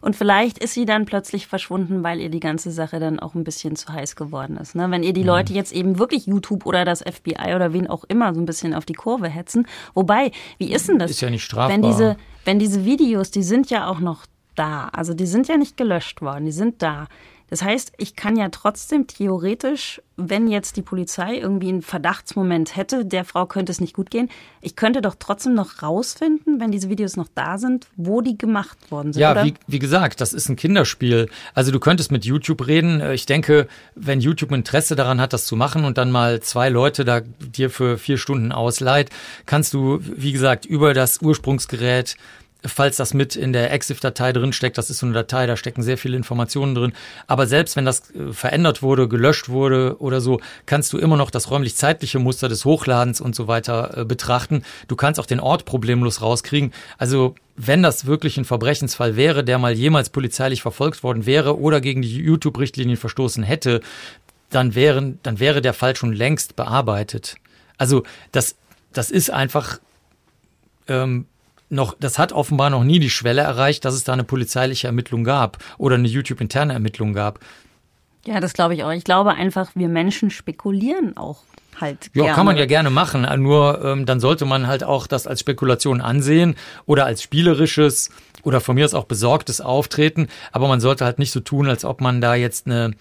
Und 0.00 0.16
vielleicht 0.16 0.58
ist 0.58 0.74
sie 0.74 0.86
dann 0.86 1.04
plötzlich 1.04 1.46
verschwunden, 1.46 2.02
weil 2.02 2.20
ihr 2.20 2.30
die 2.30 2.40
ganze 2.40 2.70
Sache 2.70 3.00
dann 3.00 3.20
auch 3.20 3.34
ein 3.34 3.44
bisschen 3.44 3.76
zu 3.76 3.92
heiß 3.92 4.16
geworden 4.16 4.56
ist. 4.56 4.74
Ne? 4.74 4.90
Wenn 4.90 5.02
ihr 5.02 5.12
die 5.12 5.20
mhm. 5.20 5.26
Leute 5.26 5.52
jetzt 5.52 5.72
eben 5.72 5.98
wirklich 5.98 6.26
YouTube 6.26 6.66
oder 6.66 6.84
das 6.84 7.00
FBI 7.00 7.54
oder 7.54 7.72
wen 7.72 7.86
auch 7.86 8.04
immer 8.04 8.34
so 8.34 8.40
ein 8.40 8.46
bisschen 8.46 8.74
auf 8.74 8.84
die 8.84 8.94
Kurve 8.94 9.28
hetzen. 9.28 9.66
Wobei, 9.94 10.32
wie 10.58 10.72
ist 10.72 10.88
denn 10.88 10.98
das? 10.98 11.10
Ist 11.10 11.20
ja 11.20 11.30
nicht 11.30 11.44
strafbar. 11.44 11.70
Wenn 11.70 11.82
diese, 11.82 12.16
wenn 12.44 12.58
diese 12.58 12.84
Videos, 12.84 13.30
die 13.30 13.42
sind 13.42 13.70
ja 13.70 13.88
auch 13.88 14.00
noch 14.00 14.26
da. 14.54 14.88
Also 14.92 15.14
die 15.14 15.26
sind 15.26 15.48
ja 15.48 15.56
nicht 15.56 15.76
gelöscht 15.76 16.22
worden, 16.22 16.44
die 16.44 16.52
sind 16.52 16.82
da. 16.82 17.06
Das 17.50 17.62
heißt, 17.62 17.92
ich 17.98 18.14
kann 18.14 18.36
ja 18.36 18.48
trotzdem 18.48 19.08
theoretisch, 19.08 20.00
wenn 20.16 20.46
jetzt 20.46 20.76
die 20.76 20.82
Polizei 20.82 21.36
irgendwie 21.36 21.68
einen 21.68 21.82
Verdachtsmoment 21.82 22.76
hätte, 22.76 23.04
der 23.04 23.24
Frau 23.24 23.46
könnte 23.46 23.72
es 23.72 23.80
nicht 23.80 23.94
gut 23.94 24.10
gehen, 24.10 24.30
ich 24.60 24.76
könnte 24.76 25.02
doch 25.02 25.16
trotzdem 25.18 25.54
noch 25.54 25.82
rausfinden, 25.82 26.60
wenn 26.60 26.70
diese 26.70 26.88
Videos 26.88 27.16
noch 27.16 27.28
da 27.34 27.58
sind, 27.58 27.88
wo 27.96 28.20
die 28.20 28.38
gemacht 28.38 28.90
worden 28.90 29.12
sind. 29.12 29.20
Ja, 29.20 29.32
oder? 29.32 29.44
Wie, 29.44 29.54
wie 29.66 29.78
gesagt, 29.80 30.20
das 30.20 30.32
ist 30.32 30.48
ein 30.48 30.56
Kinderspiel. 30.56 31.28
Also 31.52 31.72
du 31.72 31.80
könntest 31.80 32.12
mit 32.12 32.24
YouTube 32.24 32.66
reden. 32.66 33.02
Ich 33.12 33.26
denke, 33.26 33.66
wenn 33.96 34.20
YouTube 34.20 34.52
Interesse 34.52 34.94
daran 34.94 35.20
hat, 35.20 35.32
das 35.32 35.46
zu 35.46 35.56
machen 35.56 35.84
und 35.84 35.98
dann 35.98 36.12
mal 36.12 36.40
zwei 36.40 36.68
Leute 36.68 37.04
da 37.04 37.20
dir 37.20 37.70
für 37.70 37.98
vier 37.98 38.16
Stunden 38.16 38.52
ausleiht, 38.52 39.10
kannst 39.46 39.74
du, 39.74 39.98
wie 40.00 40.32
gesagt, 40.32 40.66
über 40.66 40.94
das 40.94 41.20
Ursprungsgerät 41.20 42.16
falls 42.64 42.96
das 42.96 43.14
mit 43.14 43.36
in 43.36 43.52
der 43.52 43.72
EXIF-Datei 43.72 44.32
drin 44.32 44.52
steckt. 44.52 44.78
Das 44.78 44.90
ist 44.90 44.98
so 44.98 45.06
eine 45.06 45.14
Datei, 45.14 45.46
da 45.46 45.56
stecken 45.56 45.82
sehr 45.82 45.98
viele 45.98 46.16
Informationen 46.16 46.74
drin. 46.74 46.92
Aber 47.26 47.46
selbst 47.46 47.76
wenn 47.76 47.84
das 47.84 48.10
äh, 48.10 48.32
verändert 48.32 48.82
wurde, 48.82 49.08
gelöscht 49.08 49.48
wurde 49.48 49.96
oder 49.98 50.20
so, 50.20 50.40
kannst 50.66 50.92
du 50.92 50.98
immer 50.98 51.16
noch 51.16 51.30
das 51.30 51.50
räumlich-zeitliche 51.50 52.18
Muster 52.18 52.48
des 52.48 52.64
Hochladens 52.64 53.20
und 53.20 53.34
so 53.34 53.48
weiter 53.48 53.98
äh, 53.98 54.04
betrachten. 54.04 54.62
Du 54.88 54.96
kannst 54.96 55.20
auch 55.20 55.26
den 55.26 55.40
Ort 55.40 55.64
problemlos 55.64 56.22
rauskriegen. 56.22 56.72
Also 56.98 57.34
wenn 57.56 57.82
das 57.82 58.06
wirklich 58.06 58.36
ein 58.36 58.44
Verbrechensfall 58.44 59.16
wäre, 59.16 59.44
der 59.44 59.58
mal 59.58 59.72
jemals 59.72 60.10
polizeilich 60.10 60.62
verfolgt 60.62 61.02
worden 61.02 61.26
wäre 61.26 61.58
oder 61.58 61.80
gegen 61.80 62.02
die 62.02 62.16
YouTube-Richtlinien 62.16 62.96
verstoßen 62.96 63.42
hätte, 63.42 63.80
dann, 64.50 64.74
wären, 64.74 65.18
dann 65.22 65.38
wäre 65.38 65.60
der 65.62 65.74
Fall 65.74 65.96
schon 65.96 66.12
längst 66.12 66.56
bearbeitet. 66.56 67.36
Also 67.78 68.02
das, 68.32 68.56
das 68.92 69.10
ist 69.10 69.30
einfach 69.30 69.78
ähm, 70.88 71.26
noch, 71.70 71.96
das 71.98 72.18
hat 72.18 72.32
offenbar 72.32 72.70
noch 72.70 72.84
nie 72.84 72.98
die 72.98 73.10
Schwelle 73.10 73.42
erreicht, 73.42 73.84
dass 73.84 73.94
es 73.94 74.04
da 74.04 74.12
eine 74.12 74.24
polizeiliche 74.24 74.86
Ermittlung 74.86 75.24
gab 75.24 75.58
oder 75.78 75.94
eine 75.94 76.08
YouTube-interne 76.08 76.72
Ermittlung 76.72 77.12
gab. 77.14 77.40
Ja, 78.26 78.40
das 78.40 78.52
glaube 78.52 78.74
ich 78.74 78.84
auch. 78.84 78.90
Ich 78.90 79.04
glaube 79.04 79.32
einfach, 79.34 79.70
wir 79.74 79.88
Menschen 79.88 80.30
spekulieren 80.30 81.16
auch 81.16 81.38
halt. 81.80 82.10
Ja, 82.12 82.24
gerne. 82.24 82.36
kann 82.36 82.46
man 82.46 82.56
ja 82.56 82.66
gerne 82.66 82.90
machen. 82.90 83.26
Nur 83.42 83.82
ähm, 83.84 84.06
dann 84.06 84.20
sollte 84.20 84.44
man 84.44 84.66
halt 84.66 84.84
auch 84.84 85.06
das 85.06 85.26
als 85.26 85.40
Spekulation 85.40 86.00
ansehen 86.00 86.56
oder 86.86 87.06
als 87.06 87.22
spielerisches 87.22 88.10
oder 88.42 88.60
von 88.60 88.74
mir 88.74 88.84
aus 88.84 88.94
auch 88.94 89.04
besorgtes 89.04 89.60
Auftreten. 89.60 90.28
Aber 90.52 90.68
man 90.68 90.80
sollte 90.80 91.04
halt 91.04 91.18
nicht 91.18 91.30
so 91.30 91.40
tun, 91.40 91.68
als 91.68 91.84
ob 91.84 92.00
man 92.00 92.20
da 92.20 92.34
jetzt 92.34 92.66
eine 92.66 92.92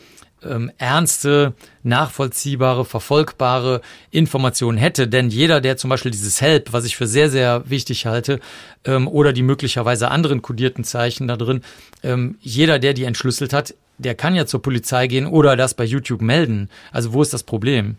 ähm, 0.44 0.72
ernste, 0.78 1.54
nachvollziehbare, 1.84 2.86
verfolgbare 2.86 3.82
Informationen 4.12 4.78
hätte. 4.78 5.08
Denn 5.08 5.30
jeder, 5.30 5.62
der 5.62 5.78
zum 5.78 5.90
Beispiel 5.90 6.12
dieses 6.12 6.42
Help, 6.42 6.74
was 6.74 6.86
ich 6.86 6.96
für 6.96 7.08
sehr, 7.08 7.30
sehr 7.30 7.70
wichtig 7.70 8.06
halte, 8.06 8.40
ähm, 8.86 9.08
oder 9.08 9.34
die 9.34 9.44
möglicherweise 9.44 10.12
anderen 10.12 10.42
kodierten 10.42 10.84
Zeichen 10.84 11.28
da 11.28 11.38
drin, 11.38 11.62
ähm, 12.04 12.38
jeder, 12.42 12.80
der 12.80 12.94
die 12.94 13.04
entschlüsselt 13.04 13.54
hat, 13.54 13.74
der 13.98 14.16
kann 14.16 14.36
ja 14.36 14.46
zur 14.46 14.62
Polizei 14.62 15.08
gehen 15.08 15.28
oder 15.28 15.56
das 15.56 15.74
bei 15.74 15.84
YouTube 15.84 16.22
melden. 16.22 16.70
Also 16.92 17.14
wo 17.14 17.22
ist 17.22 17.34
das 17.34 17.44
Problem? 17.44 17.98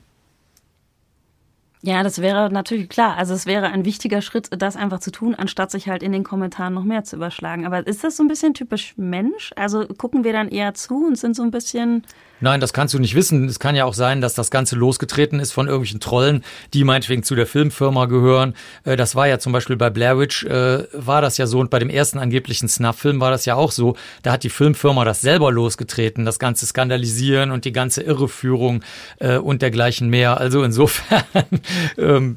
Ja, 1.83 2.03
das 2.03 2.21
wäre 2.21 2.51
natürlich 2.53 2.91
klar. 2.91 3.17
Also 3.17 3.33
es 3.33 3.47
wäre 3.47 3.69
ein 3.69 3.87
wichtiger 3.87 4.21
Schritt, 4.21 4.49
das 4.51 4.77
einfach 4.77 5.01
zu 5.01 5.11
tun, 5.11 5.35
anstatt 5.35 5.71
sich 5.71 5.89
halt 5.89 6.03
in 6.03 6.13
den 6.13 6.25
Kommentaren 6.25 6.75
noch 6.75 6.85
mehr 6.85 7.05
zu 7.05 7.17
überschlagen. 7.17 7.65
Aber 7.65 7.87
ist 7.87 8.05
das 8.05 8.19
so 8.19 8.23
ein 8.23 8.29
bisschen 8.29 8.53
typisch 8.53 8.95
Mensch? 8.99 9.53
Also 9.57 9.87
gucken 9.87 10.23
wir 10.23 10.35
dann 10.35 10.49
eher 10.49 10.75
zu 10.75 11.07
und 11.07 11.17
sind 11.17 11.35
so 11.35 11.43
ein 11.43 11.51
bisschen 11.51 12.05
Nein, 12.41 12.61
das 12.61 12.73
kannst 12.73 12.95
du 12.95 12.99
nicht 12.99 13.15
wissen. 13.15 13.47
Es 13.47 13.59
kann 13.59 13.77
ja 13.77 13.85
auch 13.85 13.95
sein, 13.95 14.21
dass 14.21 14.35
das 14.35 14.51
Ganze 14.51 14.77
losgetreten 14.77 15.41
ist 15.41 15.53
von 15.53 15.67
irgendwelchen 15.67 16.01
Trollen, 16.01 16.43
die 16.73 16.85
meinetwegen 16.85 17.23
zu 17.23 17.35
der 17.35 17.47
Filmfirma 17.47 18.07
gehören. 18.07 18.55
Äh, 18.85 18.97
das 18.97 19.15
war 19.15 19.29
ja 19.29 19.39
zum 19.39 19.53
Beispiel 19.53 19.77
bei 19.77 19.91
Blair 19.91 20.19
Witch, 20.19 20.45
äh, 20.45 20.85
war 20.93 21.21
das 21.21 21.39
ja 21.39 21.47
so 21.47 21.61
und 21.61 21.71
bei 21.71 21.79
dem 21.79 21.91
ersten 21.91 22.19
angeblichen 22.19 22.69
Snuff-Film 22.69 23.21
war 23.21 23.31
das 23.31 23.45
ja 23.45 23.55
auch 23.55 23.73
so. 23.73 23.97
Da 24.23 24.33
hat 24.33 24.43
die 24.43 24.51
Filmfirma 24.51 25.05
das 25.05 25.21
selber 25.21 25.53
losgetreten, 25.53 26.25
das 26.25 26.39
ganze 26.39 26.67
Skandalisieren 26.67 27.51
und 27.51 27.65
die 27.65 27.73
ganze 27.73 28.03
Irreführung 28.03 28.83
äh, 29.19 29.37
und 29.37 29.63
dergleichen 29.63 30.09
mehr. 30.09 30.39
Also 30.39 30.63
insofern 30.63 31.25
ähm, 31.99 32.37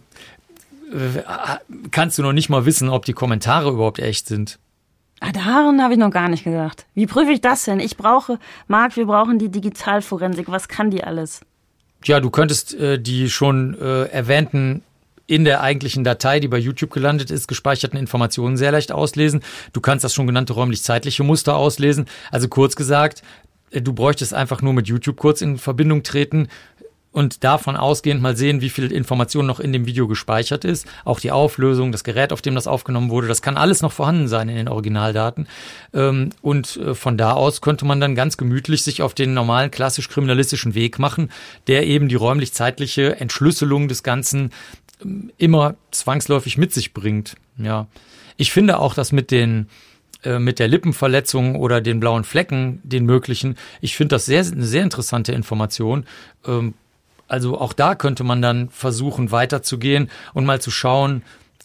kannst 1.91 2.17
du 2.17 2.21
noch 2.21 2.33
nicht 2.33 2.49
mal 2.49 2.65
wissen, 2.65 2.89
ob 2.89 3.05
die 3.05 3.13
Kommentare 3.13 3.69
überhaupt 3.71 3.99
echt 3.99 4.27
sind. 4.27 4.59
Ah, 5.25 5.31
daran 5.31 5.81
habe 5.81 5.93
ich 5.93 5.99
noch 5.99 6.11
gar 6.11 6.27
nicht 6.27 6.43
gedacht. 6.43 6.85
Wie 6.95 7.07
prüfe 7.07 7.31
ich 7.31 7.39
das 7.39 7.63
denn? 7.63 7.79
Ich 7.79 7.95
brauche, 7.95 8.39
Marc, 8.67 8.97
wir 8.97 9.05
brauchen 9.05 9.39
die 9.39 9.47
Digitalforensik. 9.47 10.51
Was 10.51 10.67
kann 10.67 10.91
die 10.91 11.01
alles? 11.01 11.39
Ja, 12.03 12.19
du 12.19 12.29
könntest 12.29 12.73
äh, 12.73 12.99
die 12.99 13.29
schon 13.29 13.73
äh, 13.79 14.03
erwähnten 14.07 14.83
in 15.25 15.45
der 15.45 15.61
eigentlichen 15.61 16.03
Datei, 16.03 16.41
die 16.41 16.49
bei 16.49 16.57
YouTube 16.57 16.91
gelandet 16.91 17.31
ist, 17.31 17.47
gespeicherten 17.47 17.97
Informationen 17.97 18.57
sehr 18.57 18.73
leicht 18.73 18.91
auslesen. 18.91 19.41
Du 19.71 19.79
kannst 19.79 20.03
das 20.03 20.13
schon 20.13 20.27
genannte 20.27 20.51
räumlich-zeitliche 20.51 21.23
Muster 21.23 21.55
auslesen. 21.55 22.03
Also 22.29 22.49
kurz 22.49 22.75
gesagt, 22.75 23.23
äh, 23.71 23.81
du 23.81 23.93
bräuchtest 23.93 24.33
einfach 24.33 24.61
nur 24.61 24.73
mit 24.73 24.89
YouTube 24.89 25.15
kurz 25.15 25.41
in 25.41 25.57
Verbindung 25.57 26.03
treten, 26.03 26.49
und 27.13 27.43
davon 27.43 27.77
ausgehend 27.77 28.21
mal 28.21 28.35
sehen, 28.35 28.59
wie 28.59 28.69
viel 28.69 28.91
Information 28.91 29.45
noch 29.45 29.59
in 29.59 29.71
dem 29.71 29.85
Video 29.85 30.07
gespeichert 30.07 30.65
ist. 30.65 30.85
Auch 31.05 31.19
die 31.19 31.31
Auflösung, 31.31 31.91
das 31.91 32.03
Gerät, 32.03 32.33
auf 32.33 32.41
dem 32.41 32.55
das 32.55 32.67
aufgenommen 32.67 33.11
wurde, 33.11 33.27
das 33.27 33.41
kann 33.41 33.55
alles 33.55 33.81
noch 33.81 33.93
vorhanden 33.93 34.27
sein 34.27 34.49
in 34.49 34.55
den 34.55 34.67
Originaldaten. 34.67 35.47
Ähm, 35.93 36.31
und 36.41 36.75
äh, 36.77 36.95
von 36.95 37.17
da 37.17 37.33
aus 37.33 37.61
könnte 37.61 37.85
man 37.85 38.01
dann 38.01 38.15
ganz 38.15 38.35
gemütlich 38.35 38.83
sich 38.83 39.01
auf 39.01 39.13
den 39.13 39.33
normalen 39.33 39.71
klassisch-kriminalistischen 39.71 40.75
Weg 40.75 40.99
machen, 40.99 41.29
der 41.67 41.85
eben 41.85 42.09
die 42.09 42.15
räumlich-zeitliche 42.15 43.19
Entschlüsselung 43.19 43.87
des 43.87 44.01
Ganzen 44.01 44.49
ähm, 45.01 45.31
immer 45.37 45.75
zwangsläufig 45.91 46.57
mit 46.57 46.73
sich 46.73 46.93
bringt. 46.93 47.35
Ja. 47.57 47.87
Ich 48.37 48.51
finde 48.51 48.79
auch, 48.79 48.95
dass 48.95 49.11
mit 49.11 49.29
den 49.29 49.67
äh, 50.23 50.39
mit 50.39 50.57
der 50.57 50.67
Lippenverletzung 50.67 51.55
oder 51.57 51.79
den 51.79 51.99
blauen 51.99 52.23
Flecken, 52.23 52.79
den 52.83 53.05
möglichen. 53.05 53.55
Ich 53.81 53.95
finde 53.95 54.15
das 54.15 54.25
sehr, 54.25 54.43
eine 54.43 54.65
sehr 54.65 54.81
interessante 54.81 55.31
Information. 55.31 56.05
Ähm, 56.47 56.73
also 57.33 57.59
auch 57.59 57.73
da 57.73 57.95
könnte 57.95 58.23
man 58.23 58.43
dann 58.43 58.69
versuchen 58.69 59.31
weiterzugehen 59.31 60.11
und 60.35 60.45
mal 60.45 60.61
zu 60.61 60.69
schauen, 60.69 61.23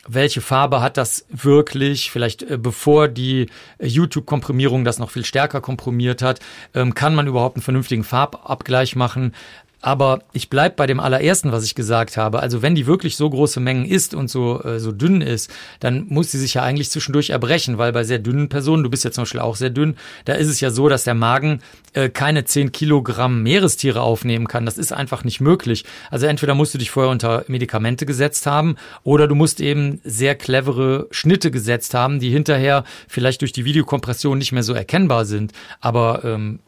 welche 0.08 0.40
Farbe 0.40 0.80
hat 0.80 0.96
das 0.96 1.26
wirklich, 1.28 2.10
vielleicht 2.10 2.42
äh, 2.42 2.56
bevor 2.56 3.06
die 3.06 3.50
äh, 3.76 3.86
YouTube-Komprimierung 3.86 4.86
das 4.86 4.98
noch 4.98 5.10
viel 5.10 5.26
stärker 5.26 5.60
komprimiert 5.60 6.22
hat, 6.22 6.40
ähm, 6.74 6.94
kann 6.94 7.14
man 7.14 7.26
überhaupt 7.26 7.56
einen 7.56 7.62
vernünftigen 7.62 8.02
Farbabgleich 8.02 8.96
machen. 8.96 9.34
Aber 9.80 10.22
ich 10.32 10.50
bleib 10.50 10.74
bei 10.76 10.86
dem 10.86 10.98
allerersten, 10.98 11.52
was 11.52 11.64
ich 11.64 11.76
gesagt 11.76 12.16
habe. 12.16 12.40
Also 12.40 12.62
wenn 12.62 12.74
die 12.74 12.86
wirklich 12.86 13.16
so 13.16 13.30
große 13.30 13.60
Mengen 13.60 13.84
isst 13.84 14.12
und 14.12 14.28
so, 14.28 14.60
äh, 14.62 14.80
so 14.80 14.90
dünn 14.90 15.20
ist, 15.20 15.50
dann 15.78 16.06
muss 16.08 16.32
sie 16.32 16.38
sich 16.38 16.54
ja 16.54 16.62
eigentlich 16.62 16.90
zwischendurch 16.90 17.30
erbrechen, 17.30 17.78
weil 17.78 17.92
bei 17.92 18.02
sehr 18.02 18.18
dünnen 18.18 18.48
Personen, 18.48 18.82
du 18.82 18.90
bist 18.90 19.04
ja 19.04 19.12
zum 19.12 19.22
Beispiel 19.22 19.40
auch 19.40 19.54
sehr 19.54 19.70
dünn, 19.70 19.96
da 20.24 20.34
ist 20.34 20.48
es 20.48 20.60
ja 20.60 20.70
so, 20.70 20.88
dass 20.88 21.04
der 21.04 21.14
Magen 21.14 21.60
äh, 21.92 22.08
keine 22.08 22.44
10 22.44 22.72
Kilogramm 22.72 23.44
Meerestiere 23.44 24.00
aufnehmen 24.00 24.48
kann. 24.48 24.66
Das 24.66 24.78
ist 24.78 24.92
einfach 24.92 25.22
nicht 25.22 25.40
möglich. 25.40 25.84
Also 26.10 26.26
entweder 26.26 26.54
musst 26.54 26.74
du 26.74 26.78
dich 26.78 26.90
vorher 26.90 27.12
unter 27.12 27.44
Medikamente 27.46 28.04
gesetzt 28.04 28.46
haben 28.46 28.76
oder 29.04 29.28
du 29.28 29.36
musst 29.36 29.60
eben 29.60 30.00
sehr 30.02 30.34
clevere 30.34 31.06
Schnitte 31.12 31.52
gesetzt 31.52 31.94
haben, 31.94 32.18
die 32.18 32.30
hinterher 32.30 32.82
vielleicht 33.06 33.42
durch 33.42 33.52
die 33.52 33.64
Videokompression 33.64 34.38
nicht 34.38 34.50
mehr 34.50 34.64
so 34.64 34.74
erkennbar 34.74 35.24
sind. 35.24 35.52
Aber 35.80 36.24
ähm, 36.24 36.58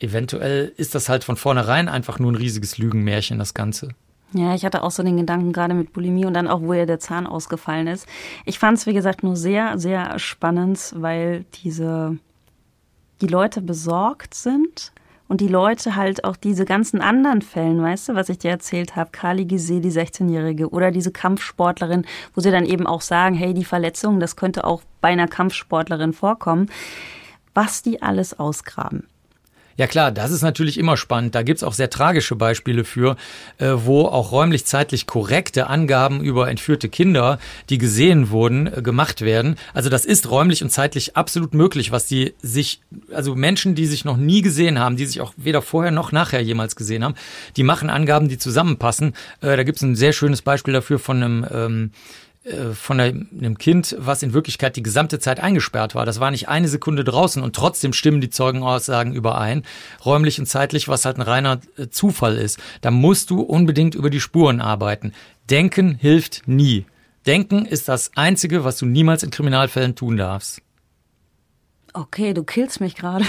eventuell 0.00 0.72
ist 0.76 0.94
das 0.94 1.08
halt 1.08 1.24
von 1.24 1.36
vornherein 1.36 1.88
einfach 1.88 2.18
nur 2.18 2.32
ein 2.32 2.36
riesiges 2.36 2.78
Lügenmärchen, 2.78 3.38
das 3.38 3.54
Ganze. 3.54 3.90
Ja, 4.34 4.54
ich 4.54 4.64
hatte 4.64 4.82
auch 4.82 4.90
so 4.90 5.02
den 5.02 5.16
Gedanken 5.16 5.52
gerade 5.52 5.72
mit 5.72 5.92
Bulimie 5.92 6.26
und 6.26 6.34
dann 6.34 6.48
auch, 6.48 6.60
wo 6.60 6.74
ja 6.74 6.84
der 6.84 7.00
Zahn 7.00 7.26
ausgefallen 7.26 7.86
ist. 7.86 8.06
Ich 8.44 8.58
fand 8.58 8.76
es, 8.76 8.86
wie 8.86 8.92
gesagt, 8.92 9.22
nur 9.22 9.36
sehr, 9.36 9.78
sehr 9.78 10.18
spannend, 10.18 10.92
weil 10.96 11.46
diese, 11.62 12.18
die 13.22 13.26
Leute 13.26 13.62
besorgt 13.62 14.34
sind 14.34 14.92
und 15.28 15.40
die 15.40 15.48
Leute 15.48 15.96
halt 15.96 16.24
auch 16.24 16.36
diese 16.36 16.66
ganzen 16.66 17.00
anderen 17.00 17.40
Fällen, 17.40 17.80
weißt 17.80 18.10
du, 18.10 18.14
was 18.14 18.28
ich 18.28 18.38
dir 18.38 18.50
erzählt 18.50 18.96
habe, 18.96 19.10
Kali 19.12 19.46
Gise, 19.46 19.80
die 19.80 19.90
16-Jährige 19.90 20.68
oder 20.68 20.90
diese 20.90 21.10
Kampfsportlerin, 21.10 22.04
wo 22.34 22.42
sie 22.42 22.50
dann 22.50 22.66
eben 22.66 22.86
auch 22.86 23.00
sagen, 23.00 23.34
hey, 23.34 23.54
die 23.54 23.64
Verletzung, 23.64 24.20
das 24.20 24.36
könnte 24.36 24.64
auch 24.64 24.82
bei 25.00 25.08
einer 25.08 25.28
Kampfsportlerin 25.28 26.12
vorkommen, 26.12 26.70
was 27.54 27.80
die 27.80 28.02
alles 28.02 28.38
ausgraben. 28.38 29.06
Ja 29.78 29.86
klar, 29.86 30.10
das 30.10 30.32
ist 30.32 30.42
natürlich 30.42 30.76
immer 30.76 30.96
spannend. 30.96 31.36
Da 31.36 31.42
gibt's 31.42 31.62
auch 31.62 31.72
sehr 31.72 31.88
tragische 31.88 32.34
Beispiele 32.34 32.82
für, 32.82 33.14
äh, 33.58 33.70
wo 33.76 34.06
auch 34.06 34.32
räumlich-zeitlich 34.32 35.06
korrekte 35.06 35.68
Angaben 35.68 36.20
über 36.20 36.50
entführte 36.50 36.88
Kinder, 36.88 37.38
die 37.70 37.78
gesehen 37.78 38.30
wurden, 38.30 38.66
äh, 38.66 38.82
gemacht 38.82 39.20
werden. 39.20 39.54
Also 39.74 39.88
das 39.88 40.04
ist 40.04 40.28
räumlich 40.32 40.64
und 40.64 40.70
zeitlich 40.70 41.16
absolut 41.16 41.54
möglich, 41.54 41.92
was 41.92 42.06
die 42.06 42.34
sich, 42.42 42.80
also 43.14 43.36
Menschen, 43.36 43.76
die 43.76 43.86
sich 43.86 44.04
noch 44.04 44.16
nie 44.16 44.42
gesehen 44.42 44.80
haben, 44.80 44.96
die 44.96 45.06
sich 45.06 45.20
auch 45.20 45.32
weder 45.36 45.62
vorher 45.62 45.92
noch 45.92 46.10
nachher 46.10 46.40
jemals 46.40 46.74
gesehen 46.74 47.04
haben, 47.04 47.14
die 47.56 47.62
machen 47.62 47.88
Angaben, 47.88 48.28
die 48.28 48.38
zusammenpassen. 48.38 49.14
Äh, 49.42 49.56
da 49.56 49.62
gibt's 49.62 49.82
ein 49.82 49.94
sehr 49.94 50.12
schönes 50.12 50.42
Beispiel 50.42 50.74
dafür 50.74 50.98
von 50.98 51.22
einem 51.22 51.46
ähm, 51.52 51.90
äh, 51.92 51.92
von 52.72 53.00
einem 53.00 53.58
Kind, 53.58 53.94
was 53.98 54.22
in 54.22 54.32
Wirklichkeit 54.32 54.76
die 54.76 54.82
gesamte 54.82 55.18
Zeit 55.18 55.40
eingesperrt 55.40 55.94
war. 55.94 56.06
Das 56.06 56.20
war 56.20 56.30
nicht 56.30 56.48
eine 56.48 56.68
Sekunde 56.68 57.04
draußen 57.04 57.42
und 57.42 57.54
trotzdem 57.54 57.92
stimmen 57.92 58.20
die 58.20 58.30
Zeugenaussagen 58.30 59.12
überein, 59.12 59.64
räumlich 60.04 60.38
und 60.38 60.46
zeitlich, 60.46 60.88
was 60.88 61.04
halt 61.04 61.18
ein 61.18 61.22
reiner 61.22 61.60
äh, 61.76 61.88
Zufall 61.88 62.36
ist. 62.36 62.58
Da 62.80 62.90
musst 62.90 63.30
du 63.30 63.40
unbedingt 63.40 63.94
über 63.94 64.08
die 64.08 64.20
Spuren 64.20 64.60
arbeiten. 64.60 65.12
Denken 65.50 65.94
hilft 65.94 66.46
nie. 66.46 66.86
Denken 67.26 67.66
ist 67.66 67.88
das 67.88 68.12
Einzige, 68.16 68.64
was 68.64 68.78
du 68.78 68.86
niemals 68.86 69.22
in 69.22 69.30
Kriminalfällen 69.30 69.94
tun 69.94 70.16
darfst. 70.16 70.62
Okay, 71.92 72.32
du 72.32 72.44
killst 72.44 72.80
mich 72.80 72.94
gerade. 72.94 73.24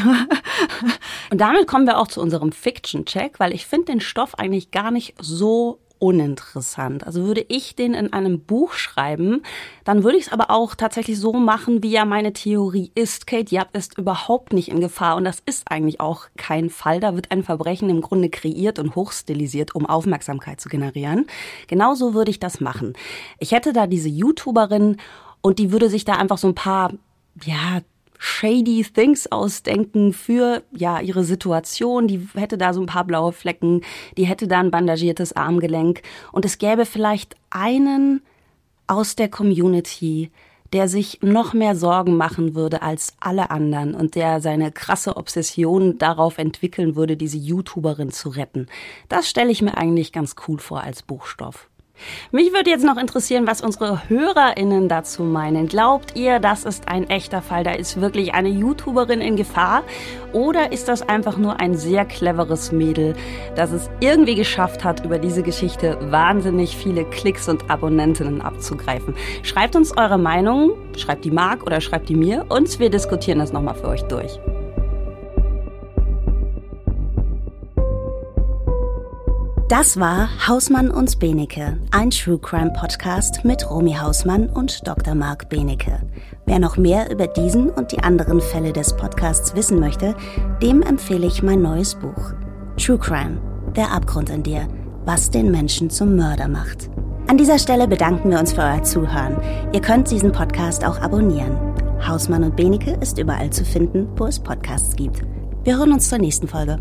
Und 1.32 1.40
damit 1.40 1.68
kommen 1.68 1.88
wir 1.88 1.98
auch 1.98 2.08
zu 2.08 2.22
unserem 2.22 2.52
Fiction-Check, 2.52 3.40
weil 3.40 3.54
ich 3.54 3.66
finde 3.66 3.86
den 3.86 4.02
Stoff 4.02 4.38
eigentlich 4.38 4.72
gar 4.72 4.92
nicht 4.92 5.16
so 5.20 5.80
uninteressant. 6.00 7.06
Also 7.06 7.26
würde 7.26 7.46
ich 7.48 7.76
den 7.76 7.94
in 7.94 8.14
einem 8.14 8.40
Buch 8.40 8.74
schreiben, 8.74 9.44
dann 9.84 10.04
würde 10.04 10.18
ich 10.18 10.28
es 10.28 10.32
aber 10.32 10.50
auch 10.50 10.76
tatsächlich 10.76 11.20
so 11.20 11.34
machen, 11.34 11.84
wie 11.84 11.92
ja 11.92 12.06
meine 12.06 12.34
Theorie 12.34 12.92
ist. 12.96 13.28
Kate 13.28 13.54
Yap 13.54 13.76
ist 13.76 13.98
überhaupt 13.98 14.54
nicht 14.54 14.70
in 14.70 14.80
Gefahr 14.80 15.18
und 15.18 15.26
das 15.26 15.42
ist 15.46 15.70
eigentlich 15.70 16.00
auch 16.00 16.26
kein 16.38 16.70
Fall. 16.70 17.00
Da 17.00 17.16
wird 17.16 17.32
ein 17.32 17.44
Verbrechen 17.44 17.90
im 17.90 18.02
Grunde 18.02 18.30
kreiert 18.30 18.80
und 18.80 18.96
hochstilisiert, 18.96 19.76
um 19.76 19.86
Aufmerksamkeit 19.86 20.60
zu 20.60 20.70
generieren. 20.70 21.28
Genauso 21.68 22.14
würde 22.14 22.32
ich 22.32 22.40
das 22.40 22.62
machen. 22.62 22.94
Ich 23.38 23.52
hätte 23.52 23.74
da 23.74 23.86
diese 23.86 24.10
YouTuberin 24.10 24.98
Und 25.42 25.60
die 25.60 25.72
würde 25.72 25.90
sich 25.90 26.06
da 26.06 26.14
einfach 26.14 26.38
so 26.38 26.48
ein 26.48 26.56
paar, 26.56 26.92
ja, 27.44 27.82
shady 28.20 28.84
things 28.84 29.32
ausdenken 29.32 30.14
für 30.14 30.62
ja 30.72 31.00
ihre 31.00 31.24
Situation. 31.24 32.08
Die 32.08 32.28
hätte 32.36 32.58
da 32.58 32.74
so 32.74 32.82
ein 32.82 32.86
paar 32.86 33.06
blaue 33.06 33.32
Flecken, 33.32 33.82
die 34.18 34.26
hätte 34.26 34.48
da 34.48 34.60
ein 34.60 34.70
bandagiertes 34.70 35.34
Armgelenk 35.34 36.04
und 36.32 36.46
es 36.46 36.60
gäbe 36.60 36.86
vielleicht 36.86 37.36
einen 37.50 38.22
aus 38.86 39.16
der 39.16 39.30
Community, 39.30 40.32
der 40.74 40.88
sich 40.88 41.20
noch 41.22 41.54
mehr 41.54 41.76
Sorgen 41.76 42.18
machen 42.18 42.54
würde 42.54 42.82
als 42.82 43.14
alle 43.20 43.50
anderen 43.50 43.96
und 43.96 44.16
der 44.16 44.42
seine 44.42 44.72
krasse 44.72 45.18
Obsession 45.18 45.98
darauf 45.98 46.38
entwickeln 46.38 46.96
würde, 46.96 47.18
diese 47.18 47.38
YouTuberin 47.38 48.12
zu 48.12 48.30
retten. 48.30 48.68
Das 49.08 49.30
stelle 49.30 49.52
ich 49.52 49.62
mir 49.62 49.78
eigentlich 49.78 50.12
ganz 50.12 50.36
cool 50.48 50.60
vor 50.60 50.84
als 50.84 51.02
Buchstoff. 51.02 51.70
Mich 52.32 52.54
würde 52.54 52.70
jetzt 52.70 52.86
noch 52.86 52.98
interessieren, 52.98 53.48
was 53.48 53.62
unsere 53.62 54.08
HörerInnen 54.10 54.88
dazu 54.88 55.24
meinen. 55.24 55.68
Glaubt 55.68 56.16
ihr, 56.16 56.40
das 56.40 56.66
ist 56.66 56.88
ein 56.88 57.10
echter 57.10 57.42
Fall? 57.42 57.64
Da 57.64 57.72
ist 57.72 58.00
wirklich 58.00 58.34
eine 58.34 58.50
YouTuberin 58.50 59.22
in 59.22 59.36
Gefahr? 59.36 59.84
Oder 60.34 60.72
ist 60.72 60.88
das 60.88 61.08
einfach 61.08 61.38
nur 61.38 61.60
ein 61.60 61.76
sehr 61.76 62.06
cleveres 62.06 62.72
Mädel, 62.72 63.16
das 63.56 63.72
es 63.72 63.90
irgendwie 64.00 64.36
geschafft 64.36 64.84
hat, 64.84 65.04
über 65.04 65.18
diese 65.18 65.44
Geschichte 65.44 65.98
wahnsinnig 66.12 66.76
viele 66.76 67.06
Klicks 67.06 67.50
und 67.50 67.70
Abonnentinnen 67.70 68.42
abzugreifen? 68.42 69.16
Schreibt 69.44 69.76
uns 69.76 69.98
eure 69.98 70.18
Meinung, 70.18 70.74
schreibt 70.96 71.26
die 71.26 71.32
Mark 71.32 71.64
oder 71.64 71.82
schreibt 71.82 72.10
die 72.10 72.16
mir 72.16 72.46
und 72.50 72.80
wir 72.80 72.90
diskutieren 72.90 73.40
das 73.40 73.54
nochmal 73.54 73.76
für 73.76 73.88
euch 73.88 74.04
durch. 74.04 74.40
Das 79.70 80.00
war 80.00 80.30
Hausmann 80.48 80.90
und 80.90 81.20
Benecke, 81.20 81.78
ein 81.92 82.10
True 82.10 82.40
Crime 82.40 82.74
Podcast 82.74 83.46
mit 83.46 83.70
Romy 83.70 83.94
Hausmann 83.94 84.50
und 84.50 84.88
Dr. 84.88 85.14
Marc 85.14 85.48
Benecke. 85.48 86.02
Wer 86.48 86.58
noch 86.58 86.78
mehr 86.78 87.12
über 87.12 87.28
diesen 87.28 87.70
und 87.70 87.92
die 87.92 88.00
anderen 88.00 88.42
Fälle 88.42 88.74
des 88.74 88.98
Podcasts 88.98 89.54
wissen 89.54 89.80
möchte, 89.80 90.16
dem 90.64 90.82
empfehle 90.82 91.28
ich 91.28 91.44
mein 91.44 91.62
neues 91.62 91.94
Buch. 91.94 92.34
True 92.78 92.98
Crime, 92.98 93.40
der 93.76 93.92
Abgrund 93.92 94.32
in 94.32 94.42
dir, 94.42 94.68
was 95.06 95.30
den 95.30 95.52
Menschen 95.52 95.92
zum 95.92 96.16
Mörder 96.16 96.48
macht. 96.48 96.90
An 97.28 97.38
dieser 97.38 97.60
Stelle 97.60 97.88
bedanken 97.88 98.32
wir 98.32 98.40
uns 98.40 98.54
für 98.54 98.62
euer 98.62 98.82
Zuhören. 98.82 99.38
Ihr 99.72 99.82
könnt 99.82 100.10
diesen 100.10 100.32
Podcast 100.32 100.84
auch 100.84 101.00
abonnieren. 101.00 101.56
Hausmann 102.02 102.44
und 102.44 102.56
Benecke 102.56 102.98
ist 103.02 103.20
überall 103.20 103.52
zu 103.52 103.64
finden, 103.64 104.08
wo 104.16 104.26
es 104.26 104.40
Podcasts 104.40 104.96
gibt. 104.96 105.22
Wir 105.64 105.78
hören 105.78 105.94
uns 105.94 106.10
zur 106.10 106.18
nächsten 106.18 106.48
Folge. 106.48 106.80